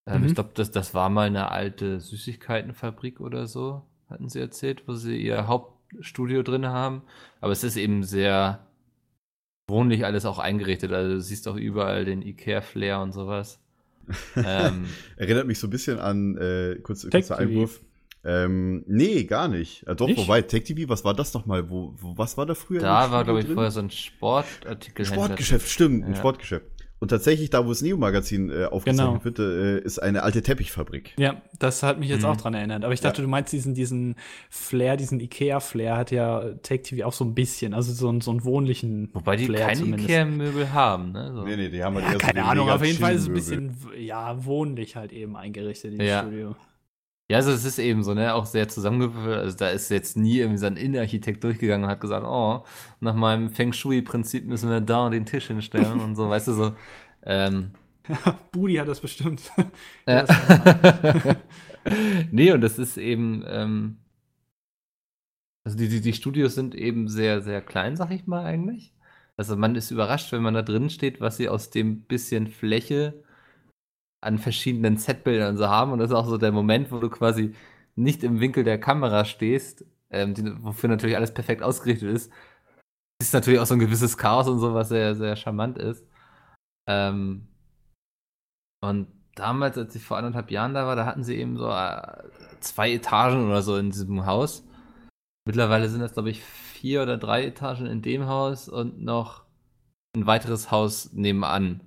[0.09, 0.28] Ähm, Mhm.
[0.28, 4.95] Ich glaube, das, das war mal eine alte Süßigkeitenfabrik oder so, hatten sie erzählt, wo
[4.95, 7.03] sie ihr Hauptstudio drin haben.
[7.43, 8.66] Aber es ist eben sehr
[9.68, 10.93] wohnlich alles auch eingerichtet.
[10.93, 13.64] Also du siehst auch überall den Ikea-Flair und sowas.
[14.37, 14.87] Ähm,
[15.17, 17.51] Erinnert mich so ein bisschen an, äh, kurz, Tech kurzer TV.
[17.51, 17.81] Einwurf.
[18.27, 19.87] Ähm, nee, gar nicht.
[19.87, 20.17] Äh, doch, Nicht?
[20.19, 21.69] wobei, Tech TV, was war das nochmal?
[21.69, 22.81] Wo, wo, was war da früher?
[22.81, 25.05] da war, glaube ich, vorher so ein Sportartikel.
[25.05, 26.19] Sportgeschäft, stimmt, ein Ja.
[26.19, 26.65] Sportgeschäft.
[27.01, 29.24] Und tatsächlich, da wo das Neo-Magazin äh, aufgezeichnet Genau.
[29.24, 31.12] wird, äh, ist eine alte Teppichfabrik.
[31.18, 32.28] ja, das hat mich jetzt Mhm.
[32.28, 32.82] auch dran erinnert.
[32.84, 34.14] Aber ich dachte, du meinst diesen, diesen
[34.49, 37.74] Flair, diesen Ikea-Flair hat ja Take TV auch so ein bisschen.
[37.74, 40.05] Also so, einen- so einen wohnlichen Wobei die Flair keine zumindest.
[40.09, 41.32] Ikea-Möbel haben, ne?
[41.34, 41.42] So.
[41.45, 43.22] Nee, nee, die haben halt Ja, eher so keine den Ahnung, auf jeden Fall ist
[43.22, 46.22] es ein bisschen, ja, wohnlich halt eben eingerichtet, dieses Ja.
[46.22, 46.57] Studio.
[47.31, 49.39] Ja, also es ist eben so, ne, auch sehr zusammengewürfelt.
[49.39, 52.64] Also da ist jetzt nie irgendwie so ein Innenarchitekt durchgegangen und hat gesagt, oh,
[53.01, 56.72] nach meinem Feng Shui-Prinzip müssen wir da den Tisch hinstellen und so, weißt du, so.
[57.25, 57.70] Ähm,
[58.53, 59.43] Budi hat das bestimmt.
[60.07, 60.25] ja.
[60.25, 61.37] Das-
[62.31, 63.99] nee, und das ist eben, ähm,
[65.64, 68.93] also die, die, die Studios sind eben sehr, sehr klein, sag ich mal eigentlich.
[69.37, 73.24] Also man ist überrascht, wenn man da drin steht, was sie aus dem bisschen Fläche
[74.25, 75.93] an verschiedenen Setbildern so haben.
[75.93, 77.55] Und das ist auch so der Moment, wo du quasi
[77.97, 82.33] nicht im Winkel der Kamera stehst, ähm, die, wofür natürlich alles perfekt ausgerichtet ist.
[83.22, 86.07] Ist natürlich auch so ein gewisses Chaos und so, was sehr, sehr charmant ist.
[86.89, 87.49] Ähm,
[88.83, 92.22] und damals, als ich vor anderthalb Jahren da war, da hatten sie eben so äh,
[92.61, 94.66] zwei Etagen oder so in diesem Haus.
[95.47, 99.45] Mittlerweile sind das, glaube ich, vier oder drei Etagen in dem Haus und noch
[100.16, 101.81] ein weiteres Haus nebenan.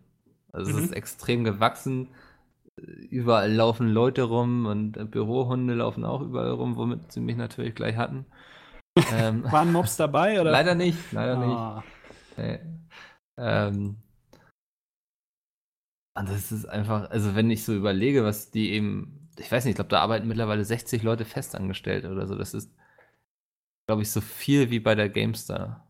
[0.52, 0.84] Also es Mhm.
[0.84, 2.10] ist extrem gewachsen.
[2.78, 7.96] Überall laufen Leute rum und Bürohunde laufen auch überall rum, womit sie mich natürlich gleich
[7.96, 8.26] hatten.
[9.14, 10.40] ähm, Waren Mobs dabei?
[10.40, 10.52] Oder?
[10.52, 11.56] leider nicht, leider nicht.
[11.56, 11.84] Ah.
[12.38, 12.60] Nee.
[13.38, 13.98] Ähm,
[16.18, 19.74] und das ist einfach, also wenn ich so überlege, was die eben, ich weiß nicht,
[19.74, 22.36] ich glaube, da arbeiten mittlerweile 60 Leute festangestellt oder so.
[22.36, 22.72] Das ist,
[23.88, 25.88] glaube ich, so viel wie bei der GameStar.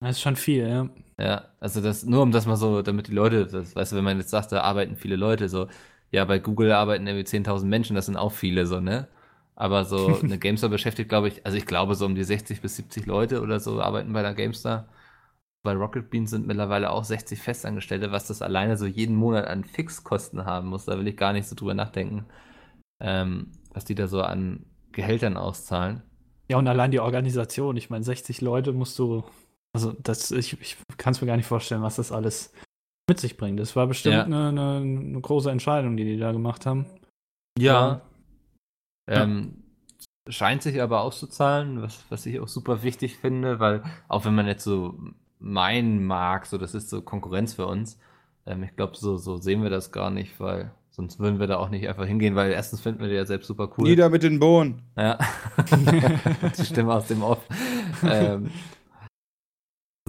[0.00, 0.88] Das ist schon viel, ja.
[1.18, 4.04] Ja, also das, nur um das mal so, damit die Leute, das, weißt du, wenn
[4.04, 5.68] man jetzt sagt, da arbeiten viele Leute, so,
[6.12, 9.08] ja, bei Google arbeiten irgendwie 10.000 Menschen, das sind auch viele, so, ne?
[9.56, 12.76] Aber so eine GameStar beschäftigt, glaube ich, also ich glaube, so um die 60 bis
[12.76, 14.88] 70 Leute oder so arbeiten bei der GameStar.
[15.64, 19.64] Bei Rocket Beans sind mittlerweile auch 60 Festangestellte, was das alleine so jeden Monat an
[19.64, 20.86] Fixkosten haben muss.
[20.86, 22.26] Da will ich gar nicht so drüber nachdenken,
[23.00, 26.02] ähm, was die da so an Gehältern auszahlen.
[26.48, 27.76] Ja, und allein die Organisation.
[27.76, 29.24] Ich meine, 60 Leute musst du.
[29.74, 32.52] Also, das, ich, ich kann es mir gar nicht vorstellen, was das alles
[33.08, 33.58] mit sich bringt.
[33.60, 34.24] Das war bestimmt Ja.
[34.24, 36.86] eine, eine, eine große Entscheidung, die die da gemacht haben.
[37.58, 38.02] Ja.
[39.08, 39.62] Ähm,
[40.28, 44.46] Scheint sich aber auszuzahlen, was, was ich auch super wichtig finde, weil auch wenn man
[44.46, 44.98] jetzt so
[45.38, 47.98] meinen mag, so das ist so Konkurrenz für uns,
[48.44, 51.56] ähm, ich glaube, so, so sehen wir das gar nicht, weil sonst würden wir da
[51.56, 53.88] auch nicht einfach hingehen, weil erstens finden wir die ja selbst super cool.
[53.88, 54.82] Nieder mit den Bohnen.
[54.98, 55.18] Ja.
[56.58, 57.40] die Stimme aus dem Off.
[58.02, 58.50] ähm,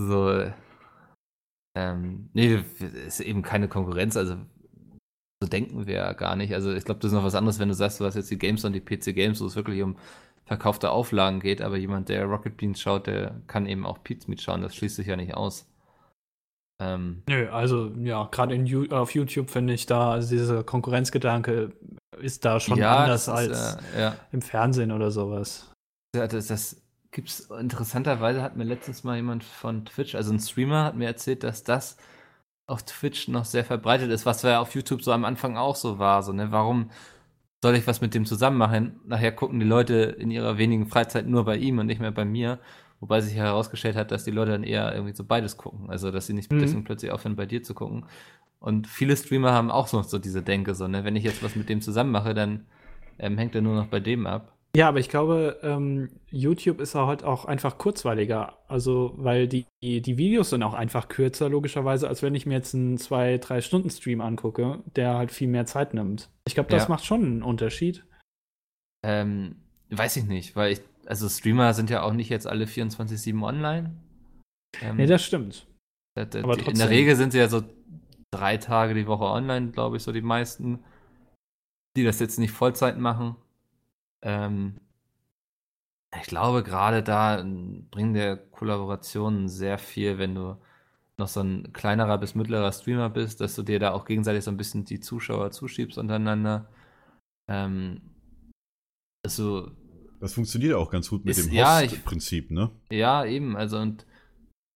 [0.08, 0.52] so.
[1.78, 2.64] Ähm, nee,
[3.08, 4.38] ist eben keine Konkurrenz, also
[5.42, 6.54] so denken wir ja gar nicht.
[6.54, 8.38] Also ich glaube, das ist noch was anderes, wenn du sagst, du hast jetzt die
[8.38, 9.96] Games und die PC Games, wo es wirklich um
[10.46, 14.64] verkaufte Auflagen geht, aber jemand, der Rocket Beans schaut, der kann eben auch Pizmeet schauen,
[14.64, 15.70] das schließt sich ja nicht aus.
[16.82, 18.58] Ähm, Nö, also ja, gerade
[18.92, 21.74] auf YouTube finde ich da, also dieser Konkurrenzgedanke
[22.20, 24.16] ist da schon ja, anders ist, als äh, ja.
[24.32, 25.72] im Fernsehen oder sowas.
[26.16, 26.82] Ja, das, das
[27.12, 31.44] gibt's interessanterweise hat mir letztens mal jemand von Twitch, also ein Streamer, hat mir erzählt,
[31.44, 31.98] dass das
[32.68, 35.98] auf Twitch noch sehr verbreitet ist, was ja auf YouTube so am Anfang auch so
[36.00, 36.22] war.
[36.24, 36.52] So, ne?
[36.52, 36.92] Warum
[37.64, 39.00] soll ich was mit dem zusammen machen?
[39.06, 42.26] Nachher gucken die Leute in ihrer wenigen Freizeit nur bei ihm und nicht mehr bei
[42.26, 42.60] mir.
[43.00, 45.90] Wobei sich herausgestellt hat, dass die Leute dann eher irgendwie so beides gucken.
[45.90, 46.60] Also, dass sie nicht Mhm.
[46.60, 48.06] deswegen plötzlich aufhören, bei dir zu gucken.
[48.60, 51.04] Und viele Streamer haben auch so, so diese Denke, so, ne?
[51.06, 52.66] Wenn ich jetzt was mit dem zusammen mache, dann
[53.18, 54.54] ähm, hängt er nur noch bei dem ab.
[54.76, 58.58] Ja, aber ich glaube, ähm, YouTube ist halt auch einfach kurzweiliger.
[58.68, 62.76] Also, weil die, die, Videos sind auch einfach kürzer, logischerweise, als wenn ich mir jetzt
[62.76, 66.30] einen 2-3-Stunden-Stream angucke, der halt viel mehr Zeit nimmt.
[66.48, 66.90] Ich glaube, das Ja.
[66.90, 68.06] macht schon einen Unterschied.
[69.04, 69.56] Ähm,
[69.90, 73.96] weiß ich nicht, weil ich, also Streamer sind ja auch nicht jetzt alle 24-7 online.
[74.82, 75.66] Ähm, Nee, das stimmt.
[76.16, 76.90] da- da- aber die, in der.
[76.92, 77.64] Regel sind sie ja so
[78.32, 80.84] drei Tage die Woche online, glaube ich, so die meisten,
[81.98, 83.36] die das jetzt nicht Vollzeit machen.
[84.22, 84.80] Ähm,
[86.20, 90.58] ich glaube, gerade da ähm, bringen der Kollaborationen sehr viel, wenn du
[91.18, 94.52] noch so ein kleinerer bis mittlerer Streamer bist, dass du dir da auch gegenseitig so
[94.52, 96.70] ein bisschen die Zuschauer zuschiebst untereinander.
[97.50, 98.02] Ähm,
[99.24, 99.72] also,
[100.20, 102.72] Das funktioniert auch ganz gut mit Ist- dem ja, Host-Prinzip, ne?
[102.92, 104.06] ja, eben, also und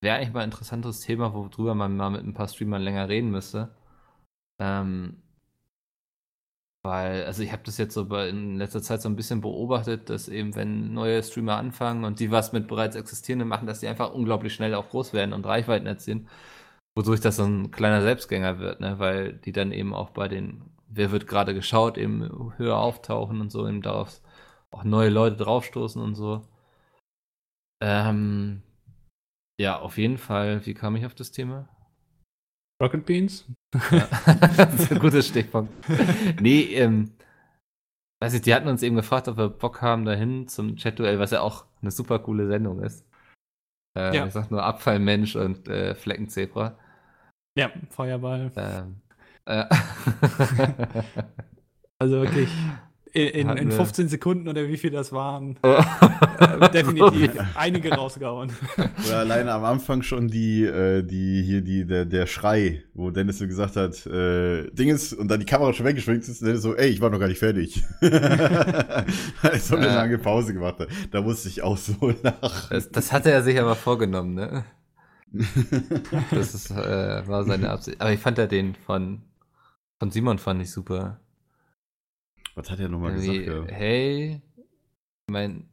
[0.01, 3.31] wäre eigentlich mal ein interessantes Thema, worüber man mal mit ein paar Streamern länger reden
[3.31, 3.73] müsste.
[4.59, 5.22] Ähm,
[6.83, 10.27] weil, also ich habe das jetzt so in letzter Zeit so ein bisschen beobachtet, dass
[10.27, 14.13] eben, wenn neue Streamer anfangen und die was mit bereits existierenden machen, dass die einfach
[14.13, 16.27] unglaublich schnell auch groß werden und Reichweiten erzielen,
[16.95, 18.99] wodurch das so ein kleiner Selbstgänger wird, ne?
[18.99, 23.51] weil die dann eben auch bei den, wer wird gerade geschaut, eben höher auftauchen und
[23.51, 24.21] so, eben darauf
[24.71, 26.41] auch neue Leute draufstoßen und so.
[27.81, 28.63] Ähm,
[29.59, 30.65] ja, auf jeden Fall.
[30.65, 31.69] Wie kam ich auf das Thema?
[32.83, 33.45] Rocket Beans?
[33.91, 34.07] Ja.
[34.57, 35.71] das ist ein gutes Stichpunkt.
[36.41, 37.13] Nee, ähm,
[38.21, 41.31] weiß ich, die hatten uns eben gefragt, ob wir Bock haben dahin zum Chat-Duell, was
[41.31, 43.05] ja auch eine super coole Sendung ist.
[43.97, 44.25] Äh, Ja.
[44.25, 46.77] Ich sag nur Abfallmensch und äh, Fleckenzebra.
[47.57, 48.51] Ja, Feuerball.
[48.55, 49.01] Ähm,
[49.45, 49.65] äh,
[51.99, 52.49] Also wirklich
[53.13, 55.75] in, in, in wir- 15 Sekunden oder wie viel das waren, Oh.
[56.39, 58.51] äh, definitiv einige rausgehauen.
[59.07, 63.37] Oder alleine am Anfang schon die, äh, die, hier, die, der, der Schrei, wo Dennis
[63.37, 66.75] so gesagt hat, äh, Dinges, und dann die Kamera schon weggeschwenkt ist, und Dennis so,
[66.75, 67.83] ey, ich war noch gar nicht fertig.
[68.01, 69.05] Weil
[69.51, 70.89] er so eine lange Pause gemacht hat.
[71.11, 72.67] Da musste ich auch so lachen.
[72.69, 74.65] Das, das hatte er sich aber vorgenommen, ne?
[76.31, 77.99] Das ist, äh, war seine Absicht.
[78.01, 79.21] Aber ich fand ja den von,
[79.99, 81.19] von Simon fand ich super.
[82.55, 83.69] Was hat er nochmal Irgendwie, gesagt?
[83.69, 83.75] Ja?
[83.75, 84.41] Hey,
[85.29, 85.65] mein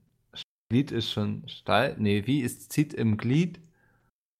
[0.70, 1.96] Glied ist schon steil.
[1.98, 3.60] Nee, wie ist zieht im Glied?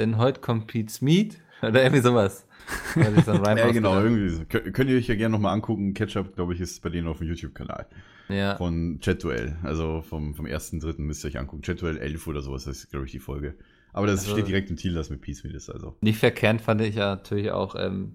[0.00, 1.38] Denn heute kommt Pete's Meat.
[1.62, 2.46] Oder irgendwie sowas.
[2.94, 4.44] Ja, genau, irgendwie so.
[4.48, 5.92] Könnt, könnt ihr euch ja gerne nochmal angucken.
[5.94, 7.86] Ketchup, glaube ich, ist bei denen auf dem YouTube-Kanal.
[8.28, 8.56] Ja.
[8.56, 9.56] Von Chat-Duell.
[9.62, 11.62] Also vom, vom ersten, dritten müsst ihr euch angucken.
[11.62, 13.56] Chat-Duell 11 oder sowas ist, glaube ich, die Folge.
[13.92, 15.96] Aber das Also- steht direkt im Titel, das mit Peace Meat ist, also.
[16.00, 18.14] Nicht verkehrt fand ich ja natürlich auch ähm,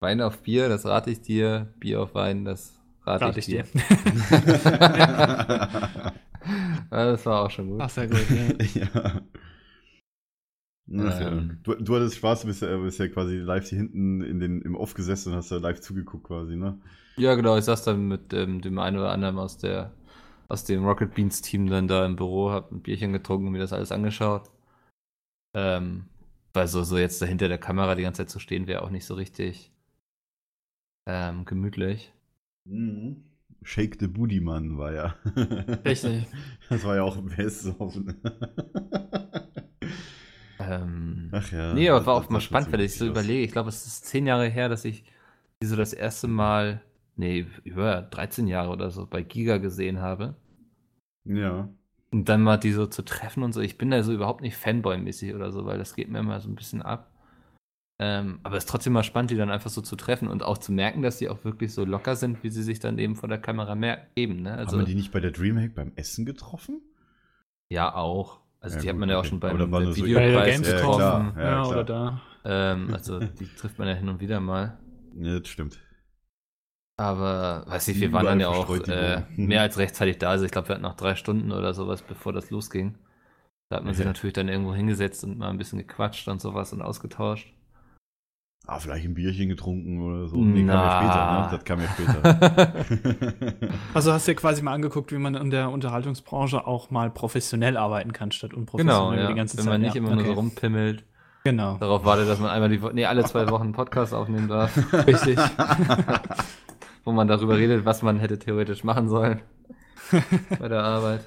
[0.00, 1.74] Wein auf Bier, das rate ich dir.
[1.78, 3.64] Bier auf Wein, das rate, Rate ich ich dir.
[3.64, 3.80] dir.
[6.90, 7.80] ja, das war auch schon gut.
[7.80, 8.20] Ach, sehr gut.
[8.74, 9.22] Ja.
[10.86, 11.28] ja.
[11.28, 11.58] Ähm.
[11.62, 14.62] Du, du hattest Spaß, du bist ja, bist ja quasi live hier hinten in den,
[14.62, 16.78] im Off gesessen und hast da live zugeguckt quasi, ne?
[17.16, 17.56] Ja, genau.
[17.56, 19.92] Ich saß dann mit ähm, dem einen oder anderen aus der
[20.48, 23.58] aus dem Rocket Beans Team dann da im Büro, hab ein Bierchen getrunken und mir
[23.58, 24.50] das alles angeschaut.
[25.54, 26.04] Ähm,
[26.52, 28.90] weil so, so jetzt da hinter der Kamera die ganze Zeit zu stehen, wäre auch
[28.90, 29.72] nicht so richtig
[31.06, 32.12] ähm, gemütlich.
[32.64, 33.24] Mhm.
[33.64, 35.14] Shake the Booty Mann war ja.
[35.84, 36.26] Richtig.
[36.68, 38.16] Das war ja auch best offen.
[40.58, 41.74] Ähm, Ach ja.
[41.74, 43.42] nee, aber das- war auch mal spannend, wenn ich so überlege.
[43.44, 45.04] Ich glaube, es ist zehn Jahre her, dass ich
[45.62, 46.82] die so das erste Mal,
[47.16, 50.36] nee, über 13 Jahre oder so bei Giga gesehen habe.
[51.24, 51.68] Ja.
[52.12, 53.60] Und dann mal die so zu treffen und so.
[53.60, 56.48] Ich bin da so überhaupt nicht Fanboy-mäßig oder so, weil das geht mir immer so
[56.50, 57.11] ein bisschen ab.
[58.04, 60.58] Ähm, aber es ist trotzdem mal spannend, die dann einfach so zu treffen und auch
[60.58, 63.28] zu merken, dass die auch wirklich so locker sind, wie sie sich dann eben vor
[63.28, 64.42] der Kamera mer geben.
[64.42, 64.54] Ne?
[64.54, 66.80] Also, Haben wir die nicht bei der Dreamhack beim Essen getroffen?
[67.68, 68.40] ja, auch.
[68.58, 69.28] Also, Ja, die hat gut, man ja auch okay.
[69.28, 70.64] schon beim so Videopreis Gamescom.
[70.64, 71.32] Ja, getroffen.
[71.36, 72.20] Ja, Ja, oder da.
[72.44, 74.78] Ähm, also, die trifft man ja hin und wieder mal.
[75.16, 75.78] Ja, das stimmt.
[76.96, 80.30] Aber, weiß nicht, wir waren dann ja auch äh, mehr als rechtzeitig da.
[80.30, 82.96] Also, ich glaube, wir hatten noch drei Stunden oder sowas, bevor das losging.
[83.68, 86.72] Da hat man sich natürlich dann irgendwo hingesetzt und mal ein bisschen gequatscht und sowas
[86.72, 87.54] und ausgetauscht.
[88.66, 90.36] Ah, vielleicht ein Bierchen getrunken oder so.
[90.36, 91.50] Na.
[91.64, 92.22] kam ja später, ne?
[92.22, 93.68] Das kam ja später.
[93.94, 97.76] Also hast du dir quasi mal angeguckt, wie man in der Unterhaltungsbranche auch mal professionell
[97.76, 99.28] arbeiten kann, statt unprofessionell Genau, ja.
[99.28, 99.72] die ganze Wenn Zeit.
[99.72, 100.00] man nicht ja.
[100.00, 100.38] immer nur so okay.
[100.38, 101.04] rumpimmelt,
[101.44, 104.46] Genau, darauf wartet, dass man einmal die Wo nee, alle zwei Wochen einen Podcast aufnehmen
[104.48, 105.38] darf, richtig.
[107.04, 109.42] wo man darüber redet, was man hätte theoretisch machen sollen
[110.60, 111.24] bei der Arbeit.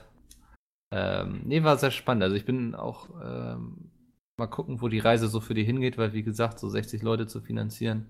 [0.92, 2.24] Ähm, nee, war sehr spannend.
[2.24, 3.92] Also ich bin auch ähm,
[4.38, 7.28] mal gucken, wo die Reise so für die hingeht, weil wie gesagt, so 60 Leute
[7.28, 8.08] zu finanzieren,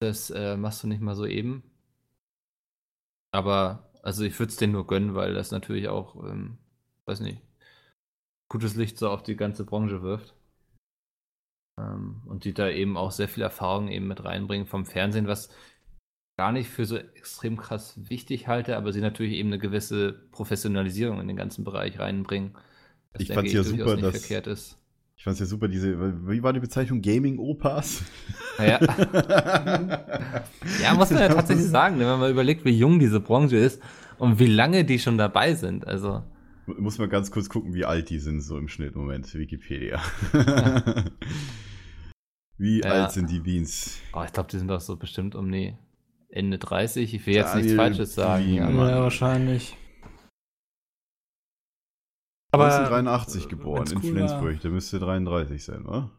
[0.00, 1.62] das äh, machst du nicht mal so eben.
[3.32, 6.58] Aber also ich würde es denen nur gönnen, weil das natürlich auch, ähm,
[7.06, 7.40] weiß nicht,
[8.48, 10.34] gutes Licht so auf die ganze Branche wirft.
[11.78, 15.50] Ähm, und die da eben auch sehr viel Erfahrung eben mit reinbringen vom Fernsehen, was
[16.36, 21.20] gar nicht für so extrem krass wichtig halte, aber sie natürlich eben eine gewisse Professionalisierung
[21.20, 22.56] in den ganzen Bereich reinbringen.
[23.18, 24.78] Ich fand's ja super, dass- verkehrt ist.
[25.16, 25.96] Ich fand's ja super, diese,
[26.28, 27.00] wie war die Bezeichnung?
[27.00, 28.02] Gaming-Opas?
[28.58, 28.80] Ja.
[30.82, 33.80] Ja, muss man ja tatsächlich sagen, wenn man mal überlegt, wie jung diese Branche ist
[34.18, 35.86] und wie lange die schon dabei sind.
[35.86, 36.22] Also,
[36.66, 38.94] Muss man ganz kurz gucken, wie alt die sind, so im Schnitt.
[38.96, 40.00] Moment, Wikipedia.
[42.58, 42.90] wie Ja.
[42.90, 43.98] alt sind die Beans?
[44.12, 45.76] oh, ich glaube, die sind doch so bestimmt um nee,
[46.28, 47.14] Ende 30.
[47.14, 48.52] Ich will jetzt nichts Falsches sagen.
[48.54, 48.70] Ja.
[48.70, 49.76] Ja, wahrscheinlich.
[52.54, 54.60] Aber 1983 äh, geboren in cool Flensburg.
[54.60, 56.10] Der müsste 33 sein, oder?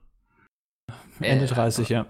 [1.19, 2.05] Ende Äh, 30, ja.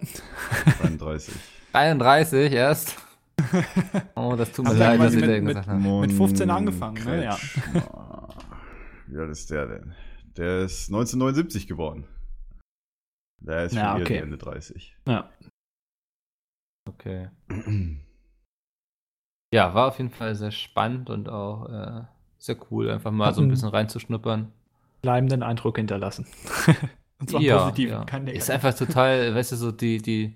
[0.82, 1.34] 33.
[1.74, 2.98] 33 erst.
[4.16, 5.80] Oh, das tut mir Aber leid, dass ich mit- da mit- gesagt habe.
[6.02, 7.24] Mit 15 angefangen, ne?
[7.26, 7.38] Ja.
[9.08, 9.96] Wie alt ist der denn?
[10.38, 12.08] Der ist 1979 geboren.
[13.42, 14.18] Der ist schon Ja, eher okay.
[14.18, 14.96] Ende 30.
[15.08, 15.30] ja.
[16.88, 17.30] Okay.
[19.54, 22.06] Ja, war auf jeden Fall sehr spannend und auch äh,
[22.44, 24.52] sehr cool, einfach mal so ein bisschen reinzuschnuppern.
[25.02, 26.28] Bleibenden Eindruck hinterlassen.
[27.20, 28.04] Und zwar ja, positiv, ja.
[28.04, 30.36] kein Ist einfach total, weißt du, so die, die,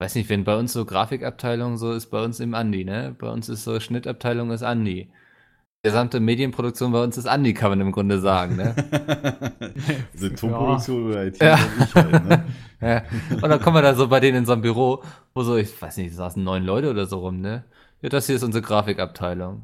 [0.00, 3.16] weiß nicht, wenn bei uns so Grafikabteilung so ist, bei uns im Andi, ne?
[3.18, 5.08] Bei uns ist so Schnittabteilung ist Andi.
[5.82, 8.74] Gesamte Medienproduktion bei uns ist Andi, kann man im Grunde sagen, ne?
[10.12, 11.58] also Tonproduktion oder IT Ja.
[11.94, 12.44] halt, ne?
[12.82, 13.02] ja.
[13.30, 15.02] Und dann kommen wir da so bei denen in so einem Büro,
[15.32, 17.64] wo so, ich weiß nicht, saßen neun Leute oder so rum, ne?
[18.02, 19.62] Ja, das hier ist unsere Grafikabteilung.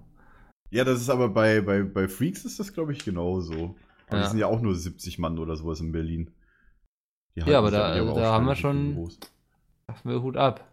[0.75, 3.77] Ja, das ist aber bei, bei, bei Freaks ist das, glaube ich, genauso.
[4.09, 4.23] Aber Ja.
[4.25, 6.33] die sind ja auch nur 70 Mann oder sowas in Berlin.
[7.37, 9.19] Die Ja, aber da- die da haben wir schon- groß.
[9.87, 10.69] Machen wir Hut ab.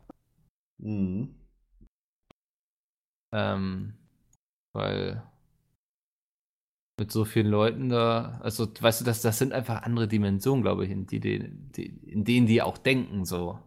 [0.79, 1.35] Mhm.
[3.33, 3.93] Ähm,
[4.73, 5.23] weil
[6.99, 10.85] mit so vielen Leuten da, also weißt du, das, das sind einfach andere Dimensionen, glaube
[10.85, 13.59] ich, in, die, die, in denen die auch denken so.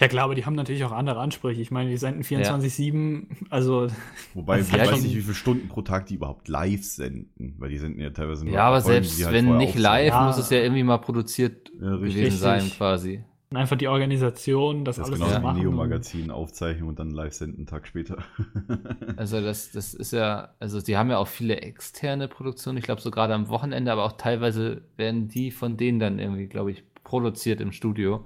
[0.00, 1.60] Ja klar, aber die haben natürlich auch andere Ansprüche.
[1.60, 3.88] Ich meine, die senden 24-7, also
[4.34, 7.68] Wobei, ich weiß schon- nicht, wie viele Stunden pro Tag die überhaupt live senden, weil
[7.68, 10.26] die senden ja teilweise nur Ja, aber Folgen, selbst halt wenn nicht live, Ja.
[10.26, 12.14] muss es ja irgendwie mal produziert Ja, richtig.
[12.22, 12.78] gewesen sein, Richtig.
[12.78, 13.24] quasi.
[13.52, 15.60] einfach die Organisation, das, Das ist alles genau machen.
[15.60, 18.18] Neo-Magazin aufzeichnen und dann live senden einen Tag später.
[19.16, 23.00] Also das, das ist ja, also die haben ja auch viele externe Produktionen, ich glaube
[23.00, 26.84] so gerade am Wochenende, aber auch teilweise werden die von denen dann irgendwie, glaube ich,
[27.04, 28.24] produziert im Studio,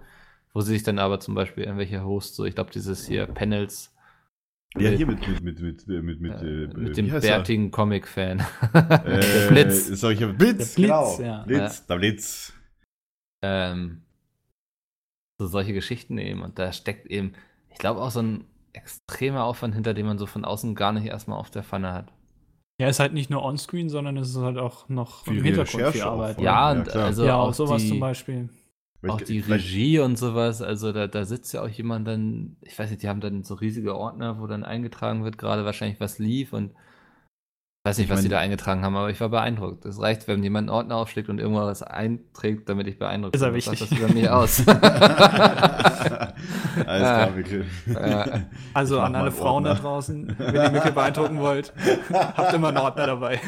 [0.55, 3.95] wo sie sich dann aber zum Beispiel irgendwelche Hosts, so ich glaube dieses hier Panels
[4.77, 7.09] ja, mit, hier mit, mit, mit, mit, mit, mit, mit, äh, äh, mit wie dem
[7.09, 8.41] bärtigen Comic-Fan.
[8.41, 9.87] Äh, Der Blitz.
[9.87, 11.21] Sag ich Blitz, Der Blitz, genau.
[11.21, 11.43] ja.
[11.45, 12.53] Blitz, der Blitz.
[13.43, 14.03] ähm,
[15.39, 16.43] so solche Geschichten eben.
[16.43, 17.35] Und da steckt eben,
[17.71, 21.07] ich glaube, auch so ein extremer Aufwand hinter, den man so von außen gar nicht
[21.07, 22.13] erstmal auf der Pfanne hat.
[22.81, 25.75] Ja, ist halt nicht nur onscreen, sondern es ist halt auch noch Viel im Hintergrund
[25.75, 26.41] Recherche viel Arbeit.
[26.41, 28.49] Ja, ja, also ja, auch auch sowas die, zum Beispiel.
[29.13, 32.91] Auch die Regie und sowas, also da, da sitzt ja auch jemand dann, ich weiß
[32.91, 36.53] nicht, die haben dann so riesige Ordner, wo dann eingetragen wird, gerade wahrscheinlich was lief
[36.53, 36.73] und
[37.87, 39.85] ich weiß nicht, Ich was die da eingetragen haben, aber ich war beeindruckt.
[39.85, 43.43] Es reicht, wenn jemand einen Ordner aufschlägt und irgendwo was einträgt, damit ich beeindruckt Ist
[43.43, 43.57] ja bin.
[43.57, 43.79] Wichtig.
[43.79, 44.67] das über mich aus?
[44.69, 46.35] Alles
[46.87, 47.67] klar, Mikkel.
[48.73, 49.83] Also an alle Frauen da Ordner.
[49.83, 51.75] draußen, wenn ihr Mikkel beeindrucken wollt,
[52.11, 53.39] habt immer einen Ordner dabei.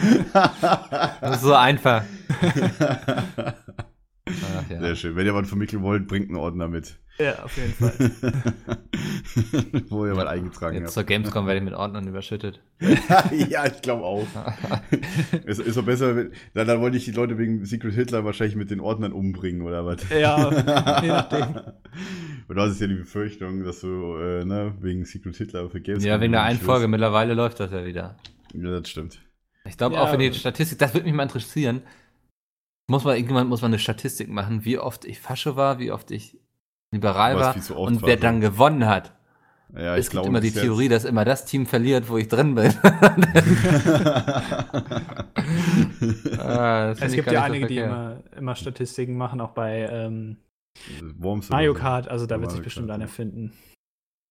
[1.21, 2.03] Das ist so einfach.
[4.29, 4.81] Ach, ja.
[4.81, 5.17] Sehr schön.
[5.17, 6.99] Wenn ihr was von Mikkel wollt, bringt einen Ordner mit.
[7.19, 7.95] Ja, auf jeden Fall.
[9.89, 10.93] Wo ihr mal eingetragen Jetzt habt.
[10.95, 12.61] zur Gamescom werde ich mit Ordnern überschüttet.
[13.49, 14.27] ja, ich glaube auch.
[15.47, 18.57] es ist doch besser, wenn, dann, dann wollte ich die Leute wegen Secret Hitler wahrscheinlich
[18.57, 20.07] mit den Ordnern umbringen oder was.
[20.11, 21.57] Ja, je nachdem.
[22.49, 26.05] Und du hast ja die Befürchtung, dass du äh, ne, wegen Secret Hitler für Games
[26.05, 26.59] Ja, wegen der einen.
[26.61, 26.87] Folge.
[26.89, 28.17] Mittlerweile läuft das ja wieder.
[28.53, 29.21] Ja, das stimmt.
[29.65, 30.03] Ich glaube Ja.
[30.03, 31.81] auch, wenn die Statistik, das würde mich mal interessieren.
[32.89, 36.11] Muss man, irgendjemand muss man eine Statistik machen, wie oft ich Fasche war, wie oft
[36.11, 36.39] ich
[36.93, 39.13] liberal war viel zu oft und wer dann gewonnen hat.
[39.75, 42.29] Ja, es ich gibt glaube, immer die Theorie, dass immer das Team verliert, wo ich
[42.29, 42.73] drin bin.
[46.39, 50.37] Ah, Es gibt ja nicht so einige, die immer, immer Statistiken machen, auch bei ähm,
[51.19, 51.75] Mario.
[51.75, 52.09] Kart.
[52.09, 53.53] Also da wird sich bestimmt einer finden.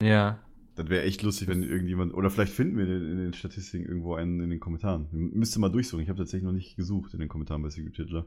[0.01, 0.39] Ja.
[0.75, 2.13] Das wäre echt lustig, wenn irgendjemand.
[2.13, 5.07] Oder vielleicht finden wir in, in den Statistiken irgendwo einen in den Kommentaren.
[5.11, 6.03] Müsste mal durchsuchen.
[6.03, 8.25] Ich habe tatsächlich noch nicht gesucht in den Kommentaren bei Secret Hitler.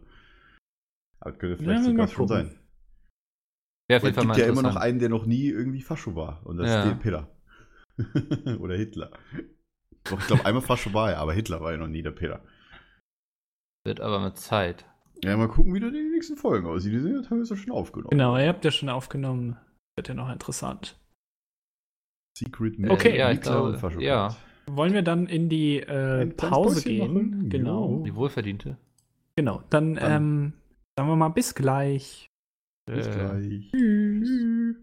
[1.21, 2.47] Aber das könnte vielleicht Ja, sogar schon gucken.
[2.47, 2.59] sein.
[3.89, 6.15] Wäre auf Es jeden Fall gibt ja immer noch einen, der noch nie irgendwie Fascho
[6.15, 6.45] war.
[6.47, 6.83] Und das Ja.
[6.83, 7.29] ist der Peter.
[8.61, 9.11] Oder Hitler.
[10.05, 12.43] Doch, ich glaube, einmal Fascho war er, aber Hitler war ja noch nie der Peter.
[13.85, 14.85] Wird aber mit Zeit.
[15.25, 16.93] Ja, mal gucken, wie das in den nächsten Folgen aussieht.
[16.93, 18.11] Die sind ja teilweise schon aufgenommen.
[18.11, 19.57] Genau, ihr habt ja schon aufgenommen.
[19.97, 20.97] Wird ja noch interessant.
[22.37, 24.37] Secret Okay, ja, ich Hitler glaube, ja.
[24.71, 27.13] Wollen wir dann in die äh, Pause gehen?
[27.15, 27.49] machen?
[27.49, 28.03] Genau.
[28.05, 28.77] Die wohlverdiente.
[29.35, 29.65] Genau.
[29.71, 30.53] Dann, Dann- ähm,
[30.99, 32.29] sagen wir mal bis gleich.
[32.85, 33.71] Bis Äh, gleich.
[33.71, 34.75] Tschüss.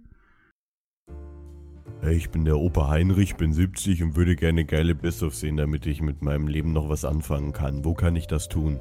[2.00, 5.86] Hey, ich bin der Opa Heinrich, bin 70 und würde gerne geile Best-of sehen, damit
[5.86, 7.84] ich mit meinem Leben noch was anfangen kann.
[7.84, 8.80] Wo kann ich das tun?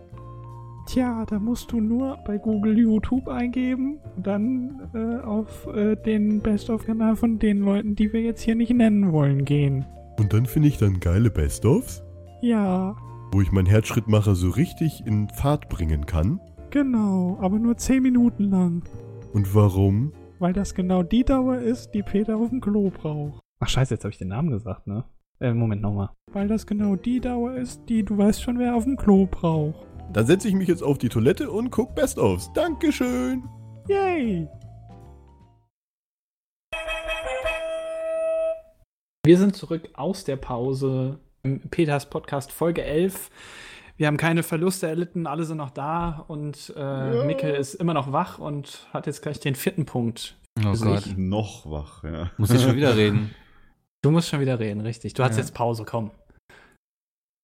[0.87, 6.41] Tja, da musst du nur bei Google YouTube eingeben und dann äh, auf äh, den
[6.41, 9.85] Best-of-Kanal von den Leuten, die wir jetzt hier nicht nennen wollen, gehen.
[10.21, 12.05] Und dann finde ich dann geile Best-ofs,
[12.43, 12.95] Ja,
[13.33, 16.39] wo ich meinen Herzschrittmacher so richtig in Fahrt bringen kann.
[16.75, 18.83] Genau, aber nur 10 Minuten lang.
[19.33, 20.13] Und warum?
[20.41, 23.41] Weil das genau die Dauer ist, die Peter auf dem Klo braucht.
[23.61, 25.05] Ach scheiße, jetzt habe ich den Namen gesagt, ne?
[25.39, 26.11] Äh, Moment nochmal.
[26.33, 29.87] Weil das genau die Dauer ist, die du weißt schon, wer auf dem Klo braucht.
[30.13, 32.53] Dann setze ich mich jetzt auf die Toilette und guck Best-ofs.
[32.53, 33.45] Dankeschön!
[33.89, 34.49] Yay!
[39.25, 41.21] Wir sind zurück aus der Pause.
[41.45, 43.31] im Peters Podcast Folge 11.
[43.97, 48.11] Wir haben keine Verluste erlitten, alle sind noch da und äh, Mikkel ist immer noch
[48.13, 50.37] wach und hat jetzt gleich den vierten Punkt.
[50.61, 51.07] Oh Gott.
[51.07, 52.31] nicht- Noch wach, ja.
[52.37, 53.35] Muss ich schon wieder reden.
[54.03, 55.15] Du musst schon wieder reden, richtig.
[55.15, 55.43] Du hast Ja.
[55.43, 56.11] jetzt Pause, komm.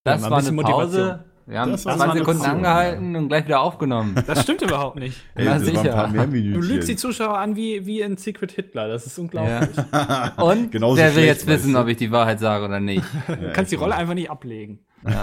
[0.03, 1.25] Das Ja, war ein eine Pause.
[1.51, 2.51] Wir haben Das war 20 eine Sekunden Pause.
[2.51, 4.15] angehalten und gleich wieder aufgenommen.
[4.25, 5.17] Das stimmt überhaupt nicht.
[5.35, 6.07] Ey, Na, sicher.
[6.07, 8.87] Du lügst die Zuschauer an wie, wie in Secret Hitler.
[8.87, 9.69] Das ist unglaublich.
[10.37, 13.03] Und Genauso wer will jetzt wissen, ob ich die Wahrheit sage oder nicht?
[13.27, 14.79] Du kannst die Rolle einfach nicht ablegen.
[15.05, 15.21] Ja.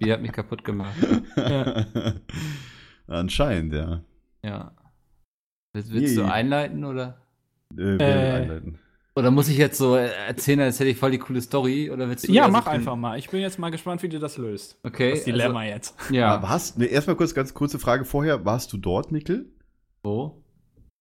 [0.00, 0.94] Die hat mich kaputt gemacht.
[3.08, 4.00] Anscheinend, ja.
[4.44, 4.72] Ja.
[5.72, 7.18] Willst, willst du einleiten oder?
[7.72, 8.78] Äh, will Äh, einleiten.
[9.18, 11.90] Oder muss ich jetzt so erzählen, als hätte ich voll die coole Story?
[11.90, 13.18] Oder willst du Ja, mach einfach mal.
[13.18, 14.78] Ich bin jetzt mal gespannt, wie du das löst.
[14.84, 15.10] Okay.
[15.10, 15.98] Das Dilemma jetzt.
[15.98, 16.40] Also, ja.
[16.40, 18.44] Warst, ne, erstmal kurz, ganz kurze Frage vorher.
[18.44, 19.50] Warst du dort, Mikkel?
[20.04, 20.44] Wo?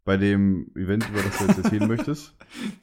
[0.04, 2.36] Bei dem Event, über das du jetzt erzählen möchtest?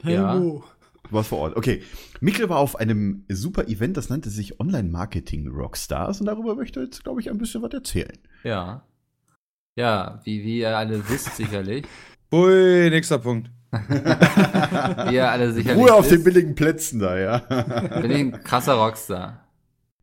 [0.05, 0.39] Ja.
[0.39, 0.63] Du
[1.09, 1.57] warst vor Ort.
[1.57, 1.83] Okay.
[2.21, 6.85] Mikkel war auf einem super Event, das nannte sich Online-Marketing Rockstars und darüber möchte er
[6.85, 8.17] jetzt, glaube ich, ein bisschen was erzählen.
[8.45, 8.85] Ja.
[9.75, 11.85] Ja, wie, wie ihr alle wisst sicherlich.
[12.31, 13.51] Ui, nächster Punkt.
[15.11, 17.37] ihr alle sicherlich Ruhe auf den wisst, billigen Plätzen da, ja.
[18.01, 19.41] bin ich ein krasser Rockstar.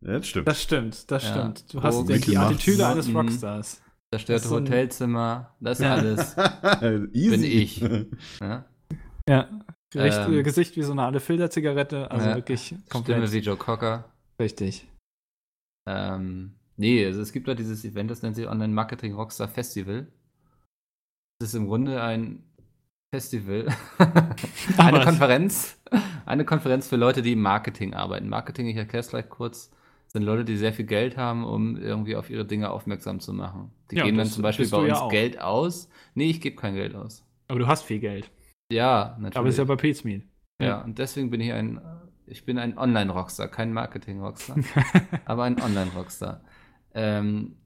[0.01, 0.49] Ja, das stimmt.
[0.49, 1.31] Das stimmt, das Ja.
[1.31, 1.73] stimmt.
[1.73, 2.55] Du Oh, hast die Mikkel macht's.
[2.55, 3.15] Attitüde eines.
[3.15, 3.83] Rockstars.
[4.13, 5.95] Zerstörte Das ist Hotelzimmer, das Ja.
[5.95, 6.37] alles.
[7.13, 7.31] Easy.
[7.31, 7.81] Bin ich.
[8.41, 8.65] Ja?
[9.29, 9.49] Ja.
[9.95, 10.35] Recht, Ähm.
[10.39, 12.35] äh, Gesicht wie so eine alte Filterzigarette, also Ja.
[12.37, 14.05] wirklich komplett Stimme wie Joe Cocker.
[14.41, 14.89] richtig.
[15.89, 20.07] Ähm, nee, also es gibt da dieses Event, das nennt sich Online Marketing Rockstar Festival.
[21.41, 22.43] Das ist im Grunde ein
[23.15, 23.67] Festival,
[24.79, 25.01] eine was.
[25.01, 25.79] Konferenz,
[26.25, 28.29] eine Konferenz für Leute, die im Marketing arbeiten.
[28.29, 29.71] Marketing, ich erkläre es gleich kurz,
[30.07, 33.71] sind Leute, die sehr viel Geld haben, um irgendwie auf ihre Dinge aufmerksam zu machen.
[33.91, 35.11] Die Ja, geben dann zum Beispiel bei ja uns auch.
[35.11, 35.89] Geld aus.
[36.15, 37.23] Nee, ich gebe kein Geld aus.
[37.49, 38.31] Aber du hast viel Geld.
[38.71, 39.37] Ja, natürlich.
[39.37, 40.25] Aber ist ja bei Pizmeet.
[40.61, 41.81] Ja, und deswegen bin ich ein,
[42.27, 44.57] ich bin ein Online-Rockstar, kein Marketing-Rockstar,
[45.25, 46.43] aber ein Online-Rockstar.
[46.95, 47.57] Ähm,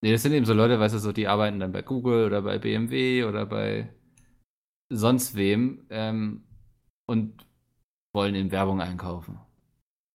[0.00, 2.42] nee, das sind eben so Leute, weißt du, so, die arbeiten dann bei Google oder
[2.42, 3.88] bei BMW oder bei
[4.90, 6.44] sonst wem ähm,
[7.06, 7.46] und
[8.14, 9.38] wollen in Werbung einkaufen.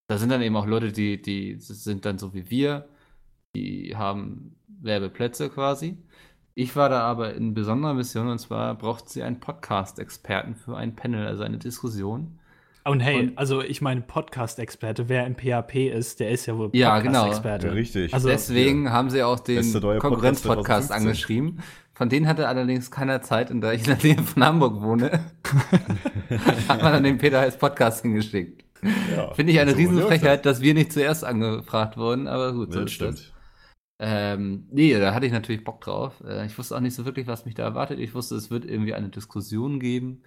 [0.09, 2.87] Da sind dann eben auch Leute, die, die sind dann so wie wir,
[3.55, 5.97] die haben Werbeplätze quasi.
[6.55, 10.95] Ich war da aber in besonderer Mission und zwar braucht sie einen Podcast-Experten für ein
[10.95, 12.39] Panel, also eine Diskussion.
[12.85, 16.69] Und hey, Und- also ich meine, Podcast-Experte, wer im PHP ist, der ist ja wohl
[16.73, 17.25] Ja, genau.
[17.25, 17.67] Podcast-Experte.
[17.67, 18.13] Ja, richtig.
[18.13, 20.95] Also, Deswegen haben sie auch den Konkurrenz-Podcast 2015.
[20.95, 21.59] angeschrieben.
[21.99, 25.19] Von denen hatte allerdings keiner Zeit, und da ich in der Nähe von Hamburg wohne,
[26.69, 28.63] hat man dann den Peter Heiß Podcast hingeschickt.
[29.13, 29.33] Ja.
[29.33, 32.75] Finde ich eine So Riesenfrechheit, dass wir nicht zuerst angefragt wurden, aber gut, das.
[32.75, 33.19] so Das ist das.
[33.19, 33.33] stimmt.
[33.99, 36.23] Ähm, nee, da hatte ich natürlich Bock drauf.
[36.25, 37.99] Äh, ich wusste auch nicht so wirklich, was mich da erwartet.
[37.99, 40.21] Ich wusste, es wird irgendwie eine Diskussion geben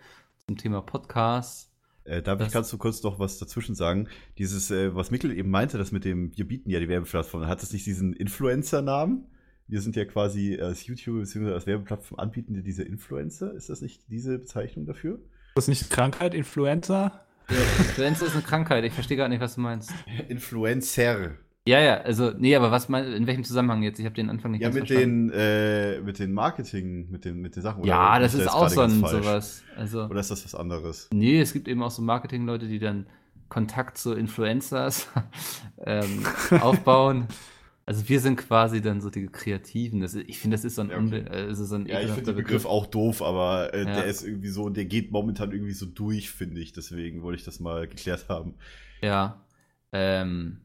[0.47, 1.71] zum Thema Podcast.
[2.05, 4.09] Äh, darf Das- ich ganz so kurz noch was dazwischen sagen?
[4.37, 7.63] Dieses, äh, was Mikkel eben meinte, das mit dem, wir bieten ja die Werbeplattform, hat
[7.63, 9.25] das nicht diesen Influencer-Namen?
[9.73, 11.55] Wir sind ja quasi als YouTube bzw.
[11.55, 13.55] als Werbeplattform Anbietende diese Influencer.
[13.55, 15.19] Ist das nicht diese Bezeichnung dafür?
[15.55, 17.25] das ist nicht Krankheit, Influenza?
[17.49, 18.85] Ja, Influenza ist eine Krankheit.
[18.85, 19.91] Ich verstehe gar nicht, was du meinst.
[20.29, 21.37] Influencer.
[21.65, 23.99] Ja, ja, also, nee, aber was mein, in welchem Zusammenhang jetzt?
[23.99, 25.29] Ich habe den Anfang nicht Ja, ganz mit verstanden.
[25.31, 27.83] den, äh, mit den Marketing, mit den, mit den Sachen.
[27.85, 29.63] Ja, das ist auch so ein, sowas.
[29.75, 31.09] Also, Oder ist das was anderes?
[31.15, 33.07] nee, es gibt eben auch so Marketingleute, die dann
[33.49, 35.09] Kontakt zu Influencers
[35.87, 36.27] ähm,
[36.61, 37.27] aufbauen.
[37.85, 40.01] Also wir sind quasi dann so die Kreativen.
[40.01, 41.29] Das ich finde, das ist so ein, Ja, okay.
[41.29, 43.95] also so ein Ja, ich finde den Begriff auch doof, aber äh, Ja.
[43.97, 46.73] der ist irgendwie so, der geht momentan irgendwie so durch, finde ich.
[46.73, 48.55] Deswegen wollte ich das mal geklärt haben.
[49.03, 49.45] Ja.
[49.93, 50.61] Ähm,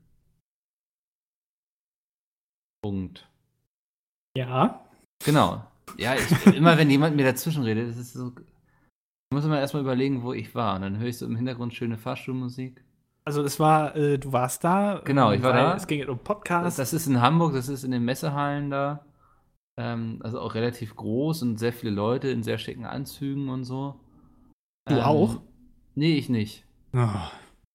[2.84, 3.28] Punkt.
[4.38, 4.88] Ja.
[5.26, 5.66] Genau.
[5.98, 8.32] Ja, ich, immer wenn jemand mir dazwischen redet, das ist so.
[8.38, 10.76] Ich muss immer erstmal überlegen, wo ich war.
[10.76, 12.84] Und dann höre ich so im Hintergrund schöne Fahrstuhlmusik.
[13.28, 15.02] Also das war, äh, du warst da.
[15.04, 15.76] Genau, ich war da.
[15.76, 16.80] Es ging um Das, Podcast.
[16.80, 19.06] das ist in Hamburg, das ist in den Messehallen da.
[19.78, 24.00] Ähm, also auch relativ groß und sehr viele Leute in sehr schicken Anzügen und so.
[24.88, 25.42] Du Ähm, auch?
[25.94, 26.64] Nee, ich nicht.
[26.94, 27.00] Oh.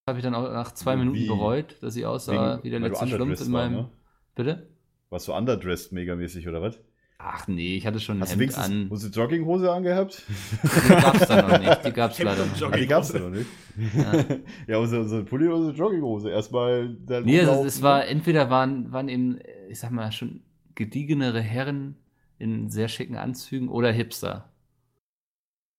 [0.09, 1.29] Habe ich dann auch nach zwei Minuten Wie?
[1.29, 3.75] bereut, dass ich aussah Wegen- wie der letzte Schlumpf in war, meinem.
[3.75, 3.89] ne?
[4.35, 4.69] Bitte?
[5.11, 6.81] Warst du underdressed megamäßig oder was?
[7.25, 8.89] Ach nee, ich hatte schon ein Hast du Hemd an.
[8.91, 10.23] hast du Jogginghose angehabt?
[10.63, 11.85] Die gab's da noch nicht.
[11.87, 12.81] Die gab's leider noch Ah, nicht.
[12.83, 13.47] die gab's ja noch nicht.
[13.95, 14.37] Ja.
[14.67, 16.31] ja, unsere, unsere Pulli oder unsere Jogginghose.
[16.31, 20.41] Erstmal dann Nee, also es war, entweder waren, waren eben, ich sag mal, schon
[20.75, 21.97] gediegenere Herren
[22.39, 24.49] in sehr schicken Anzügen oder Hipster.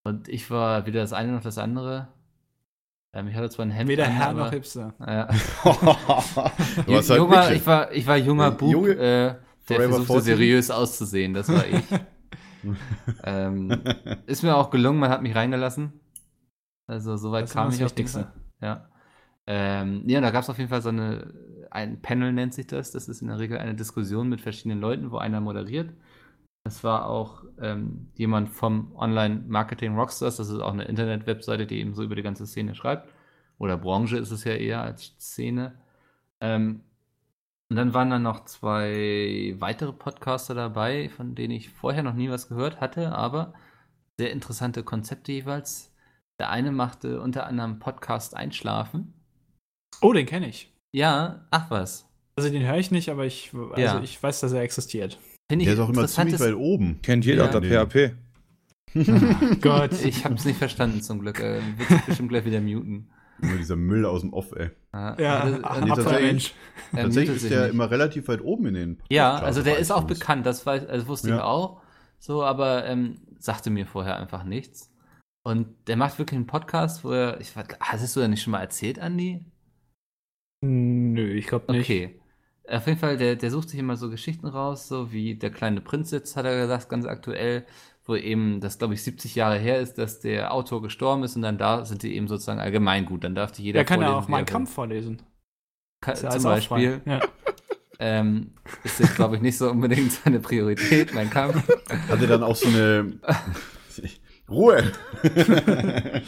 [0.06, 2.08] Und ich war weder das eine noch das andere.
[3.14, 4.94] Ähm, ich hatte zwar ein Hemd Weder an, Herr aber, noch Hipster.
[5.00, 5.26] Ja.
[6.86, 9.36] du hast halt ich, war, ich war junger Ja, Bub, Junge, äh,
[9.70, 10.26] der Forever versuchte 14.
[10.26, 11.34] seriös auszusehen.
[11.34, 11.84] Das war ich.
[13.24, 13.82] ähm,
[14.26, 15.94] ist mir auch gelungen, man hat mich reingelassen.
[16.88, 17.94] Also soweit kam ich auf.
[17.94, 18.34] Fall.
[18.62, 18.90] Ja.
[19.46, 21.34] Ähm, ja, da gab es auf jeden Fall so eine,
[21.72, 22.92] ein Panel nennt sich das.
[22.92, 25.92] Das ist in der Regel eine Diskussion mit verschiedenen Leuten, wo einer moderiert.
[26.64, 30.38] Das war auch ähm, jemand vom Online-Marketing Rockstars.
[30.38, 33.10] Das ist auch eine Internet-Webseite, die eben so über die ganze Szene schreibt.
[33.58, 35.74] Oder Branche ist es ja eher als Szene.
[36.40, 36.82] Ähm,
[37.70, 42.30] und dann waren dann noch zwei weitere Podcaster dabei, von denen ich vorher noch nie
[42.30, 43.54] was gehört hatte, aber
[44.20, 45.92] sehr interessante Konzepte jeweils.
[46.40, 49.14] Der eine machte unter anderem Podcast Einschlafen.
[50.02, 50.72] Oh, den kenne ich.
[50.94, 52.08] Ja, ach was.
[52.36, 54.02] Also den höre ich nicht, aber ich, also Ja.
[54.02, 55.20] ich weiß, dass er existiert.
[55.50, 57.00] Finde ich Der ist auch immer ziemlich weit oben.
[57.02, 57.56] Kennt jeder Ja.
[57.56, 58.16] unter PHP.
[59.62, 59.92] Gott.
[60.04, 61.40] Ich habe es nicht verstanden zum Glück.
[61.40, 63.10] Äh, wird sich bestimmt gleich wieder muten.
[63.44, 64.70] Nur dieser Müll aus dem Off, ey.
[64.94, 66.56] Ja, ja, das- ach, nee, tatsächlich-
[66.92, 67.74] Tatsächlich ist der nicht.
[67.74, 71.08] immer relativ weit oben in den Ja, also der ist auch bekannt, das, weiß, also
[71.08, 71.44] wusste ich Ja.
[71.44, 71.82] auch.
[72.20, 74.90] So, aber ähm, sagte mir vorher einfach nichts.
[75.46, 78.52] Und der macht wirklich einen Podcast, wo er, ich, weiß- hast du da nicht schon
[78.52, 79.46] mal erzählt, Andi?
[80.62, 81.90] Nö, ich glaube nicht.
[81.90, 82.20] Okay.
[82.70, 85.82] Auf jeden Fall, der, der sucht sich immer so Geschichten raus, so wie der kleine
[85.82, 87.66] Prinz jetzt, hat er gesagt, ganz aktuell,
[88.06, 91.42] wo eben das, glaube ich, 70 Jahre her ist, dass der Autor gestorben ist und
[91.42, 93.24] dann da sind die eben sozusagen allgemeingut.
[93.24, 94.46] Dann darf die jeder Der kann ja auch meinen.
[94.46, 95.22] Kampf vorlesen.
[96.02, 97.02] Ka- Ist ja Zum Beispiel.
[97.06, 97.20] Ja.
[98.00, 98.52] Ähm,
[98.84, 101.56] ist jetzt, glaube ich, nicht so unbedingt seine Priorität, mein Kampf.
[102.10, 103.14] Hat er dann auch so eine.
[104.50, 104.92] Ruhe!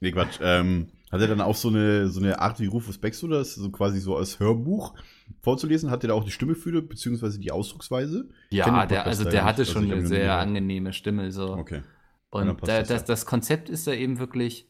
[0.00, 0.38] nee, Quatsch.
[0.40, 3.54] Ähm, hat er dann auch so eine, so eine Art wie Rufus Beck, oder das
[3.54, 4.94] so quasi so als Hörbuch
[5.40, 5.90] vorzulesen?
[5.90, 8.28] Hat er da auch die Stimme für, beziehungsweise die Ausdrucksweise?
[8.50, 10.40] Ja, der, also der hatte also schon eine sehr gehört.
[10.40, 11.30] angenehme Stimme.
[11.32, 11.54] So.
[11.54, 11.82] Okay.
[12.30, 14.68] Und da, das das, Konzept ist da eben wirklich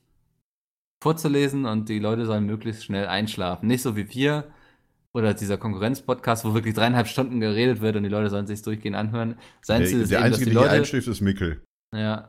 [1.02, 3.66] vorzulesen und die Leute sollen möglichst schnell einschlafen.
[3.66, 4.44] Nicht so wie wir
[5.14, 8.96] oder dieser Konkurrenz-Podcast, wo wirklich dreieinhalb Stunden geredet wird und die Leute sollen sich durchgehend
[8.96, 9.36] anhören.
[9.62, 11.62] Sein Der, Ziel ist der eben, dass Einzige, die der hier Leute, einschläft, ist Mickel.
[11.94, 12.26] ja,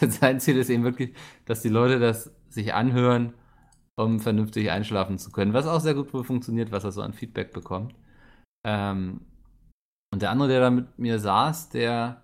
[0.08, 1.14] sein Ziel ist eben wirklich,
[1.46, 3.32] dass die Leute das sich anhören,
[3.96, 5.52] um vernünftig einschlafen zu können.
[5.52, 7.94] Was auch sehr gut funktioniert, was er so an Feedback bekommt.
[8.66, 9.20] Ähm,
[10.12, 12.22] und der andere, der da mit mir saß, der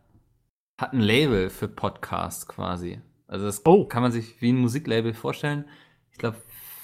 [0.81, 3.01] hat ein Label für Podcasts quasi.
[3.27, 3.85] Also das Oh.
[3.85, 5.65] kann man sich wie ein Musiklabel vorstellen.
[6.11, 6.39] Ich glaube,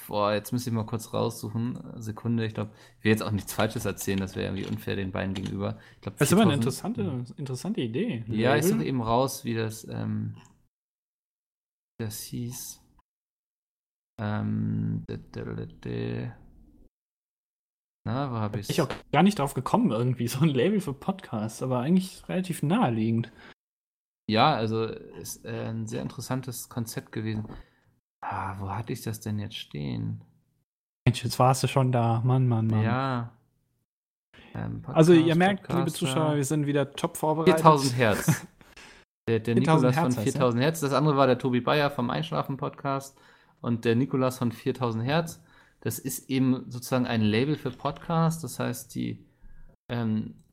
[0.07, 1.79] boah, jetzt müsste ich mal kurz raussuchen.
[1.97, 5.11] Sekunde, ich glaube, ich will jetzt auch nichts Falsches erzählen, das wäre irgendwie unfair den
[5.11, 5.77] beiden gegenüber.
[5.95, 8.23] Ich glaub, Das ist immer eine 4000 interessante, interessante Idee.
[8.27, 8.77] ja, ich Label.
[8.77, 10.35] suche eben raus, wie das, ähm,
[11.97, 12.81] wie das hieß.
[14.19, 15.03] Ähm,
[18.07, 20.93] na, wo habe ich Ich auch gar nicht drauf gekommen, irgendwie so ein Label für
[20.93, 23.31] Podcasts, aber eigentlich relativ naheliegend.
[24.29, 27.47] Ja, also ist äh, ein sehr interessantes Konzept gewesen.
[28.21, 30.21] Ah, wo hatte ich das denn jetzt stehen?
[31.05, 32.21] Mensch, jetzt warst du schon da.
[32.25, 32.83] Mann, Mann, Mann.
[32.83, 33.31] Ja.
[34.53, 35.99] Ähm, Also ihr Podcast, merkt, liebe Podcaster.
[35.99, 37.55] Zuschauer, wir sind wieder top vorbereitet.
[37.55, 38.47] 4000 Hertz.
[39.29, 40.31] Der, der 4000 Nikolas von Hertz heißt er?
[40.31, 40.79] 4000 Hertz.
[40.79, 43.19] Das andere war der Tobi Bayer vom Einschlafen-Podcast
[43.67, 45.43] und der Nikolas von 4000 Hertz.
[45.81, 48.41] Das ist eben sozusagen ein Label für Podcasts.
[48.41, 49.25] Das heißt, die
[49.89, 50.43] ähm,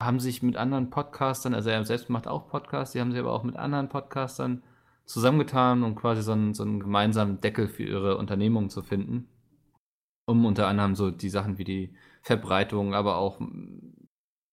[0.00, 3.32] haben sich mit anderen Podcastern, also er selbst macht auch Podcasts, die haben sich aber
[3.32, 4.62] auch mit anderen Podcastern
[5.06, 9.28] zusammengetan, um quasi so einen, so einen gemeinsamen Deckel für ihre Unternehmung zu finden.
[10.26, 14.06] Um unter anderem so die Sachen wie die Verbreitung, aber auch mm,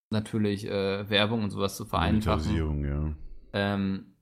[0.10, 2.56] natürlich äh, Werbung und sowas zu vereinfachen.
[2.56, 3.16] Monetarisierung, ja.
[3.54, 4.16] Ähm,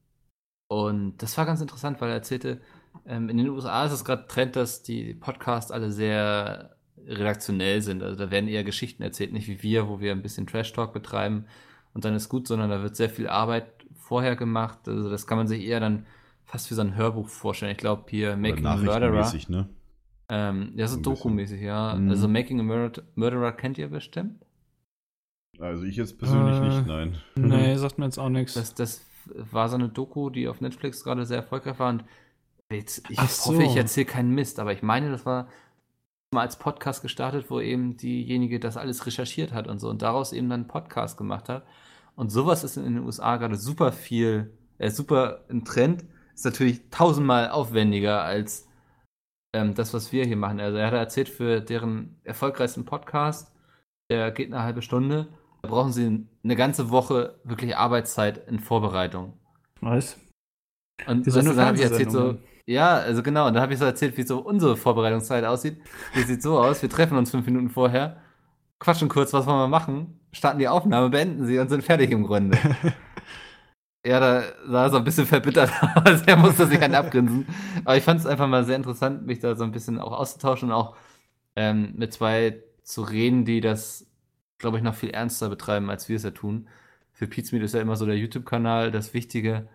[0.67, 2.61] und das war ganz interessant, weil er erzählte,
[3.05, 6.75] ähm, in den USA ist es gerade Trend, dass die Podcasts alle sehr
[7.07, 8.03] redaktionell sind.
[8.03, 11.45] Also da werden eher Geschichten erzählt, nicht wie wir, wo wir ein bisschen Trash-Talk betreiben
[11.93, 13.65] und dann ist gut, sondern da wird sehr viel Arbeit
[13.95, 14.79] vorher gemacht.
[14.87, 16.05] Also das kann man sich eher dann
[16.45, 17.71] fast wie so ein Hörbuch vorstellen.
[17.71, 19.33] Ich glaube hier Making a Murderer.
[19.49, 19.69] ne?
[20.29, 21.95] Ähm, ja, so dokumäßig, ja.
[21.95, 22.09] Mhm.
[22.09, 24.45] Also Making a Murder Murderer kennt ihr bestimmt.
[25.59, 27.17] Also ich jetzt persönlich Äh, nicht, nein.
[27.35, 28.53] Nee, sagt mir jetzt auch nichts.
[28.53, 31.89] Das, das war so eine Doku, die auf Netflix gerade sehr erfolgreich war.
[31.89, 32.03] Und
[32.71, 33.51] jetzt, ich Ach so.
[33.51, 35.47] hoffe, ich erzähle keinen Mist, aber ich meine, das war
[36.31, 40.31] mal als Podcast gestartet, wo eben diejenige das alles recherchiert hat und so und daraus
[40.31, 41.65] eben dann einen Podcast gemacht hat.
[42.15, 46.05] Und sowas ist in den USA gerade super viel, äh, super im Trend.
[46.35, 48.67] Ist natürlich tausendmal aufwendiger als
[49.53, 50.59] ähm, das, was wir hier machen.
[50.59, 53.51] Also er hat erzählt, für deren erfolgreichsten Podcast,
[54.11, 55.27] der geht eine halbe Stunde,
[55.61, 59.33] da brauchen sie eine ganze Woche wirklich Arbeitszeit in Vorbereitung.
[59.81, 60.17] Was?
[61.07, 62.37] Und so weißt du, dann habe ich erzählt so,
[62.69, 65.81] ja, also genau, und dann habe ich so erzählt, wie so unsere Vorbereitungszeit aussieht.
[66.15, 68.21] Die sieht so aus, wir treffen uns fünf Minuten vorher,
[68.77, 72.27] quatschen kurz, was wollen wir machen, starten die Aufnahme, beenden sie und sind fertig im
[72.27, 72.59] Grunde.
[74.05, 77.47] ja, da sah er so ein bisschen verbittert aus, er musste sich einen abgrinsen.
[77.85, 80.69] Aber ich fand es einfach mal sehr interessant, mich da so ein bisschen auch auszutauschen
[80.69, 80.95] und auch
[81.55, 84.05] ähm, mit zwei zu reden, die das,
[84.59, 86.67] glaube ich, noch viel ernster betreiben, als wir es ja tun.
[87.13, 89.67] Für Pizmeet ist ja immer so der YouTube-Kanal das Wichtige.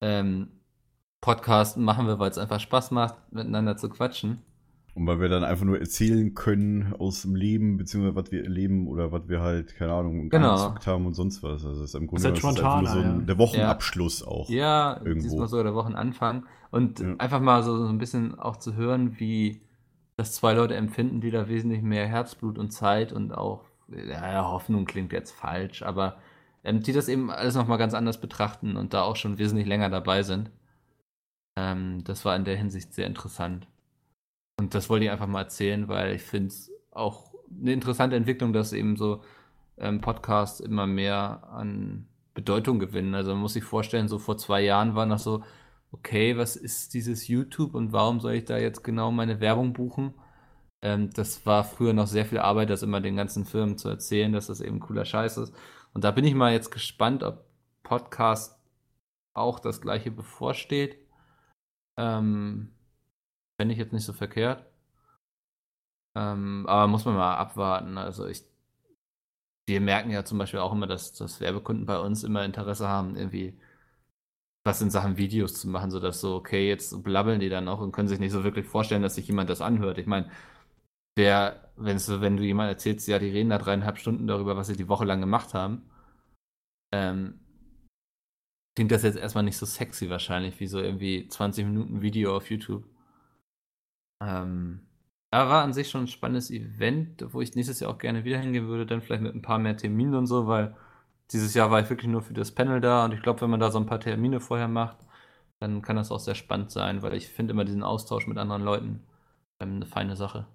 [0.00, 0.48] Ähm,
[1.24, 4.42] Podcast machen wir, weil es einfach Spaß macht, miteinander zu quatschen.
[4.94, 8.86] Und weil wir dann einfach nur erzählen können aus dem Leben, beziehungsweise was wir erleben
[8.88, 10.74] oder was wir halt, keine Ahnung, Genau.
[10.84, 11.64] haben und sonst was.
[11.64, 13.24] Also das ist im Grunde halt das ist einfach nur so ein, ja.
[13.24, 14.50] der Wochenabschluss auch.
[14.50, 15.28] Ja, Irgendwo.
[15.28, 16.44] diesmal sogar der Wochenanfang.
[16.70, 17.14] Und Ja.
[17.16, 19.62] einfach mal so, so ein bisschen auch zu hören, wie
[20.18, 24.84] das zwei Leute empfinden, die da wesentlich mehr Herzblut und Zeit und auch, ja, Hoffnung
[24.84, 26.16] klingt jetzt falsch, aber
[26.64, 29.88] ähm, die das eben alles nochmal ganz anders betrachten und da auch schon wesentlich länger
[29.88, 30.50] dabei sind.
[31.56, 33.66] Ähm, das war in der Hinsicht sehr interessant.
[34.56, 38.52] Und das wollte ich einfach mal erzählen, weil ich finde es auch eine interessante Entwicklung,
[38.52, 39.22] dass eben so
[39.78, 43.14] ähm, Podcasts immer mehr an Bedeutung gewinnen.
[43.14, 45.42] Also man muss sich vorstellen, so vor zwei Jahren war noch so,
[45.92, 50.14] okay, was ist dieses YouTube und warum soll ich da jetzt genau meine Werbung buchen?
[50.82, 54.32] Ähm, das war früher noch sehr viel Arbeit, das immer den ganzen Firmen zu erzählen,
[54.32, 55.54] dass das eben cooler Scheiß ist.
[55.94, 57.44] Und da bin ich mal jetzt gespannt, ob
[57.82, 58.58] Podcasts
[59.34, 60.98] auch das gleiche bevorsteht.
[61.96, 62.70] Ähm,
[63.56, 64.64] Fände ich jetzt nicht so verkehrt.
[66.16, 67.98] Ähm, aber muss man mal abwarten.
[67.98, 68.44] Also ich,
[69.66, 73.16] wir merken ja zum Beispiel auch immer, dass, dass Werbekunden bei uns immer Interesse haben,
[73.16, 73.58] irgendwie
[74.64, 77.92] was in Sachen Videos zu machen, sodass so, okay, jetzt blabbeln die dann noch und
[77.92, 79.98] können sich nicht so wirklich vorstellen, dass sich jemand das anhört.
[79.98, 80.30] Ich meine,
[81.16, 84.76] wer, wenn's, wenn du jemand erzählst, ja, die reden da dreieinhalb Stunden darüber, was sie
[84.76, 85.82] die Woche lang gemacht haben,
[86.92, 87.40] ähm,
[88.74, 92.50] klingt das jetzt erstmal nicht so sexy wahrscheinlich, wie so irgendwie 20 Minuten Video auf
[92.50, 92.84] YouTube.
[94.22, 94.80] Ähm,
[95.30, 98.38] aber war an sich schon ein spannendes Event, wo ich nächstes Jahr auch gerne wieder
[98.38, 100.76] hingehen würde, dann vielleicht mit ein paar mehr Terminen und so, weil
[101.32, 103.60] dieses Jahr war ich wirklich nur für das Panel da und ich glaube, wenn man
[103.60, 104.98] da so ein paar Termine vorher macht,
[105.60, 108.62] dann kann das auch sehr spannend sein, weil ich finde immer diesen Austausch mit anderen
[108.62, 109.04] Leuten
[109.60, 110.46] ähm, eine feine Sache.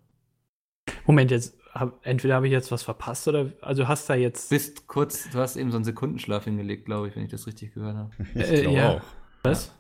[1.06, 4.88] Moment, jetzt hab, entweder habe ich jetzt was verpasst oder also hast da jetzt Bist
[4.88, 7.96] kurz, du hast eben so einen Sekundenschlaf hingelegt, glaube ich, wenn ich das richtig gehört
[7.96, 8.12] habe.
[8.36, 8.90] Ich Äh, glaube ja.
[8.98, 9.02] auch.
[9.44, 9.72] was?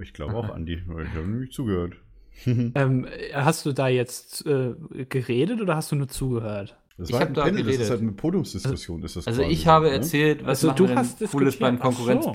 [0.00, 1.96] Ich glaube auch, Andi, weil ich habe nämlich zugehört.
[2.74, 4.74] Ähm, hast du da jetzt äh,
[5.08, 6.76] geredet oder hast du nur zugehört?
[6.96, 7.90] Das Ich war halt ein da Panel, das ist geredet.
[7.90, 9.02] halt eine Podiumsdiskussion.
[9.02, 9.92] ist das Also quasi ich habe ne?
[9.92, 12.32] erzählt, was Also du hast Cooles beim Ach so.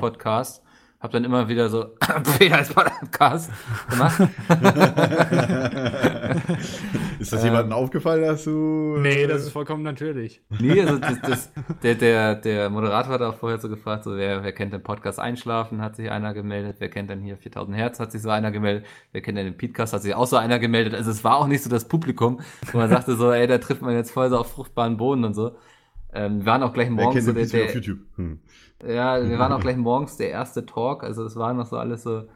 [1.03, 1.87] Hab dann immer wieder so
[2.51, 3.51] als Podcast
[3.89, 4.21] gemacht.
[7.19, 8.95] ist das Ähm, jemandem aufgefallen, dass du.
[9.01, 10.41] Nee, das ist vollkommen natürlich.
[10.61, 11.51] Nee, also das, das,
[11.83, 15.19] der, der, der Moderator hat auch vorher so gefragt, so wer, wer kennt den Podcast
[15.19, 18.51] Einschlafen, hat sich einer gemeldet, wer kennt denn hier 4000 Hertz, hat sich so einer
[18.51, 20.93] gemeldet, wer kennt denn den Podcast, hat sich auch so einer gemeldet.
[20.93, 22.39] Also es war auch nicht so das Publikum,
[22.71, 25.33] wo man sagte so, ey, da trifft man jetzt voll so auf fruchtbaren Boden und
[25.33, 25.57] so.
[26.13, 27.99] Ähm, wir waren auch gleich Wer morgens kennt so den der, Peace auf der, YouTube?
[28.15, 28.39] Hm.
[28.85, 32.03] Ja, wir waren auch gleich morgens der erste Talk, also es war noch so alles
[32.03, 32.27] so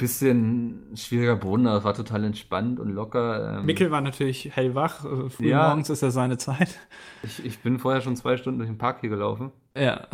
[0.00, 3.58] bisschen schwieriger Boden, aber es war total entspannt und locker.
[3.58, 5.04] Ähm, Mikkel war natürlich hellwach.
[5.04, 5.68] äh, Früh Ja.
[5.68, 6.78] morgens ist ja seine Zeit.
[7.24, 10.06] ich, ich bin vorher schon zwei Stunden durch den Park hier gelaufen, Ja.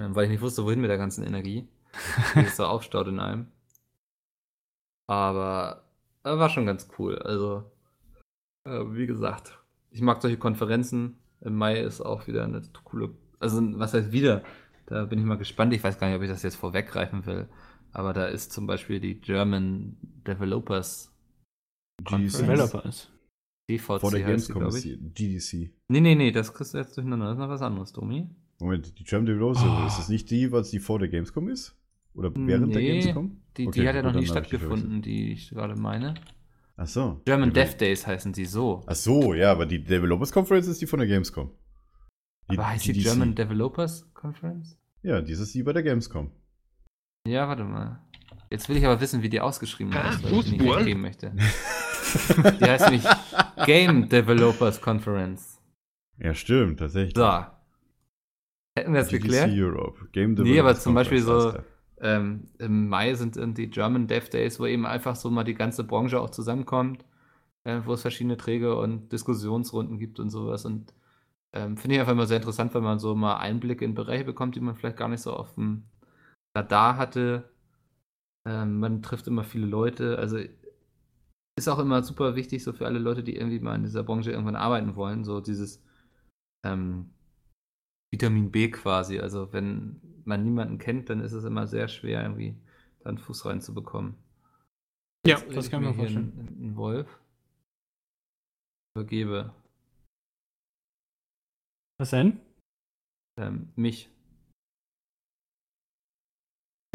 [0.00, 1.68] ähm, weil ich nicht wusste, wohin mit der ganzen Energie.
[2.34, 3.48] Die ist so aufstaut in einem.
[5.06, 5.84] Aber
[6.24, 7.18] äh, war schon ganz cool.
[7.18, 7.70] Also,
[8.66, 9.58] äh, wie gesagt,
[9.90, 11.18] ich mag solche Konferenzen.
[11.40, 13.10] Im Mai ist auch wieder eine coole.
[13.40, 14.42] Also, was heißt wieder?
[14.86, 15.72] Da bin ich mal gespannt.
[15.74, 17.48] Ich weiß gar nicht, ob ich das jetzt vorweggreifen will.
[17.92, 21.12] Aber da ist zum Beispiel die German Developers
[22.04, 22.38] GDC.
[22.40, 23.10] Developers.
[23.70, 24.82] DVC Vor der Gamescom ist
[25.14, 25.70] GDC.
[25.88, 27.26] Nee, nee, nee, das kriegst du jetzt durcheinander.
[27.26, 28.28] Das ist noch was anderes, Domi.
[28.60, 29.86] Moment, die German Developers, Oh.
[29.86, 31.76] ist das nicht die, was die vor der Gamescom ist?
[32.14, 33.40] Oder während der Nee, Gamescom?
[33.56, 36.14] Die, Okay, die hat ja noch nie stattgefunden, die ich gerade meine.
[36.76, 37.20] Ach so.
[37.24, 38.82] German Dev Days heißen die so.
[38.86, 41.50] Ach so, ja, aber die Developers Conference ist die von der Gamescom.
[42.48, 43.04] Aber heißt die GDC.
[43.04, 44.78] German Developers Conference?
[45.02, 46.30] Ja, die ist die bei der Gamescom.
[47.26, 48.00] Ja, warte mal.
[48.50, 51.32] Jetzt will ich aber wissen, wie die ausgeschrieben heißt, weil ich die nicht weggeben möchte.
[52.58, 53.04] Die heißt nämlich
[53.66, 55.60] Game Developers Conference.
[56.18, 57.14] Ja, stimmt, tatsächlich.
[57.14, 57.44] So.
[58.78, 59.50] Hätten wir das GDC geklärt?
[59.52, 60.08] Europe.
[60.12, 61.66] Game Nee, aber Developers zum Beispiel Conference so- heißt
[62.00, 65.54] Ähm, Im Mai sind dann die German Dev Days, wo eben einfach so mal die
[65.54, 67.04] ganze Branche auch zusammenkommt,
[67.64, 70.64] äh, wo es verschiedene Träge und Diskussionsrunden gibt und sowas.
[70.64, 70.94] Und
[71.52, 74.54] ähm, finde ich einfach immer sehr interessant, wenn man so mal Einblicke in Bereiche bekommt,
[74.54, 75.84] die man vielleicht gar nicht so auf dem
[76.56, 77.50] Radar hatte.
[78.46, 80.18] Ähm, man trifft immer viele Leute.
[80.18, 80.38] Also
[81.58, 84.30] ist auch immer super wichtig, so für alle Leute, die irgendwie mal in dieser Branche
[84.30, 85.82] irgendwann arbeiten wollen, so dieses
[86.64, 87.10] ähm,
[88.12, 89.18] Vitamin B quasi.
[89.18, 92.56] Also wenn man niemanden kennt, dann ist es immer sehr schwer, irgendwie
[93.00, 94.14] da einen Fuß reinzubekommen.
[95.26, 96.56] Ja, Jetzt das kann hier vorstellen.
[96.60, 97.18] Einen Wolf.
[98.94, 99.52] Übergebe
[101.98, 102.40] Was denn?
[103.40, 104.08] ähm, mich.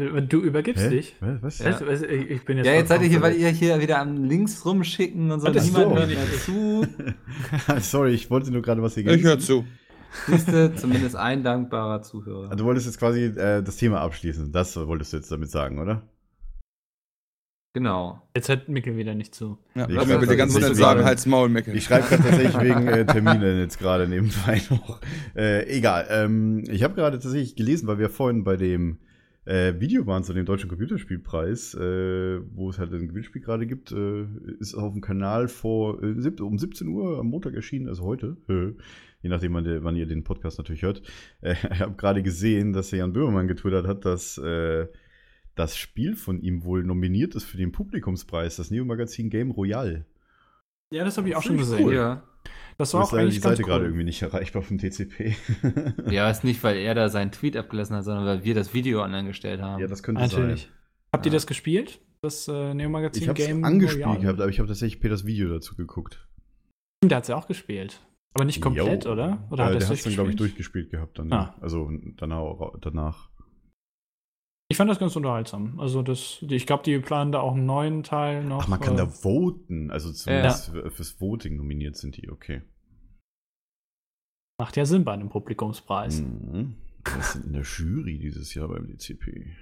[0.00, 0.90] Äh, Du übergibst Hä?
[0.90, 1.16] dich.
[1.20, 1.58] Was?
[1.58, 1.72] Ja.
[1.72, 4.24] Was, was, ich bin jetzt Ja, jetzt seid ihr hier, weil ihr hier wieder am
[4.24, 5.50] Links rumschicken und so.
[5.50, 5.96] Das Niemand so.
[5.96, 7.80] hört mehr zu.
[7.80, 9.64] Sorry, ich wollte nur gerade was hier Ich höre zu.
[10.26, 12.44] Siehste, zumindest ein dankbarer Zuhörer.
[12.44, 14.52] Also, du wolltest jetzt quasi äh, das Thema abschließen.
[14.52, 16.02] Das wolltest du jetzt damit sagen, oder?
[17.74, 18.22] Genau.
[18.36, 19.58] Jetzt hört Mikkel wieder nicht zu.
[19.74, 21.74] Ja, Ich mir bitte das ganz schnell nicht sagen, so- halt's Maul, Meckel.
[21.76, 25.00] Ich schreibe gerade tatsächlich wegen äh, Terminen jetzt gerade nebenbei noch.
[25.36, 26.06] Äh, egal.
[26.08, 28.98] Ähm, ich habe gerade tatsächlich gelesen, weil wir vorhin bei dem
[29.44, 33.90] äh, Video waren zu dem Deutschen Computerspielpreis, äh, wo es halt ein Gewinnspiel gerade gibt,
[33.90, 34.24] äh,
[34.60, 38.36] ist auf dem Kanal vor äh, um 17 Uhr am Montag erschienen, also heute.
[38.48, 38.72] Äh,
[39.22, 41.02] je nachdem, wann, der, wann ihr den Podcast natürlich hört.
[41.40, 44.86] Äh, ich habe gerade gesehen, dass der Jan Böhmermann getwittert hat, dass äh,
[45.54, 50.04] das Spiel von ihm wohl nominiert ist für den Publikumspreis, das Neo-Magazin Game Royale.
[50.92, 51.84] Ja, das habe ich auch schon gesehen.
[51.86, 51.94] cool.
[51.94, 52.22] Ja.
[52.76, 53.86] Das war auch leider die eigentlich ganz Seite gerade cool.
[53.90, 55.36] irgendwie nicht erreichbar vom TCP.
[56.10, 59.02] ja, ist nicht, weil er da seinen Tweet abgelassen hat, sondern weil wir das Video
[59.02, 59.80] online gestellt haben.
[59.80, 60.62] Ja, das könnte Natürlich.
[60.62, 60.70] sein.
[61.12, 61.36] Habt ihr Ja.
[61.36, 62.00] das gespielt?
[62.20, 64.20] Das äh, Neo-Magazin Ich habe es Game angespielt Royale?
[64.20, 66.26] gehabt, aber ich habe tatsächlich Peters Video dazu geguckt.
[67.04, 68.00] Der hat ja auch gespielt.
[68.34, 69.12] Aber nicht komplett, Jo.
[69.12, 69.46] oder?
[69.50, 70.90] Oder äh, hat der er hat es dann, glaube ich, durchgespielt?
[70.90, 71.32] durchgespielt gehabt dann.
[71.32, 71.54] Ah.
[71.60, 72.72] Also danach.
[72.80, 73.30] danach.
[74.74, 75.78] Ich fand das ganz unterhaltsam.
[75.78, 78.64] Also das, ich glaube, die planen da auch einen neuen Teil noch.
[78.64, 79.92] Ach, man kann äh, da voten.
[79.92, 82.60] Also zumindest für- fürs Voting nominiert sind die, okay.
[84.60, 86.22] Macht ja Sinn bei einem Publikumspreis.
[86.22, 86.74] Mhm.
[87.04, 89.54] Was sind in der Jury dieses Jahr beim DCP?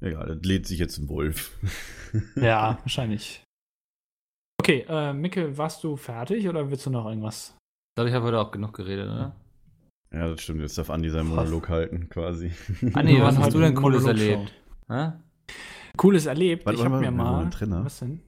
[0.00, 1.58] Egal, das lädt sich jetzt ein Wolf.
[2.36, 3.42] Ja, wahrscheinlich.
[4.60, 7.48] Okay, äh, Micke, warst du fertig oder willst du noch irgendwas?
[7.48, 9.34] Ich glaube, ich habe heute auch genug geredet, oder?
[10.12, 10.60] Ja, das stimmt.
[10.60, 12.52] Jetzt darf Andi seinen Monolog halten, quasi.
[12.94, 14.52] Ah, was waren hast du denn Cooles erlebt?
[15.96, 16.64] Cooles erlebt.
[16.64, 17.40] Warte, ich habe mal, mir mal.
[17.42, 17.84] einen Trainer.
[17.84, 18.20] Was denn?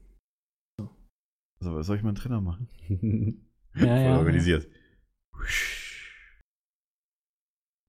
[1.60, 2.68] Also, was soll ich mal einen Trainer machen?
[2.88, 4.18] Ja, Voll ja.
[4.18, 4.68] organisiert.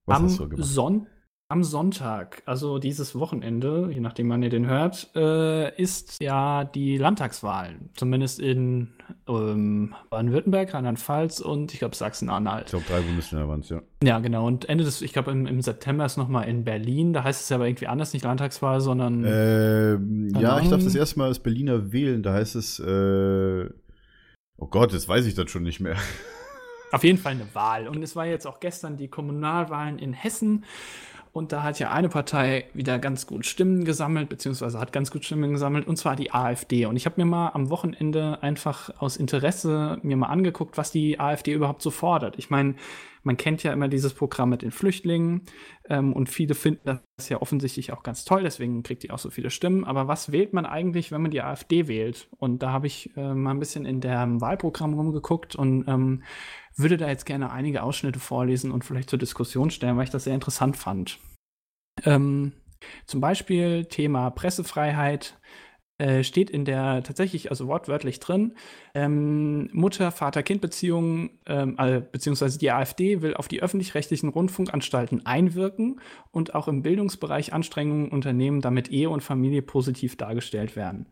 [0.06, 0.68] Was am, hast du gemacht?
[0.68, 1.06] Son
[1.52, 6.96] am Sonntag, also dieses Wochenende, je nachdem wann ihr den hört, äh, ist ja die
[6.96, 7.74] Landtagswahl.
[7.94, 8.88] Zumindest in
[9.28, 12.68] ähm, Baden-Württemberg, Rheinland-Pfalz und ich glaube Ich Sachsen-Anhalt.
[12.68, 13.82] glaube, drei Bundesländer waren es, ja.
[14.02, 14.46] Ja, genau.
[14.46, 17.12] Und Ende des, ich glaube im, im September ist nochmal in Berlin.
[17.12, 20.94] Da heißt es ja aber irgendwie anders, nicht Landtagswahl, sondern Ähm, ja, ich darf das
[20.94, 22.22] erste Mal als Berliner wählen.
[22.22, 23.68] Da heißt es, äh,
[24.56, 25.96] oh Gott, jetzt weiß ich das schon nicht mehr.
[26.92, 27.88] Auf jeden Fall eine Wahl.
[27.88, 30.64] Und es war jetzt auch gestern die Kommunalwahlen in Hessen.
[31.32, 35.24] Und da hat ja eine Partei wieder ganz gut Stimmen gesammelt, beziehungsweise hat ganz gut
[35.24, 36.84] Stimmen gesammelt, und zwar die AfD.
[36.84, 41.18] Und ich habe mir mal am Wochenende einfach aus Interesse mir mal angeguckt, was die
[41.18, 42.38] AfD überhaupt so fordert.
[42.38, 42.74] Ich meine,
[43.22, 45.42] man kennt ja immer dieses Programm mit den Flüchtlingen
[45.88, 49.30] ähm, und viele finden das ja offensichtlich auch ganz toll, deswegen kriegt die auch so
[49.30, 49.84] viele Stimmen.
[49.84, 52.28] Aber was wählt man eigentlich, wenn man die AfD wählt?
[52.38, 56.24] Und da habe ich äh, mal ein bisschen in dem Wahlprogramm rumgeguckt und ähm,
[56.76, 60.24] würde da jetzt gerne einige Ausschnitte vorlesen und vielleicht zur Diskussion stellen, weil ich das
[60.24, 61.18] sehr interessant fand.
[62.04, 62.52] Ähm,
[63.06, 65.38] zum Beispiel Thema Pressefreiheit
[65.98, 68.54] äh, steht in der tatsächlich, also wortwörtlich drin,
[68.94, 76.00] ähm, Mutter-Vater-Kind-Beziehungen, ähm, äh, beziehungsweise die AfD will auf die öffentlich-rechtlichen Rundfunkanstalten einwirken
[76.32, 81.06] und auch im Bildungsbereich Anstrengungen unternehmen, damit Ehe und Familie positiv dargestellt werden.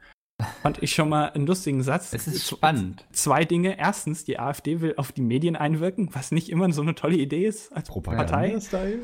[0.63, 2.13] Fand ich schon mal einen lustigen Satz.
[2.13, 3.05] Es ist spannend.
[3.13, 3.79] Zwei Dinge.
[3.79, 7.47] Erstens, die AfD will auf die Medien einwirken, was nicht immer so eine tolle Idee
[7.47, 8.01] ist als Partei.
[8.01, 8.99] Propaganda-Style?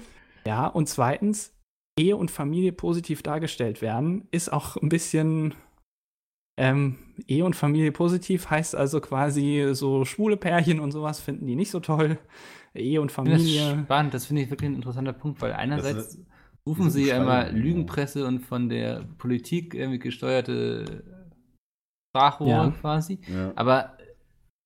[0.46, 1.52] Ja, und zweitens,
[1.98, 5.54] Ehe und Familie positiv dargestellt werden, ist auch ein bisschen.
[6.58, 6.96] Ähm,
[7.26, 11.70] Ehe und Familie positiv heißt also quasi so schwule Pärchen und sowas finden die nicht
[11.70, 12.18] so toll.
[12.74, 13.82] Ehe und finde das Familie.
[13.84, 16.20] spannend, das finde ich wirklich ein interessanter Punkt, weil einerseits ist-
[16.66, 17.50] rufen ist sie ja immer.
[17.50, 21.04] Lügenpresse und von der Politik irgendwie gesteuerte
[22.16, 22.74] Sprachrohr Ja.
[22.80, 23.52] quasi, Ja.
[23.54, 23.92] aber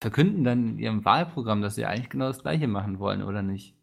[0.01, 3.75] verkünden dann in ihrem Wahlprogramm, dass sie eigentlich genau das Gleiche machen wollen, oder nicht?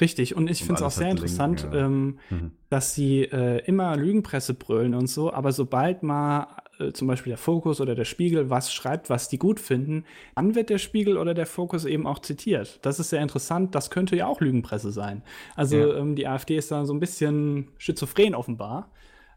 [0.00, 1.86] Richtig, und ich finde es auch sehr interessant, Linken, ja.
[1.86, 2.50] ähm, Mhm.
[2.68, 6.46] dass sie äh, immer Lügenpresse brüllen und so, aber sobald mal
[6.78, 10.04] äh, zum Beispiel der Fokus oder der Spiegel was schreibt, was die gut finden,
[10.34, 12.78] dann wird der Spiegel oder der Fokus eben auch zitiert.
[12.82, 15.22] Das ist sehr interessant, das könnte ja auch Lügenpresse sein.
[15.56, 15.96] Also Ja.
[15.96, 18.90] ähm, die AfD ist da so ein bisschen schizophren offenbar.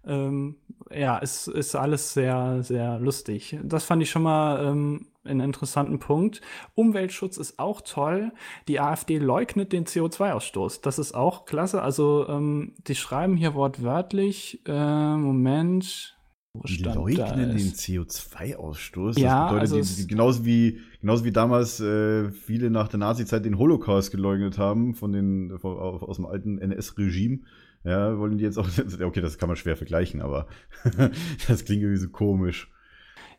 [0.06, 0.56] Ähm,
[0.91, 3.57] ja, es ist alles sehr, sehr lustig.
[3.64, 6.41] Das fand ich schon mal ähm, einen interessanten Punkt.
[6.76, 8.32] Umweltschutz ist auch toll.
[8.68, 10.82] Die AfD leugnet den CO2-Ausstoß.
[10.82, 11.82] Das ist auch klasse.
[11.82, 16.15] Also, ähm, die schreiben hier wortwörtlich, äh, Moment.
[16.64, 19.19] Die leugnen den CO2-Ausstoß.
[19.19, 23.44] Ja, das bedeutet, also die, genauso, wie, genauso wie damals äh, viele nach der Nazi-Zeit
[23.44, 27.40] den Holocaust geleugnet haben von den, von, aus dem alten NS-Regime.
[27.86, 28.68] Ja, wollen die jetzt auch.
[29.02, 30.48] Okay, das kann man schwer vergleichen, aber
[31.48, 32.70] das klingt irgendwie so komisch.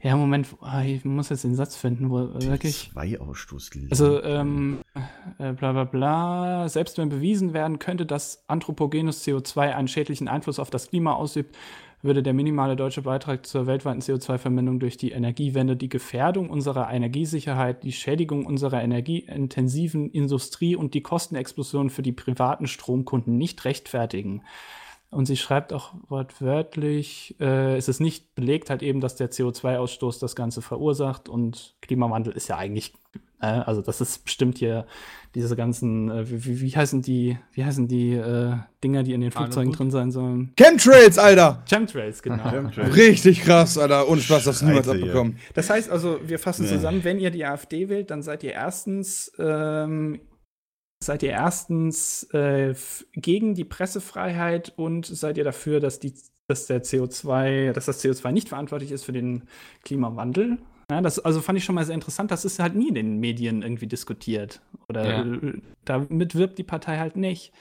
[0.03, 2.93] Ja, Moment, ah, ich muss jetzt den Satz finden, wo äh, wirklich.
[2.95, 3.91] CO2-Ausstoß.
[3.91, 4.79] Also, ähm,
[5.39, 6.69] äh, bla bla bla.
[6.69, 11.57] Selbst wenn bewiesen werden könnte, dass anthropogenes CO2 einen schädlichen Einfluss auf das Klima ausübt,
[12.07, 17.83] würde der minimale deutsche Beitrag zur weltweiten CO2-Verminderung durch die Energiewende die Gefährdung unserer Energiesicherheit,
[17.83, 24.43] die Schädigung unserer energieintensiven Industrie und die Kostenexplosion für die privaten Stromkunden nicht rechtfertigen.
[25.11, 30.21] Und sie schreibt auch wortwörtlich, äh, es ist nicht belegt halt eben, dass der CO2-Ausstoß
[30.21, 32.93] das Ganze verursacht und Klimawandel ist ja eigentlich,
[33.45, 34.87] also das ist bestimmt hier
[35.35, 39.31] diese ganzen, äh, wie, wie- heißen die, wie heißen die äh, Dinger, die in den
[39.31, 40.53] Flugzeugen drin sein sollen?
[40.57, 41.63] Chemtrails, Alter!
[41.69, 42.45] Chemtrails, genau.
[42.51, 42.97] Chemtrails.
[42.97, 44.09] Richtig krass, Alter.
[44.09, 45.37] Ohne Spaß, das niemals abbekommen.
[45.55, 46.71] Das heißt also, wir fassen Nee.
[46.71, 50.21] zusammen, wenn ihr die AfD wählt, dann seid ihr erstens, ähm,
[51.05, 52.75] seid ihr erstens äh,
[53.13, 56.15] gegen die Pressefreiheit und seid ihr dafür, dass die,
[56.49, 59.43] dass der CO2, dass das CO2 nicht verantwortlich ist für den
[59.85, 60.57] Klimawandel.
[60.91, 62.31] Ja, das also fand ich schon mal sehr interessant.
[62.31, 64.61] Das ist halt nie in den Medien irgendwie diskutiert.
[64.89, 65.53] Oder Ja.
[65.85, 67.53] damit wirbt die Partei halt nicht.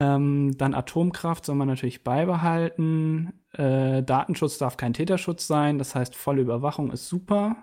[0.00, 3.32] Ähm, dann Atomkraft soll man natürlich beibehalten.
[3.52, 5.78] Äh, Datenschutz darf kein Täterschutz sein.
[5.78, 7.56] Das heißt, volle Überwachung ist super.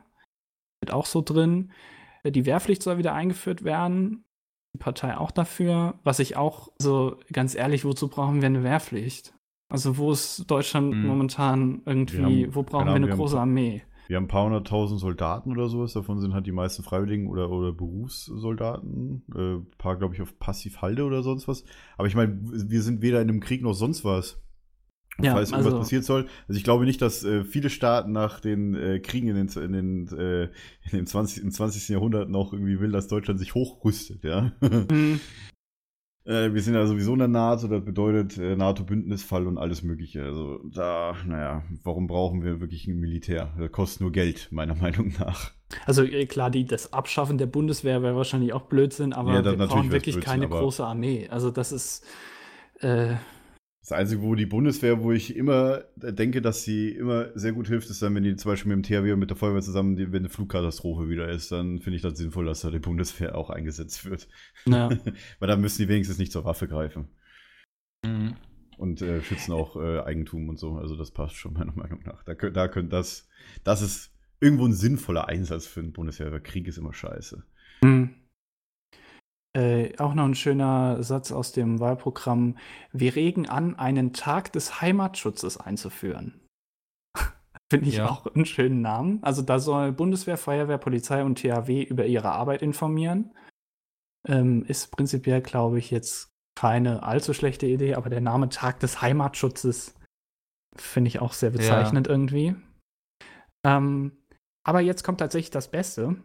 [0.82, 1.72] Wird auch so drin.
[2.24, 4.24] Äh, Die Wehrpflicht soll wieder eingeführt werden.
[4.76, 5.96] die Partei auch dafür.
[6.04, 9.34] Was ich auch, so ganz ehrlich, wozu brauchen wir eine Wehrpflicht?
[9.74, 11.08] Also wo ist Deutschland Hm.
[11.08, 13.82] momentan irgendwie, haben- wo brauchen keine wir eine wir große Armee?
[14.10, 17.52] Wir haben ein paar hunderttausend Soldaten oder sowas, davon sind halt die meisten Freiwilligen oder,
[17.52, 19.22] oder Berufssoldaten.
[19.36, 21.64] Äh, ein paar, glaube ich, auf Passivhalde oder sonst was.
[21.96, 24.42] Aber ich meine, wir sind weder in einem Krieg noch sonst was.
[25.22, 26.26] Ja, falls irgendwas also- passiert soll.
[26.48, 29.74] Also ich glaube nicht, dass äh, viele Staaten nach den äh, Kriegen in den, in
[29.74, 31.90] den, äh, in den 20, im 20.
[31.90, 34.54] Jahrhundert noch irgendwie will, dass Deutschland sich hochrüstet, ja.
[36.26, 40.24] Äh, wir sind ja sowieso in der NATO, das bedeutet äh, NATO-Bündnisfall und alles Mögliche.
[40.24, 43.54] Also da, naja, warum brauchen wir wirklich ein Militär?
[43.58, 45.52] Das kostet nur Geld, meiner Meinung nach.
[45.86, 49.58] Also äh, klar, die, das Abschaffen der Bundeswehr wäre wahrscheinlich auch Blödsinn, aber Ja, wir
[49.58, 51.28] brauchen wirklich Blödsinn, keine große Armee.
[51.30, 52.06] Also das ist
[52.82, 53.16] äh,
[53.90, 57.90] Das Einzige, wo die Bundeswehr, wo ich immer denke, dass sie immer sehr gut hilft,
[57.90, 60.16] ist dann, wenn die zum Beispiel mit dem THW und mit der Feuerwehr zusammen, wenn
[60.16, 64.06] eine Flugkatastrophe wieder ist, dann finde ich das sinnvoll, dass da die Bundeswehr auch eingesetzt
[64.06, 64.28] wird.
[64.68, 64.90] na,
[65.40, 67.08] Weil dann müssen die wenigstens nicht zur Waffe greifen.
[68.06, 68.36] Mhm.
[68.78, 70.76] Und äh, schützen auch äh, Eigentum und so.
[70.76, 72.22] Also das passt schon meiner Meinung nach.
[72.22, 73.28] Da da könnt das,
[73.64, 77.44] das ist irgendwo ein sinnvoller Einsatz für eine Bundeswehr, weil Krieg ist immer scheiße.
[77.82, 78.14] hm.
[79.58, 82.58] Äh, auch noch ein schöner Satz aus dem Wahlprogramm.
[82.92, 86.40] Wir regen an, einen Tag des Heimatschutzes einzuführen.
[87.72, 88.10] Finde ich Ja.
[88.10, 89.24] auch einen schönen Namen.
[89.24, 93.34] Also da soll Bundeswehr, Feuerwehr, Polizei und THW über ihre Arbeit informieren.
[94.28, 99.02] Ähm, ist prinzipiell, glaube ich, jetzt keine allzu schlechte Idee, aber der Name Tag des
[99.02, 99.96] Heimatschutzes
[100.76, 102.56] finde ich auch sehr bezeichnend irgendwie.
[103.66, 104.18] Ähm,
[104.68, 106.18] aber jetzt kommt tatsächlich das Beste.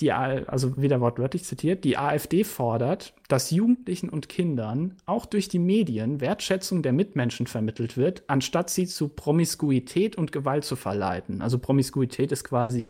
[0.00, 5.58] Die, also wieder wortwörtlich zitiert, die AfD fordert, dass Jugendlichen und Kindern auch durch die
[5.58, 11.42] Medien Wertschätzung der Mitmenschen vermittelt wird, anstatt sie zu Promiskuität und Gewalt zu verleiten.
[11.42, 12.86] Also Promiskuität ist quasi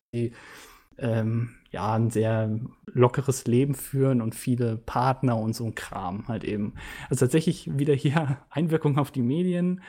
[0.99, 6.45] ähm, ja ein sehr lockeres Leben führen und viele Partner und so ein Kram halt
[6.45, 6.75] eben.
[7.11, 9.83] Also tatsächlich wieder hier Einwirkung auf die Medien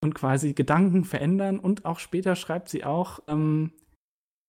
[0.00, 3.72] und quasi Gedanken verändern und auch später schreibt sie auch, ähm,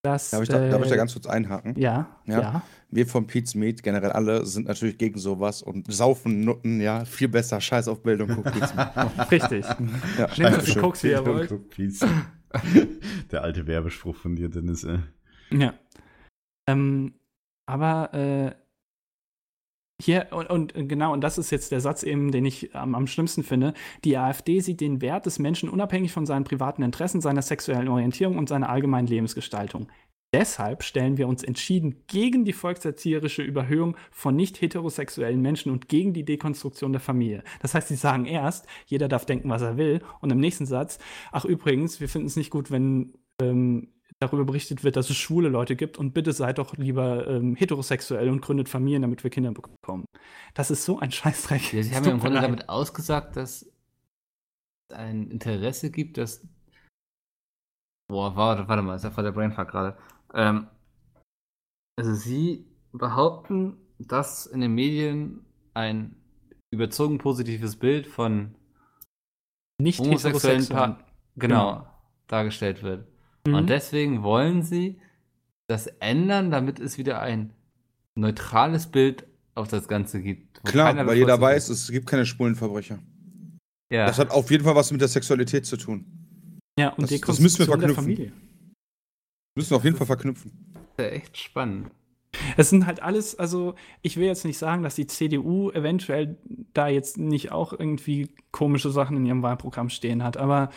[0.02, 1.74] dass Darf ich, da, darf ich da äh, ganz kurz einhaken?
[1.78, 2.40] ja, Ja.
[2.40, 7.04] ja, Wir vom Pete's Meat, generell alle, sind natürlich gegen sowas und saufen Nutten, ja,
[7.04, 7.60] viel besser.
[7.60, 8.90] Scheiß auf Bildung, guck Pete's Meat.
[9.30, 9.64] richtig.
[10.18, 10.80] Ja, Nehmt so viel.
[10.82, 11.52] Koks, wie ihr wollt.
[13.30, 14.84] Der alte Werbespruch von dir, Dennis.
[14.84, 14.98] Äh.
[15.52, 15.74] Ja.
[16.66, 17.14] Ähm,
[17.66, 18.52] aber äh,
[20.00, 23.06] hier, und, und genau, und das ist jetzt der Satz eben, den ich am, am
[23.06, 23.74] schlimmsten finde.
[24.04, 28.38] Die AfD sieht den Wert des Menschen unabhängig von seinen privaten Interessen, seiner sexuellen Orientierung
[28.38, 29.88] und seiner allgemeinen Lebensgestaltung.
[30.32, 36.12] Deshalb stellen wir uns entschieden gegen die volkserzieherische Überhöhung von nicht heterosexuellen Menschen und gegen
[36.12, 37.42] die Dekonstruktion der Familie.
[37.60, 41.00] Das heißt, sie sagen erst, jeder darf denken, was er will, und im nächsten Satz,
[41.32, 43.88] ach übrigens, wir finden es nicht gut, wenn ähm,
[44.20, 48.28] darüber berichtet wird, dass es schwule Leute gibt und bitte seid doch lieber ähm, heterosexuell
[48.28, 50.04] und gründet Familien, damit wir Kinder bekommen.
[50.54, 51.72] Das ist so ein Scheißdreck.
[51.72, 53.72] Ja, sie haben ja im Grunde damit ausgesagt, dass es
[54.96, 56.46] ein Interesse gibt, dass.
[58.08, 59.96] Boah, warte, warte mal, ist ja voll der Brainfuck gerade.
[60.34, 60.68] Ähm,
[61.98, 66.16] also sie behaupten, dass in den Medien ein
[66.72, 68.54] überzogen positives Bild von
[69.80, 70.66] nicht homosexuellen.
[70.68, 70.96] Paaren
[71.36, 71.86] genau, Genau.
[72.26, 73.09] dargestellt wird.
[73.46, 73.54] Mhm.
[73.54, 75.00] Und deswegen wollen sie
[75.68, 77.52] das ändern, damit es wieder ein
[78.14, 80.62] neutrales Bild auf das Ganze gibt.
[80.64, 82.98] Klar, weil jeder weiß, es gibt keine schwulen Verbrecher.
[83.92, 84.06] Ja.
[84.06, 86.04] Das hat auf jeden Fall was mit der Sexualität zu tun.
[86.78, 87.94] ja, und das- die das müssen wir verknüpfen.
[88.04, 88.32] Familie.
[89.56, 90.52] Müssen wir auf jeden Fall verknüpfen.
[90.98, 91.90] ja echt spannend.
[92.56, 96.38] Es sind halt alles, also ich will jetzt nicht sagen, dass die CDU eventuell
[96.72, 100.70] da jetzt nicht auch irgendwie komische Sachen in ihrem Wahlprogramm stehen hat, aber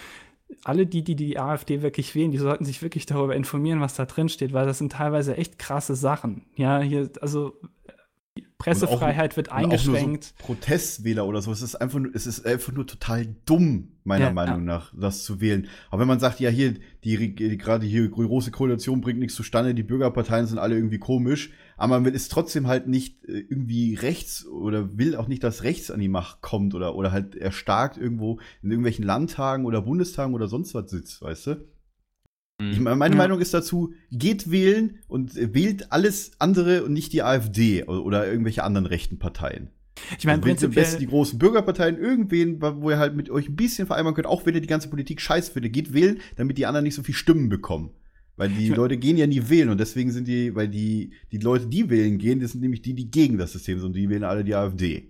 [0.64, 4.06] alle die, die die AfD wirklich wählen, die sollten sich wirklich darüber informieren, was da
[4.06, 6.46] drin steht, weil das sind teilweise echt krasse Sachen.
[6.56, 7.54] Ja, hier, also
[8.64, 10.24] Pressefreiheit wird auch nur eingeschränkt.
[10.24, 11.52] So Protestwähler oder so.
[11.52, 14.76] Es ist einfach nur, es ist einfach nur total dumm, meiner Ja, Meinung ja.
[14.76, 15.68] nach, das zu wählen.
[15.90, 19.76] Aber wenn man sagt, ja, hier, die, die gerade hier große Koalition bringt nichts zustande,
[19.76, 24.46] die Bürgerparteien sind alle irgendwie komisch, aber man ist trotzdem halt nicht äh, irgendwie rechts
[24.48, 28.40] oder will auch nicht, dass rechts an die Macht kommt oder, oder halt erstarkt irgendwo
[28.62, 31.73] in irgendwelchen Landtagen oder Bundestagen oder sonst was sitzt, weißt du?
[32.62, 33.18] Ich, meine meine Ja.
[33.18, 38.28] Meinung ist dazu, geht wählen und äh, wählt alles andere und nicht die AfD oder,
[38.30, 39.70] irgendwelche anderen rechten Parteien.
[40.18, 43.50] Ich meine, Also wählt am besten die großen Bürgerparteien, irgendwen, wo ihr halt mit euch
[43.50, 46.58] ein bisschen vereinbaren könnt, auch wenn ihr die ganze Politik scheiße findet, geht wählen, damit
[46.58, 47.92] die anderen nicht so viel Stimmen bekommen.
[48.36, 51.12] Weil die Ich mein- Leute gehen ja nie wählen und deswegen sind die, weil die,
[51.32, 53.94] die Leute, die wählen gehen, das sind nämlich die, die gegen das System sind und
[53.96, 55.10] die wählen alle die AfD.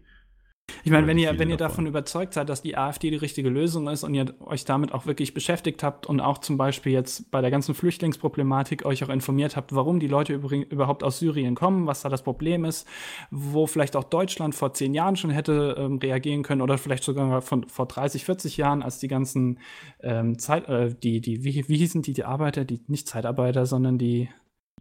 [0.86, 1.88] Ich meine, wenn ihr, wenn ihr davon.
[1.88, 5.34] überzeugt seid, dass die AfD die richtige Lösung ist und ihr euch damit auch wirklich
[5.34, 9.74] beschäftigt habt und auch zum Beispiel jetzt bei der ganzen Flüchtlingsproblematik euch auch informiert habt,
[9.74, 12.88] warum die Leute überhaupt aus Syrien kommen, was da das Problem ist,
[13.32, 17.42] wo vielleicht auch Deutschland vor zehn Jahren schon hätte ähm, reagieren können oder vielleicht sogar
[17.42, 19.60] von vor 30, 40 Jahren, als die ganzen
[20.02, 23.98] ähm, Zeit, äh, die, die, wie, wie hießen die, die Arbeiter, die nicht Zeitarbeiter, sondern
[23.98, 24.30] die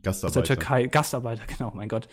[0.08, 0.54] aus der Gastarbeiter.
[0.54, 2.08] Türkei, Gastarbeiter, genau, mein Gott.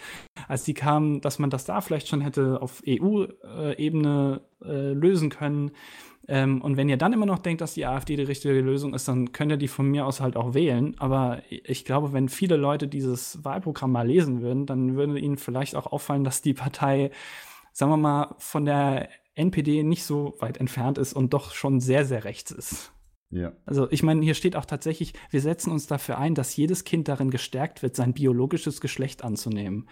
[0.47, 5.71] Als die kamen, dass man das da vielleicht schon hätte auf EU-Ebene äh, lösen können.
[6.27, 9.07] Ähm, und wenn ihr dann immer noch denkt, dass die AfD die richtige Lösung ist,
[9.07, 10.95] dann könnt ihr die von mir aus halt auch wählen.
[10.99, 15.75] Aber ich glaube, wenn viele Leute dieses Wahlprogramm mal lesen würden, dann würde ihnen vielleicht
[15.75, 17.09] auch auffallen, dass die Partei,
[17.73, 22.05] sagen wir mal, von der NPD nicht so weit entfernt ist und doch schon sehr,
[22.05, 22.91] sehr rechts ist.
[23.31, 23.53] Ja.
[23.65, 27.07] Also ich meine, hier steht auch tatsächlich, wir setzen uns dafür ein, dass jedes Kind
[27.07, 29.87] darin gestärkt wird, sein biologisches Geschlecht anzunehmen.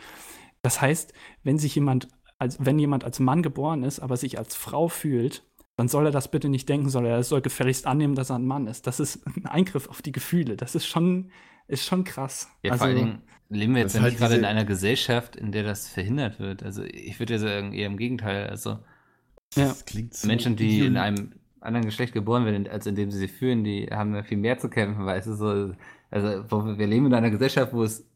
[0.62, 2.08] Das heißt, wenn sich jemand,
[2.40, 5.44] als wenn jemand als Mann geboren ist, aber sich als Frau fühlt,
[5.76, 8.48] dann soll er das bitte nicht denken, soll er soll gefälligst annehmen, dass er ein
[8.48, 8.88] Mann ist.
[8.88, 10.58] Das ist ein Eingriff auf die Gefühle.
[10.58, 11.32] Das ist schon,
[11.68, 12.50] ist schon krass.
[12.64, 15.36] Ja, also, vor allen Dingen leben wir jetzt ja nicht halt gerade in einer Gesellschaft,
[15.36, 16.64] in der das verhindert wird.
[16.64, 18.48] Also ich würde ja sagen, eher im Gegenteil.
[18.48, 18.80] Also
[19.56, 19.68] Ja.
[19.68, 23.20] Das klingt so Menschen, die in einem anderen Geschlecht geboren werden, als in dem sie
[23.20, 25.74] sich fühlen, die haben ja viel mehr zu kämpfen, weißt du, so,
[26.10, 28.08] also wir, leben in einer Gesellschaft, wo es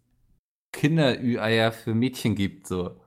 [0.74, 3.02] Kinder-Ü-Eier für Mädchen gibt, so.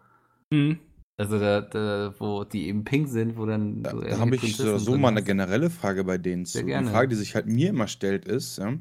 [0.53, 0.77] mh.
[1.17, 4.41] Also da, da, wo die eben pink sind, wo dann Da, so da habe ich
[4.41, 6.65] so, Prinzessinnen so drin mal eine generelle Frage bei denen zu.
[6.65, 6.87] gerne.
[6.87, 8.75] Die Frage, die sich halt mir immer stellt, ist, ja,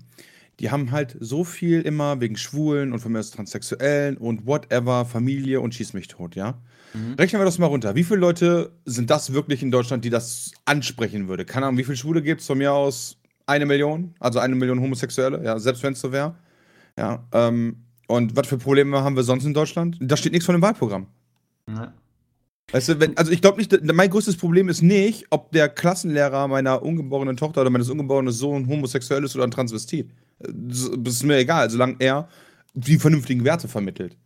[0.59, 5.05] die haben halt so viel immer wegen Schwulen und von mir aus Transsexuellen und whatever,
[5.05, 6.59] Familie und schieß mich tot, ja.
[6.93, 7.13] Mhm.
[7.15, 7.95] Rechnen wir das mal runter.
[7.95, 11.45] Wie viele Leute sind das wirklich in Deutschland, die das ansprechen würde?
[11.45, 13.17] Keine Ahnung, wie viele Schwule gibt es von mir aus?
[13.45, 14.13] Eine Million?
[14.19, 16.35] Also eine Million Homosexuelle, ja, selbst wenn es so wäre.
[16.97, 19.97] Ja, ähm, und was für Probleme haben wir sonst in Deutschland?
[19.99, 21.07] Da steht nichts von dem Wahlprogramm.
[21.67, 21.93] Ja.
[22.71, 26.47] Weißt du, wenn, also ich glaube nicht, mein größtes Problem ist nicht, ob der Klassenlehrer
[26.47, 30.09] meiner ungeborenen Tochter oder meines ungeborenen Sohnes homosexuell ist oder ein Transvestit.
[30.39, 32.29] Äh, Das ist mir egal, solange er
[32.73, 34.17] die vernünftigen Werte vermittelt.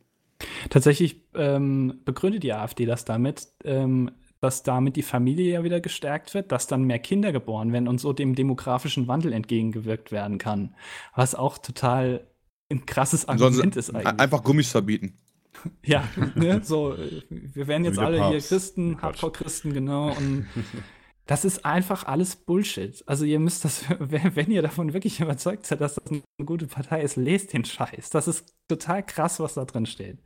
[0.69, 6.33] Tatsächlich ähm, begründet die AfD das damit, ähm, dass damit die Familie ja wieder gestärkt
[6.33, 10.75] wird, dass dann mehr Kinder geboren werden und so dem demografischen Wandel entgegengewirkt werden kann.
[11.15, 12.27] Was auch total
[12.71, 14.19] ein krasses Argument ist eigentlich.
[14.19, 15.17] einfach Gummis verbieten.
[15.83, 18.49] Ja, ne, so, äh, wir werden jetzt alle hier Papst.
[18.49, 19.03] Christen, Quatsch.
[19.03, 20.09] Hardcore-Christen, genau.
[20.09, 20.45] Und
[21.27, 23.03] das ist einfach alles Bullshit.
[23.05, 27.01] Also ihr müsst das, wenn ihr davon wirklich überzeugt seid, dass das eine gute Partei
[27.01, 28.09] ist, lest den Scheiß.
[28.09, 30.17] Das ist total krass, was da drin steht.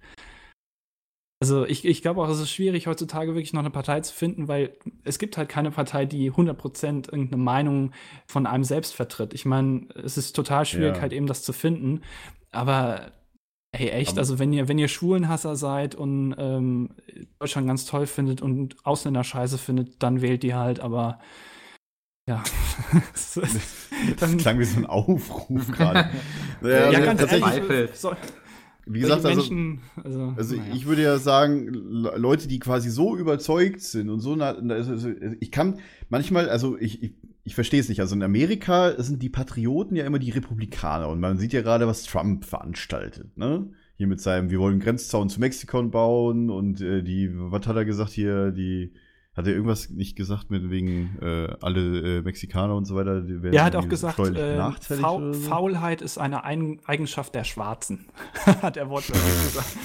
[1.41, 4.47] Also ich, ich glaube auch, es ist schwierig, heutzutage wirklich noch eine Partei zu finden,
[4.47, 7.93] weil es gibt halt keine Partei, die 100% irgendeine Meinung
[8.27, 9.33] von einem selbst vertritt.
[9.33, 11.01] Ich meine, es ist total schwierig, Ja.
[11.01, 12.01] halt eben das zu finden.
[12.51, 13.11] Aber
[13.73, 16.89] Ey, echt, also wenn ihr, wenn ihr Schwulenhasser seid und ähm,
[17.39, 21.19] Deutschland ganz toll findet und Ausländer scheiße findet, dann wählt die halt, aber
[22.27, 22.43] ja.
[24.19, 26.09] Das klang wie so ein Aufruf gerade.
[26.63, 28.13] ja, also ganz ehrlich, so,
[28.85, 30.73] wie gesagt, also, Menschen, also, also naja.
[30.73, 35.09] ich würde ja sagen, Le- Leute, die quasi so überzeugt sind und so, also, also,
[35.39, 35.79] ich kann
[36.09, 37.13] manchmal, also ich, ich,
[37.43, 38.01] ich verstehe es nicht.
[38.01, 41.87] Also in Amerika sind die Patrioten ja immer die Republikaner und man sieht ja gerade,
[41.87, 43.69] was Trump veranstaltet, ne?
[43.97, 47.85] Hier mit seinem, wir wollen Grenzzaun zu Mexiko bauen und äh, die, was hat er
[47.85, 48.93] gesagt hier, die,
[49.41, 53.21] hat er irgendwas nicht gesagt mit wegen äh, alle äh, Mexikaner und so weiter?
[53.21, 55.33] Die werden Er hat auch gesagt, äh, oder so?
[55.33, 58.05] Faulheit ist eine Ein Eigenschaft der Schwarzen,
[58.61, 59.77] hat er wortwörtlich gesagt.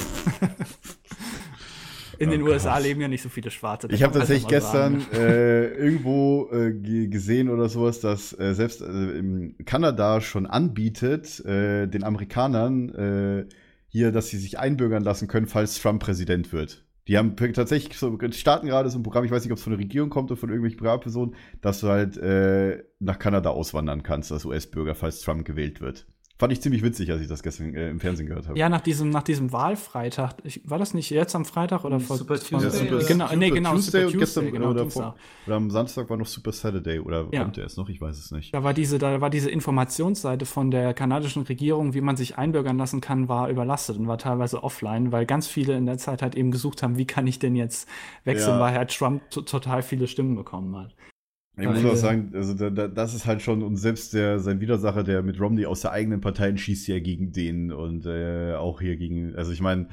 [2.19, 2.85] In Oh den USA Gott.
[2.85, 3.89] leben ja nicht so viele Schwarze.
[3.91, 9.53] Ich habe tatsächlich gestern äh, irgendwo äh, ge- gesehen oder sowas, dass äh, selbst äh,
[9.67, 13.47] Kanada schon anbietet, äh, den Amerikanern äh,
[13.89, 16.86] hier, dass sie sich einbürgern lassen können, falls Trump Präsident wird.
[17.09, 19.73] Die haben tatsächlich so, starten gerade so ein Programm, ich weiß nicht, ob es von
[19.73, 24.33] der Regierung kommt oder von irgendwelchen Privatpersonen, dass du halt äh, nach Kanada auswandern kannst
[24.33, 26.07] als US-Bürger, falls Trump gewählt wird.
[26.39, 28.59] Fand ich ziemlich witzig, als ich das gestern äh, im Fernsehen gehört habe.
[28.59, 30.35] Ja, nach diesem, nach diesem Wahlfreitag.
[30.45, 33.29] Ich, war das nicht jetzt am Freitag oder vor Super vor- Tuesday Super, oder- Genau,
[33.35, 36.19] nee, Super genau, Tuesday Super und gestern Tuesday, genau, oder, vor, oder am Samstag war
[36.19, 37.43] noch Super Saturday oder Ja.
[37.43, 37.89] kommt der erst noch?
[37.89, 38.53] Ich weiß es nicht.
[38.55, 42.77] Da war diese, da war diese Informationsseite von der kanadischen Regierung, wie man sich einbürgern
[42.77, 46.35] lassen kann, war überlastet und war teilweise offline, weil ganz viele in der Zeit halt
[46.35, 47.89] eben gesucht haben, wie kann ich denn jetzt
[48.25, 48.61] wechseln, Ja.
[48.61, 50.95] weil halt Trump to- total viele Stimmen bekommen hat.
[51.59, 54.61] Ich muss auch sagen, also da, da, das ist halt schon, und selbst der, sein
[54.61, 58.81] Widersacher, der mit Romney aus der eigenen Partei schießt ja gegen den und äh, auch
[58.83, 59.89] hier gegen, also ich meine,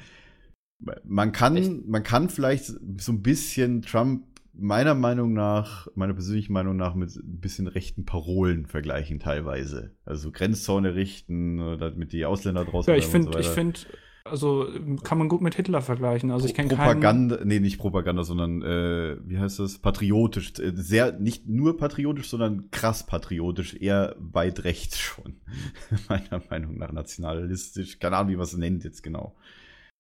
[1.06, 1.88] man kann, Echt?
[1.88, 7.16] man kann vielleicht so ein bisschen Trump meiner Meinung nach, meiner persönlichen Meinung nach, mit
[7.16, 9.96] ein bisschen rechten Parolen vergleichen teilweise.
[10.06, 13.80] Also Grenzzaun errichten, oder mit die Ausländer draußen Ja, ich finde, so ich finde,
[14.26, 14.70] also
[15.04, 16.32] kann man gut mit Hitler vergleichen.
[16.32, 16.78] Also ich kenne keinen.
[16.78, 19.80] Propaganda, nee, nicht Propaganda, sondern äh, wie heißt das?
[19.80, 20.54] Patriotisch.
[20.60, 25.42] Äh, Sehr, nicht nur patriotisch, sondern krass patriotisch, eher weit rechts schon.
[26.10, 28.00] Meiner Meinung nach nationalistisch.
[28.00, 29.36] Keine Ahnung, wie man es nennt jetzt genau.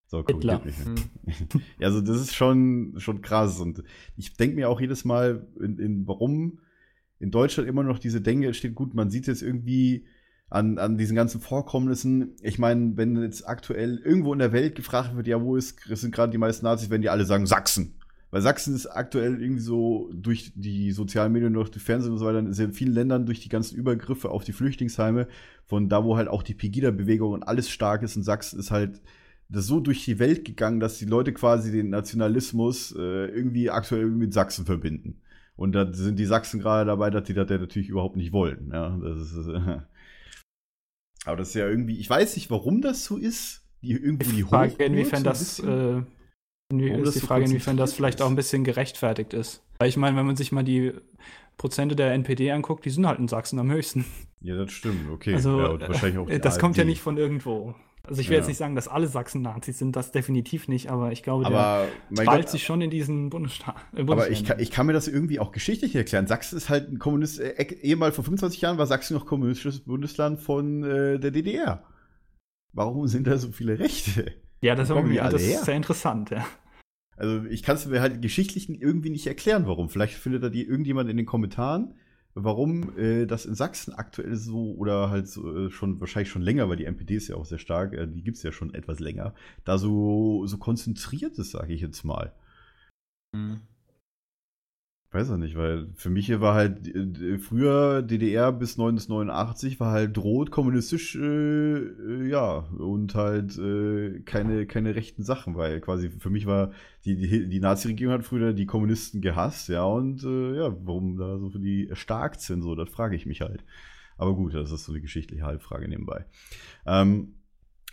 [0.05, 0.59] So, Hitler.
[0.59, 0.87] korrigiert
[1.25, 1.35] mich.
[1.79, 3.59] Ja, also das ist schon, schon krass.
[3.59, 3.83] Und
[4.15, 6.59] ich denke mir auch jedes Mal, in, in, warum
[7.19, 10.05] in Deutschland immer noch diese Denke steht, gut, man sieht jetzt irgendwie
[10.53, 12.35] an, an diesen ganzen Vorkommnissen.
[12.43, 16.13] Ich meine, wenn jetzt aktuell irgendwo in der Welt gefragt wird, ja, wo ist, sind
[16.13, 17.95] gerade die meisten Nazis, werden die alle sagen, Sachsen.
[18.29, 22.25] Weil Sachsen ist aktuell irgendwie so durch die sozialen Medien, durch die Fernsehen und so
[22.25, 25.27] weiter, in vielen Ländern durch die ganzen Übergriffe auf die Flüchtlingsheime,
[25.65, 29.01] von da, wo halt auch die Pegida-Bewegung und alles stark ist, in Sachsen ist halt
[29.49, 34.05] das so durch die Welt gegangen, dass die Leute quasi den Nationalismus äh, irgendwie aktuell
[34.05, 35.19] mit Sachsen verbinden.
[35.55, 38.69] Und da sind die Sachsen gerade dabei, dass die das natürlich überhaupt nicht wollen.
[38.71, 39.79] Ja, das ist, äh,
[41.25, 43.61] aber das ist ja irgendwie, ich weiß nicht, warum das so ist.
[43.81, 46.01] Die irgendwie die Die Frage, Hochburg inwiefern das, äh,
[46.69, 49.61] inwie ist die Frage, inwiefern das vielleicht auch ein bisschen gerechtfertigt ist.
[49.77, 50.93] Weil ich meine, wenn man sich mal die
[51.57, 54.05] Prozente der NPD anguckt, die sind halt in Sachsen am höchsten.
[54.41, 55.35] Ja, das stimmt, okay.
[55.35, 56.91] Also, ja, wahrscheinlich auch äh, das kommt ja AfD.
[56.91, 57.75] nicht von irgendwo.
[58.05, 58.39] Also ich will Ja.
[58.39, 61.87] jetzt nicht sagen, dass alle Sachsen Nazis sind, das definitiv nicht, aber ich glaube, Aber,
[62.09, 63.77] der Gott, sich schon in diesen Bundesstaat.
[63.95, 66.27] Äh, aber ich kann, ich kann mir das irgendwie auch geschichtlich erklären.
[66.27, 70.41] Sachsen ist halt ein Kommunist, äh, ehemals vor 25 Jahren war Sachsen noch kommunistisches Bundesland
[70.41, 71.83] von äh, der DDR.
[72.73, 74.33] Warum sind da so viele Rechte?
[74.61, 76.45] ja, das, alle das ist sehr interessant, ja.
[77.15, 79.87] Also ich kann es mir halt geschichtlich irgendwie nicht erklären, warum.
[79.89, 81.93] Vielleicht findet da die irgendjemand in den Kommentaren,
[82.35, 86.69] warum äh, das in Sachsen aktuell so oder halt so, äh, schon wahrscheinlich schon länger,
[86.69, 88.99] weil die NPD ist ja auch sehr stark, äh, die gibt es ja schon etwas
[88.99, 89.33] länger,
[89.65, 92.33] da so, so konzentriert ist, sage ich jetzt mal.
[93.35, 93.61] Hm.
[95.13, 99.91] Weiß auch nicht, weil für mich hier war halt äh, früher DDR bis 1989 war
[99.91, 101.19] halt rot, kommunistisch, äh,
[101.77, 106.71] äh, ja, und halt äh, keine, keine rechten Sachen, weil quasi für mich war
[107.05, 111.37] die, die, die Nazi-Regierung hat früher die Kommunisten gehasst, ja, und äh, ja, warum da
[111.37, 113.63] so für die erstarkt sind, so, das frage ich mich halt.
[114.17, 116.25] Aber gut, das ist so eine geschichtliche Halbfrage nebenbei.
[116.87, 117.35] Ähm,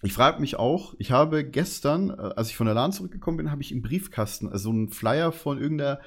[0.00, 3.50] ich frage mich auch, ich habe gestern, äh, als ich von der LAN zurückgekommen bin,
[3.50, 6.00] habe ich im Briefkasten also einen Flyer von irgendeiner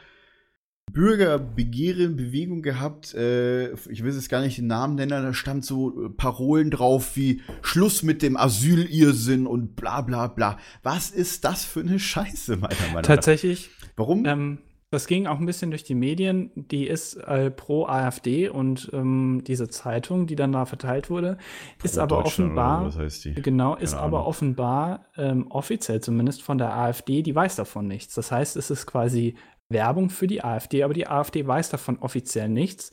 [0.91, 3.13] Bürgerbegehrenbewegung gehabt.
[3.13, 7.15] Äh, ich will jetzt gar nicht den Namen nennen, da stand so äh, Parolen drauf
[7.15, 10.57] wie Schluss mit dem Asylirrsinn und bla bla bla.
[10.83, 13.01] Was ist das für eine Scheiße, meiner Meinung nach?
[13.01, 14.25] Tatsächlich, Warum?
[14.25, 14.57] ähm,
[14.91, 16.51] das ging auch ein bisschen durch die Medien.
[16.55, 21.39] Die ist äh, pro AfD und ähm, diese Zeitung, die dann da verteilt wurde,
[21.81, 23.33] ist Pro aber Deutschland oder offenbar, Was heißt die?
[23.33, 24.27] genau, ist Keine aber Ahnung.
[24.29, 28.13] offenbar ähm, offiziell zumindest von der AfD, die weiß davon nichts.
[28.13, 29.35] Das heißt, es ist quasi
[29.73, 32.91] Werbung für die AfD, aber die AfD weiß davon offiziell nichts.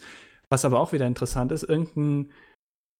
[0.49, 2.33] Was aber auch wieder interessant ist, irgendein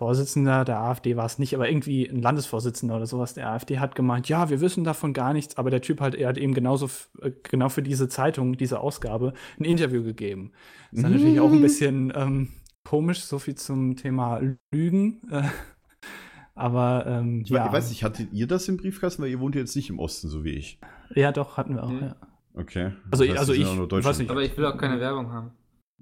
[0.01, 3.95] Vorsitzender der AfD war es nicht, aber irgendwie ein Landesvorsitzender oder sowas der AfD hat
[3.95, 6.89] gemeint, ja, wir wissen davon gar nichts, aber der Typ halt, er hat eben genauso,
[7.21, 10.53] äh, genau für diese Zeitung, diese Ausgabe, ein Interview gegeben.
[10.93, 11.63] ist dann natürlich auch ein Mhm.
[11.63, 12.49] bisschen ähm,
[12.89, 14.41] komisch, so viel zum Thema
[14.73, 15.21] Lügen.
[15.31, 15.43] Äh,
[16.55, 17.67] aber ähm, Ich, ja.
[17.67, 20.29] ich weiß nicht, hattet ihr das im Briefkasten, weil ihr wohnt jetzt nicht im Osten,
[20.29, 20.79] so wie ich.
[21.15, 22.01] ja, doch, hatten wir auch, Mhm.
[22.01, 22.17] ja.
[22.55, 22.93] Okay.
[23.11, 24.31] Also- Das heißt, also ich nur weiß nicht.
[24.31, 25.51] Aber ich will auch keine Werbung haben.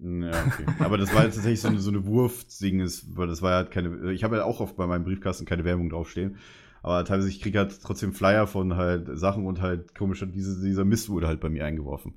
[0.00, 0.64] Ja, okay.
[0.78, 2.80] Aber das war jetzt tatsächlich so eine, so eine Wurfding,
[3.14, 4.12] weil das war halt keine.
[4.12, 6.36] Ich habe ja auch oft bei meinem Briefkasten keine Werbung draufstehen.
[6.82, 10.84] Aber teilweise, ich kriege halt trotzdem Flyer von halt Sachen und halt komisch, diese, dieser
[10.84, 12.14] Mist wurde halt bei mir eingeworfen.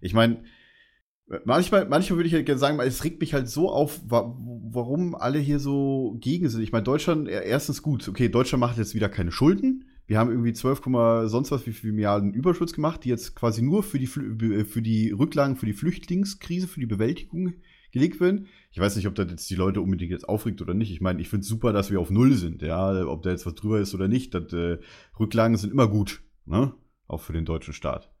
[0.00, 0.42] Ich meine,
[1.44, 4.34] manchmal, manchmal würde ich halt gerne sagen, es regt mich halt so auf, wa
[4.72, 6.62] warum alle hier so gegen sind.
[6.62, 9.84] Ich meine, Deutschland, äh, erstens gut, okay, Deutschland macht jetzt wieder keine Schulden.
[10.10, 13.62] Wir haben irgendwie 12, Komma sonst was wie viel Milliarden Überschuss gemacht, die jetzt quasi
[13.62, 17.54] nur für die, Flü- für die Rücklagen, für die Flüchtlingskrise, für die Bewältigung
[17.92, 18.48] gelegt werden.
[18.72, 20.90] Ich weiß nicht, ob das jetzt die Leute unbedingt jetzt aufregt oder nicht.
[20.90, 23.46] Ich meine, ich finde es super, dass wir auf Null sind, ja, ob da jetzt
[23.46, 24.34] was drüber ist oder nicht.
[24.34, 24.78] Das, äh,
[25.20, 26.74] Rücklagen sind immer gut, ne?
[27.06, 28.12] Auch für den deutschen Staat.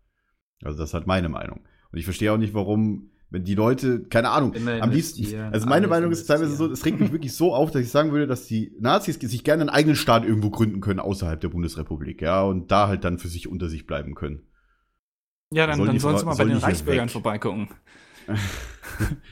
[0.62, 1.58] Also das ist halt meine Meinung.
[1.90, 5.66] Und ich verstehe auch nicht, warum, wenn die Leute, keine Ahnung, Immer am liebsten, also
[5.66, 8.26] meine Meinung ist teilweise so, es regt mich wirklich so auf, dass ich sagen würde,
[8.26, 12.42] dass die Nazis sich gerne einen eigenen Staat irgendwo gründen können außerhalb der Bundesrepublik, ja,
[12.42, 14.42] und da halt dann für sich unter sich bleiben können.
[15.52, 17.68] Ja, dann, Sollen dann die sollen sie mal bei sollen den die Reichsbürgern vorbeigucken.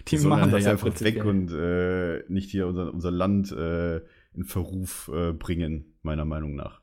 [0.09, 3.99] Die sollen machen das ja einfach weg und äh, nicht hier unser, unser Land äh,
[4.35, 6.81] in Verruf äh, bringen, meiner Meinung nach.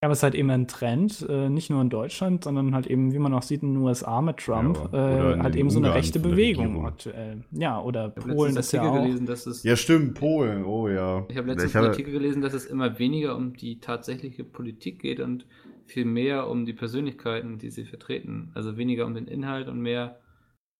[0.00, 2.86] Ja, aber es ist halt eben ein Trend, äh, nicht nur in Deutschland, sondern halt
[2.86, 5.78] eben, wie man auch sieht in den USA mit Trump, Ja, äh, halt eben so
[5.80, 6.86] eine Ungarn rechte Bewegung Regierung.
[6.86, 7.44] aktuell.
[7.50, 8.94] Ja, oder Ich habe Polen ist ja auch.
[9.02, 9.64] gelesen, dass es.
[9.64, 11.26] Ja, stimmt, Polen, oh ja.
[11.28, 15.00] Ich habe letztens Ich einen Artikel gelesen, dass es immer weniger um die tatsächliche Politik
[15.00, 15.46] geht und
[15.86, 18.52] viel mehr um die Persönlichkeiten, die sie vertreten.
[18.54, 20.20] Also weniger um den Inhalt und mehr,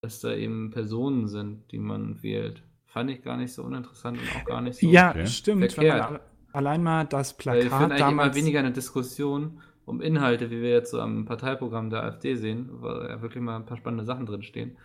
[0.01, 2.63] dass da eben Personen sind, die man wählt.
[2.87, 4.87] Fand ich gar nicht so uninteressant und auch gar nicht so.
[4.87, 5.27] Ja, Okay.
[5.27, 5.63] stimmt.
[5.63, 6.21] Wenn Verkehrt.
[6.59, 8.37] Allein mal das Weil ich Plakat finde eigentlich immer damals.
[8.37, 12.89] weniger eine Diskussion um Inhalte, wie wir jetzt so am Parteiprogramm der AfD sehen, wo
[12.89, 14.77] ja wirklich mal ein paar spannende Sachen drinstehen.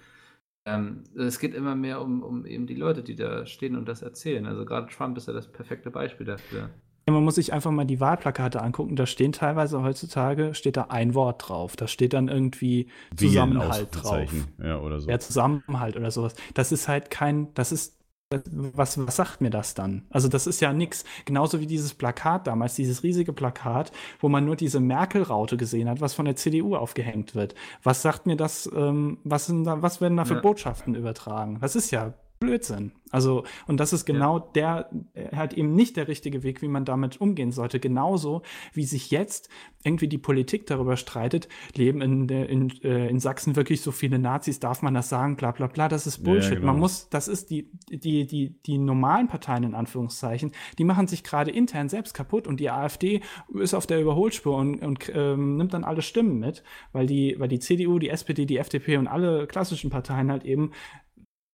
[0.65, 4.01] Ähm, es geht immer mehr um, um eben die Leute, die da stehen und das
[4.01, 4.45] erzählen.
[4.45, 6.69] Also gerade Trump ist ja das perfekte Beispiel dafür.
[7.05, 8.95] Ja, man muss sich einfach mal die Wahlplakate angucken.
[8.95, 11.75] Da stehen teilweise heutzutage steht da ein Wort drauf.
[11.75, 12.87] Da steht dann irgendwie
[13.17, 14.31] Zusammenhalt drauf.
[14.63, 15.09] Ja, oder so.
[15.09, 16.33] Ja, Zusammenhalt oder sowas.
[16.53, 17.99] Das ist halt kein, das ist,
[18.45, 20.03] was, was sagt mir das dann?
[20.09, 21.03] Also das ist ja nix.
[21.25, 26.01] Genauso wie dieses Plakat damals, dieses riesige Plakat, wo man nur diese Merkel-Raute gesehen hat,
[26.01, 27.55] was von der CDU aufgehängt wird.
[27.83, 30.41] Was sagt mir das, ähm, was, sind da, was werden da für Ja.
[30.41, 31.57] Botschaften übertragen?
[31.61, 32.13] Das ist ja
[32.45, 32.91] Blödsinn.
[33.11, 36.83] Also, und das ist genau der, äh, halt eben nicht der richtige Weg, wie man
[36.83, 37.79] damit umgehen sollte.
[37.79, 38.41] Genauso
[38.73, 39.49] wie sich jetzt
[39.83, 44.17] irgendwie die Politik darüber streitet, leben in, der, in, äh, in Sachsen wirklich so viele
[44.17, 46.55] Nazis, darf man das sagen, bla bla bla, das ist Ja, Bullshit.
[46.55, 46.67] genau.
[46.67, 51.23] Man muss, das ist die, die, die, die normalen Parteien in Anführungszeichen, die machen sich
[51.23, 53.21] gerade intern selbst kaputt und die AfD
[53.53, 56.63] ist auf der Überholspur und, und ähm, nimmt dann alle Stimmen mit,
[56.93, 60.71] weil die, weil die CDU, die SPD, die FDP und alle klassischen Parteien halt eben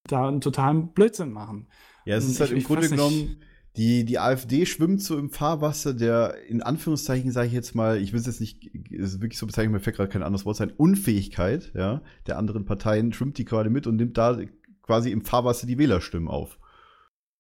[0.08, 1.68] da einen totalen Blödsinn machen.
[2.06, 3.38] Ja, es Und ist halt ich- im Grunde genommen,
[3.78, 8.12] die, die AfD schwimmt so im Fahrwasser der, in Anführungszeichen sage ich jetzt mal, ich
[8.12, 10.58] will es jetzt nicht, es ist wirklich so bezeichnen, mir fällt gerade kein anderes Wort
[10.58, 14.40] sein, Unfähigkeit, ja, der anderen Parteien schwimmt die gerade mit und nimmt da
[14.82, 16.60] quasi im Fahrwasser die Wählerstimmen auf.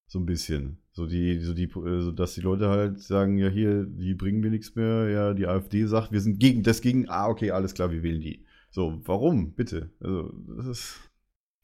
[0.07, 0.77] So ein bisschen.
[0.91, 4.49] So die, so die, so dass die Leute halt sagen, ja hier, die bringen mir
[4.51, 7.91] nichts mehr, ja, die AfD sagt, wir sind gegen, das gegen, ah, okay, alles klar,
[7.91, 8.45] wir wählen die.
[8.69, 9.53] So, warum?
[9.53, 9.91] Bitte.
[9.99, 11.08] Also, das ist.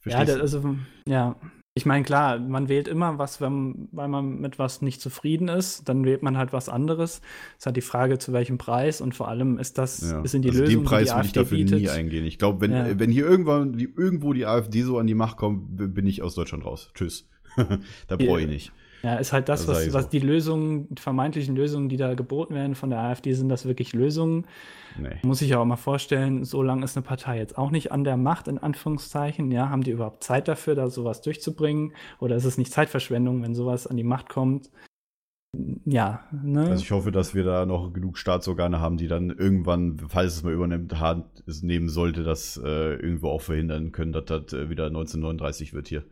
[0.06, 0.58] Ja, verstehst das, du?
[0.68, 0.76] also,
[1.08, 1.36] ja.
[1.78, 5.90] Ich meine, klar, man wählt immer was, wenn, weil man mit was nicht zufrieden ist,
[5.90, 7.20] dann wählt man halt was anderes.
[7.54, 10.26] Es ist halt die Frage, zu welchem Preis und vor allem ist das, Ja.
[10.26, 11.80] sind die also Lösungen, den Preis die will ich dafür bietet.
[11.82, 12.26] nie eingehen.
[12.26, 12.98] Ich glaube, wenn, Ja.
[12.98, 16.34] wenn hier irgendwann die, irgendwo die AfD so an die Macht kommt, bin ich aus
[16.36, 16.92] Deutschland raus.
[16.94, 17.28] Tschüss.
[17.58, 18.52] da brauche ich Ja.
[18.54, 18.72] nicht.
[19.04, 22.14] Ja, ist halt das, Das sag was, was die Lösungen, die vermeintlichen Lösungen, die da
[22.16, 24.46] geboten werden von der AfD, sind das wirklich Lösungen?
[24.98, 25.18] Nee.
[25.24, 28.04] Muss ich ja auch mal vorstellen, so lange ist eine Partei jetzt auch nicht an
[28.04, 29.52] der Macht, in Anführungszeichen.
[29.52, 31.94] Ja, haben die überhaupt Zeit dafür, da sowas durchzubringen?
[32.20, 34.70] Oder ist es nicht Zeitverschwendung, wenn sowas an die Macht kommt?
[35.86, 36.68] Ja, ne?
[36.70, 40.44] Also ich hoffe, dass wir da noch genug Staatsorgane haben, die dann irgendwann, falls es
[40.44, 41.26] mal übernimmt, Hand
[41.62, 46.04] nehmen sollte, das äh, irgendwo auch verhindern können, dass das äh, wieder 1939 wird hier.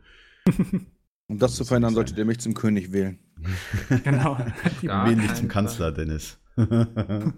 [1.28, 3.18] Um das zu Das verhindern, muss solltet ihr mich zum König wählen.
[4.04, 4.36] genau.
[4.82, 6.38] Die- Gar Wähl dich zum Kanzler, Dennis.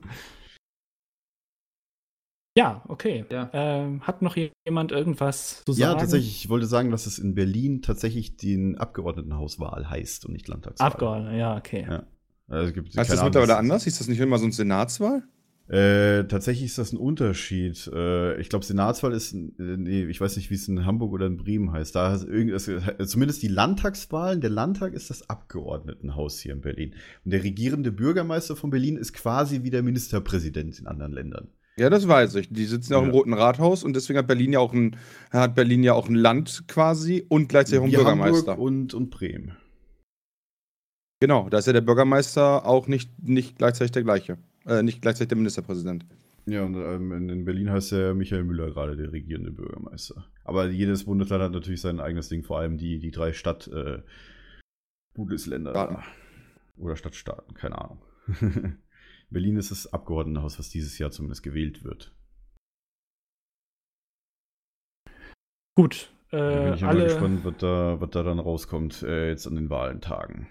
[2.57, 3.27] Ja, okay.
[3.31, 3.51] Ja.
[3.53, 4.35] Ähm, hat noch
[4.65, 6.01] jemand irgendwas zu ja, sagen?
[6.01, 6.37] tatsächlich.
[6.43, 10.87] Ich wollte sagen, dass es in Berlin tatsächlich den Abgeordnetenhauswahl heißt und nicht Landtagswahl.
[10.87, 11.87] Abgeordnete, ja, okay.
[11.87, 12.07] Ja.
[12.49, 13.87] Also es gibt, Heißt das mittlerweile anders?
[13.87, 15.25] Ist das nicht immer so eine Senatswahl?
[15.69, 17.91] Äh, tatsächlich ist das ein Unterschied.
[17.93, 21.27] Äh, ich glaube, Senatswahl ist, äh, nee, ich weiß nicht, wie es in Hamburg oder
[21.27, 21.95] in Bremen heißt.
[21.95, 26.95] Da ist irgendwas, äh, zumindest die Landtagswahlen, der Landtag ist das Abgeordnetenhaus hier in Berlin.
[27.25, 31.49] Und der regierende Bürgermeister von Berlin ist quasi wie der Ministerpräsident in anderen Ländern.
[31.79, 32.49] Ja, das weiß ich.
[32.49, 33.11] Die sitzen ja auch im.
[33.11, 34.97] Roten Rathaus und deswegen hat Berlin ja auch ein,
[35.31, 38.53] hat Berlin ja auch ein Land quasi und gleichzeitig auch einen Wie Bürgermeister.
[38.53, 39.57] Hamburg und, und Bremen.
[41.21, 44.39] Genau, da ist ja der Bürgermeister auch nicht, nicht gleichzeitig der gleiche.
[44.67, 46.05] Äh, nicht gleichzeitig der Ministerpräsident.
[46.47, 50.27] Ja, und ähm, in, in Berlin heißt der Michael Müller gerade der regierende Bürgermeister.
[50.45, 54.03] Aber jedes Bundesland hat natürlich sein eigenes Ding, vor allem die, die drei Stadt äh,
[55.15, 55.71] Bundesländer.
[55.71, 56.05] Staaten.
[56.77, 58.03] Oder Stadtstaaten, keine Ahnung.
[59.31, 62.15] Berlin ist das Abgeordnetenhaus, was dieses Jahr zumindest gewählt wird.
[65.75, 66.13] Gut.
[66.31, 69.47] Äh, bin ich ja mal alle, gespannt, was da, was da dann rauskommt äh, jetzt
[69.47, 70.49] an den Wahlentagen.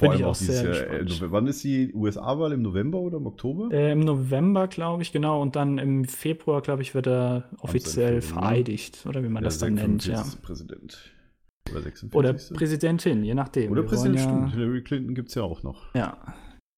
[0.00, 0.08] Ja.
[0.08, 1.00] Vor allem ich auch auch dieses sehr Jahr.
[1.00, 2.52] Äh, wann ist die USA-Wahl?
[2.52, 3.68] Im November oder im Oktober?
[3.72, 5.40] äh, Im November, glaube ich, genau.
[5.40, 8.22] Und dann im Februar, glaube ich, wird er offiziell ne?
[8.22, 9.04] vereidigt.
[9.08, 10.16] Oder wie man das dann nennt, ja.
[10.16, 10.42] 45.
[10.42, 10.98] Präsident.
[11.70, 12.14] Oder 46.
[12.18, 13.70] Oder Präsidentin, je nachdem.
[13.70, 14.54] Oder Wir Präsident, wollen stimmt.
[14.54, 15.94] ja, Hillary Clinton gibt es ja auch noch.
[15.94, 16.16] ja.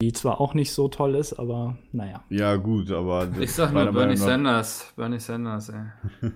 [0.03, 2.25] Die zwar auch nicht so toll ist, aber naja.
[2.29, 3.29] Ja, gut, aber.
[3.39, 4.93] Ich sag nur Bernie Sanders.
[4.97, 5.85] Bernie Sanders, ey.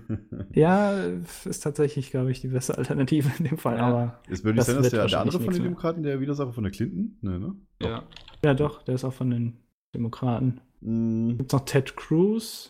[0.53, 3.75] Ja, ist tatsächlich, glaube ich, die beste Alternative in dem Fall.
[3.75, 3.87] Ja.
[3.87, 5.63] Aber Ist Bernie Sanders der, der andere von den.
[5.63, 7.17] Demokraten, der Widersacher von der Clinton?
[7.19, 7.55] Nee, ne?
[7.81, 8.03] Ja.
[8.45, 9.57] ja, doch, der ist auch von den
[9.93, 10.61] Demokraten.
[10.79, 12.69] Mm, Gibt noch Ted Cruz?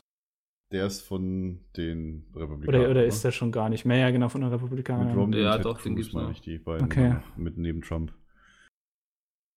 [0.72, 2.82] Der ist von den Republikanern.
[2.82, 4.00] Oder, oder ist der schon gar nicht mehr?
[4.00, 5.16] Ja, genau, von den Mit Republikanern.
[5.16, 6.34] Romney Ja, und Ted doch, den Cruz, gibt's meine noch.
[6.34, 7.10] ich, die beiden Okay.
[7.14, 8.14] noch mit neben Trump.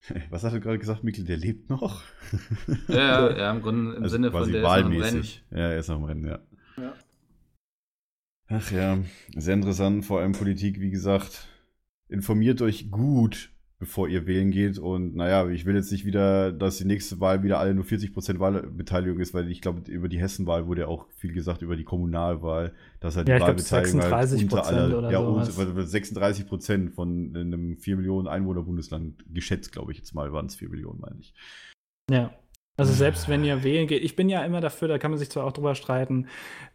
[0.31, 1.25] Was hat er gerade gesagt, Mikkel?
[1.25, 2.03] Der lebt noch?
[2.89, 5.17] Ja, ja, ja, im Grunde im Also Sinne von quasi der ist noch im Rennen.
[5.17, 5.45] wahlmäßig.
[5.51, 6.39] Ja, er ist noch im Rennen, ja.
[6.77, 6.95] Ja.
[8.49, 8.99] Ach ja,
[9.37, 11.49] sehr interessant, vor allem Politik, wie gesagt.
[12.09, 13.51] Informiert euch gut.
[13.81, 14.79] Bevor ihr wählen geht.
[14.79, 18.39] Und naja, ich will jetzt nicht wieder, dass die nächste Wahl wieder alle nur 40%
[18.39, 21.85] Wahlbeteiligung ist, weil ich glaube, über die Hessenwahl wurde ja auch viel gesagt, über die
[21.85, 25.57] Kommunalwahl, dass halt Ja, die ich glaub, Wahlbeteiligung halt 36% unter aller, oder ja, sowas.
[25.59, 30.47] unter- 36 Prozent von einem 4 Millionen Einwohner Bundesland geschätzt, glaube ich jetzt mal, waren
[30.47, 31.35] es 4 Millionen, meine ich.
[32.11, 32.31] Ja.
[32.77, 35.29] Also selbst wenn ihr wählen geht, ich bin ja immer dafür, da kann man sich
[35.29, 36.29] zwar auch drüber streiten,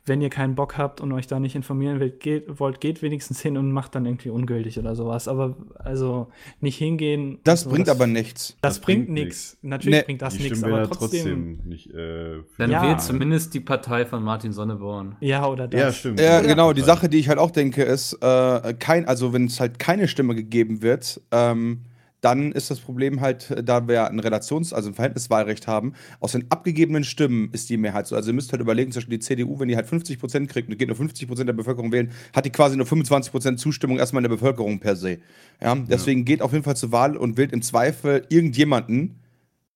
[0.06, 3.42] wenn ihr keinen Bock habt und euch da nicht informieren wollt, geht, wollt, geht wenigstens
[3.42, 5.28] hin und macht dann irgendwie ungültig oder sowas.
[5.28, 6.28] Aber also
[6.62, 7.40] nicht hingehen.
[7.44, 8.56] Das so, bringt aber nichts.
[8.62, 9.58] Das, Das bringt bringt nichts.
[9.64, 11.62] Natürlich Nee, bringt das nichts, aber ja trotzdem.
[11.66, 11.92] nicht.
[11.92, 12.84] Äh, Dann Ja.
[12.84, 15.16] wählt zumindest die Partei von Martin Sonneborn.
[15.22, 15.82] Ja, oder das.
[15.82, 16.20] ja, stimmt.
[16.20, 16.42] Ja, Ja.
[16.42, 16.72] genau.
[16.74, 20.08] Die Sache, die ich halt auch denke, ist, äh, kein, also wenn es halt keine
[20.08, 21.80] Stimme gegeben wird, ähm,
[22.22, 26.32] dann ist das Problem halt, äh, da wir ein Relations-, also ein Verhältniswahlrecht haben, aus
[26.32, 28.16] den abgegebenen Stimmen ist die Mehrheit so.
[28.16, 30.78] Also ihr müsst halt überlegen, zum Beispiel die CDU, wenn die halt 50% kriegt und
[30.78, 34.36] geht nur 50% der Bevölkerung wählen, hat die quasi nur 25% Zustimmung erstmal in der
[34.36, 35.20] Bevölkerung per se.
[35.62, 39.20] Ja, deswegen geht auf jeden Fall zur Wahl und wählt im Zweifel irgendjemanden,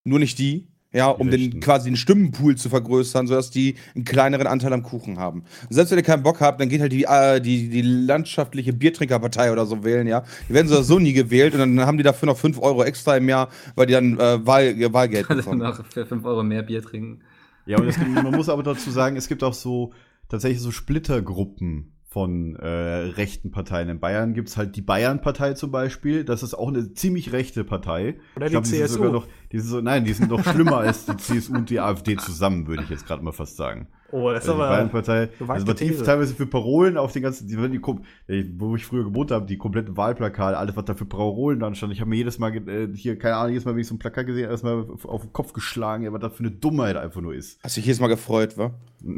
[0.04, 4.48] nur nicht die, ja, um den quasi den Stimmenpool zu vergrößern, sodass die einen kleineren
[4.48, 5.42] Anteil am Kuchen haben.
[5.70, 8.74] Und selbst wenn ihr keinen Bock habt, dann geht halt die, äh, die, die landschaftliche
[8.74, 10.24] Biertrinkerpartei oder so wählen, ja.
[10.48, 13.30] Die werden so nie gewählt und dann haben die dafür noch 5 Euro extra im
[13.30, 15.62] Jahr, weil die dann äh, Wahl, ihr Wahlgeld Also bekommen.
[15.62, 17.22] noch für 5 Euro mehr Bier trinken.
[17.68, 19.94] Ja, und gibt, man muss aber dazu sagen, es gibt auch so
[20.28, 23.88] tatsächlich so Splittergruppen von äh, rechten Parteien.
[23.88, 26.24] In Bayern gibt's halt die Bayern-Partei zum Beispiel.
[26.24, 28.16] Das ist auch eine ziemlich rechte Partei.
[28.36, 28.96] Oder Ich die glaub, die sind CSU.
[28.96, 31.80] sogar noch, die sind so, nein, die sind noch schlimmer als die CSU und die
[31.80, 33.88] AfD zusammen, würde ich jetzt gerade mal fast sagen.
[34.12, 34.76] Oh, das ist Also die aber.
[34.76, 36.04] Bayern-Partei, gewagte also was die These.
[36.04, 39.96] teilweise für Parolen auf den ganzen, die, die, wo ich früher gewohnt habe, die kompletten
[39.96, 41.94] Wahlplakate, alles, was da für Parolen dann stand.
[41.94, 44.00] Ich habe mir jedes Mal, äh, hier, keine Ahnung, jedes Mal, wenn ich so ein
[44.00, 47.22] Plakat gesehen habe, erstmal auf, den Kopf geschlagen, ja, was das für eine Dummheit einfach
[47.22, 47.60] nur ist.
[47.64, 48.72] Hast dich jedes Mal gefreut, wa?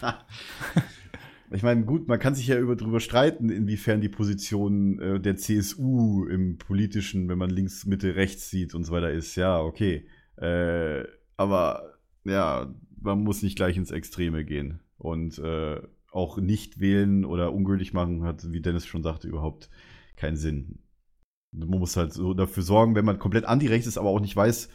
[1.56, 5.36] Ich meine, gut, man kann sich ja über, drüber streiten, inwiefern die Position äh, der
[5.36, 9.36] CSU im politischen, wenn man links, Mitte, rechts sieht und so weiter ist.
[9.36, 10.06] Ja, okay.
[10.36, 11.04] Äh,
[11.38, 14.80] aber ja, man muss nicht gleich ins Extreme gehen.
[14.98, 15.80] Und äh,
[16.10, 19.70] auch nicht wählen oder ungültig machen hat, wie Dennis schon sagte, überhaupt
[20.16, 20.80] keinen Sinn.
[21.52, 24.68] Man muss halt so dafür sorgen, wenn man komplett anti-rechts ist, aber auch nicht weiß,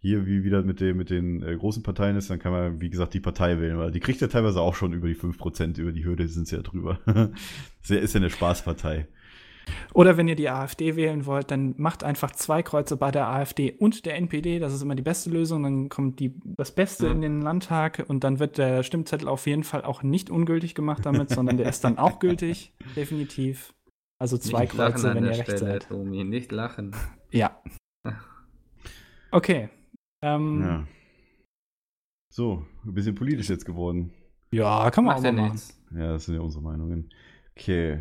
[0.00, 2.90] hier wie wieder mit, dem, mit den äh, großen Parteien ist, dann kann man, wie
[2.90, 5.92] gesagt, die Partei wählen, weil die kriegt ja teilweise auch schon über die 5%, über
[5.92, 6.98] die Hürde sind sie ja drüber.
[7.06, 9.06] das ist ja eine Spaßpartei.
[9.92, 13.72] Oder wenn ihr die AfD wählen wollt, dann macht einfach zwei Kreuze bei der AfD
[13.72, 14.58] und der NPD.
[14.58, 15.62] Das ist immer die beste Lösung.
[15.62, 17.12] Dann kommt die, das Beste Ja.
[17.12, 21.04] in den Landtag und dann wird der Stimmzettel auf jeden Fall auch nicht ungültig gemacht
[21.04, 22.72] damit, sondern der ist dann auch gültig.
[22.96, 23.74] Definitiv.
[24.18, 25.88] Also zwei nicht lachen Kreuze, an wenn ihr der recht Stelle, seid.
[25.88, 26.96] Tomi, nicht lachen.
[27.30, 27.60] Ja.
[29.32, 29.68] Okay.
[30.22, 30.86] Ähm, Ja.
[32.32, 34.12] So, ein bisschen politisch jetzt geworden.
[34.52, 34.90] ja.
[34.90, 35.52] kann man Macht auch ja mal machen.
[35.52, 35.80] nichts.
[35.92, 37.10] Ja, das sind ja unsere Meinungen.
[37.56, 38.00] Okay.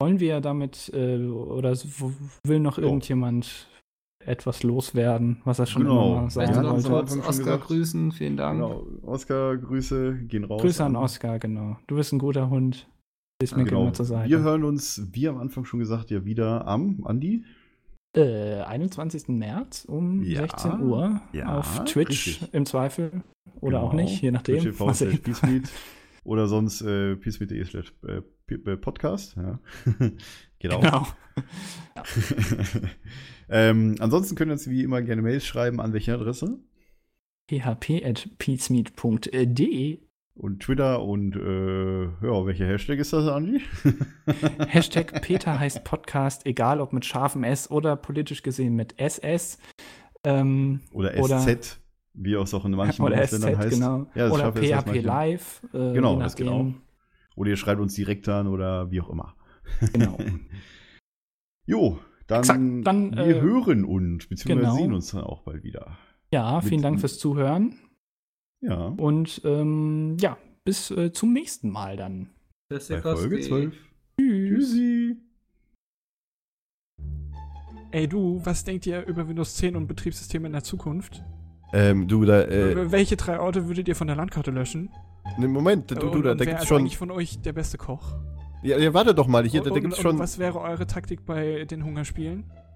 [0.00, 1.74] Wollen wir damit, äh, oder
[2.44, 3.68] will noch irgendjemand
[4.22, 6.12] etwas loswerden, was er schon Genau.
[6.14, 6.88] immer Ja, sagen das wollte?
[6.88, 7.64] kurz Oscar gesagt.
[7.64, 8.60] grüßen, vielen Dank.
[8.60, 8.86] Genau.
[9.02, 10.60] Oscar, Grüße gehen raus.
[10.62, 11.76] Grüße an Oscar, genau.
[11.86, 12.88] Du bist ein guter Hund.
[13.42, 13.82] Ist mir Genau.
[13.82, 14.28] immer zur Seite.
[14.30, 17.44] Wir hören uns, wie am Anfang schon gesagt, ja wieder am, Andi?
[18.14, 19.26] Äh, 21.
[19.28, 22.54] März um Ja, 16 Uhr ja, auf Twitch richtig.
[22.54, 23.22] im Zweifel.
[23.60, 23.88] Oder Genau.
[23.88, 24.72] auch nicht, je nachdem.
[26.24, 28.20] Oder sonst äh, peacemeet.de slash äh,
[28.54, 29.36] äh, Podcast.
[29.36, 29.58] Ja.
[30.58, 30.80] Geht auch.
[30.80, 31.06] Genau.
[33.48, 35.80] ähm, ansonsten könnt ihr uns wie immer gerne Mails schreiben.
[35.80, 36.58] An welche Adresse?
[37.48, 39.98] php.peacemeet.de
[40.36, 43.60] Und Twitter und äh, ja, welcher Hashtag ist das, Andi?
[44.66, 49.58] Hashtag Peter heißt Podcast, egal ob mit scharfem S oder politisch gesehen mit SS.
[50.24, 51.78] Ähm, Oder Oder- SZ,
[52.14, 53.74] wie es auch in manchen oder Bundesländern heißt.
[53.74, 54.06] genau.
[54.14, 55.02] Ja, oder PHP.
[55.02, 55.62] Live.
[55.72, 56.80] Äh, Genau, das nachdem.
[57.36, 59.34] Oder ihr schreibt uns direkt an oder wie auch immer.
[59.92, 60.18] Genau.
[61.66, 64.76] Jo, dann, Exakt, dann, wir äh, hören uns, beziehungsweise genau.
[64.76, 65.96] sehen uns dann auch bald wieder.
[66.30, 67.78] Ja, vielen Mit- Dank fürs Zuhören.
[68.66, 72.30] Ja, Und ähm, ja, bis äh, zum nächsten Mal dann.
[72.72, 73.74] Tschüss, bei Folge 12.
[74.18, 74.70] Tschüss.
[74.70, 75.16] Tschüssi.
[77.90, 81.22] Ey du, was denkt ihr über Windows 10 und Betriebssysteme in der Zukunft?
[81.72, 84.90] Ähm, du, da, äh, Welche drei Orte würdet ihr von der Landkarte löschen?
[85.38, 86.80] ne, Moment, du, und, du, da, und da gibt's ist schon.
[86.80, 88.16] eigentlich von euch der beste Koch?
[88.62, 90.12] Ja, ja, warte doch mal, hier, da, und, da gibt's und, schon.
[90.16, 92.50] und was wäre eure Taktik bei den Hungerspielen?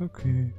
[0.00, 0.52] Okay.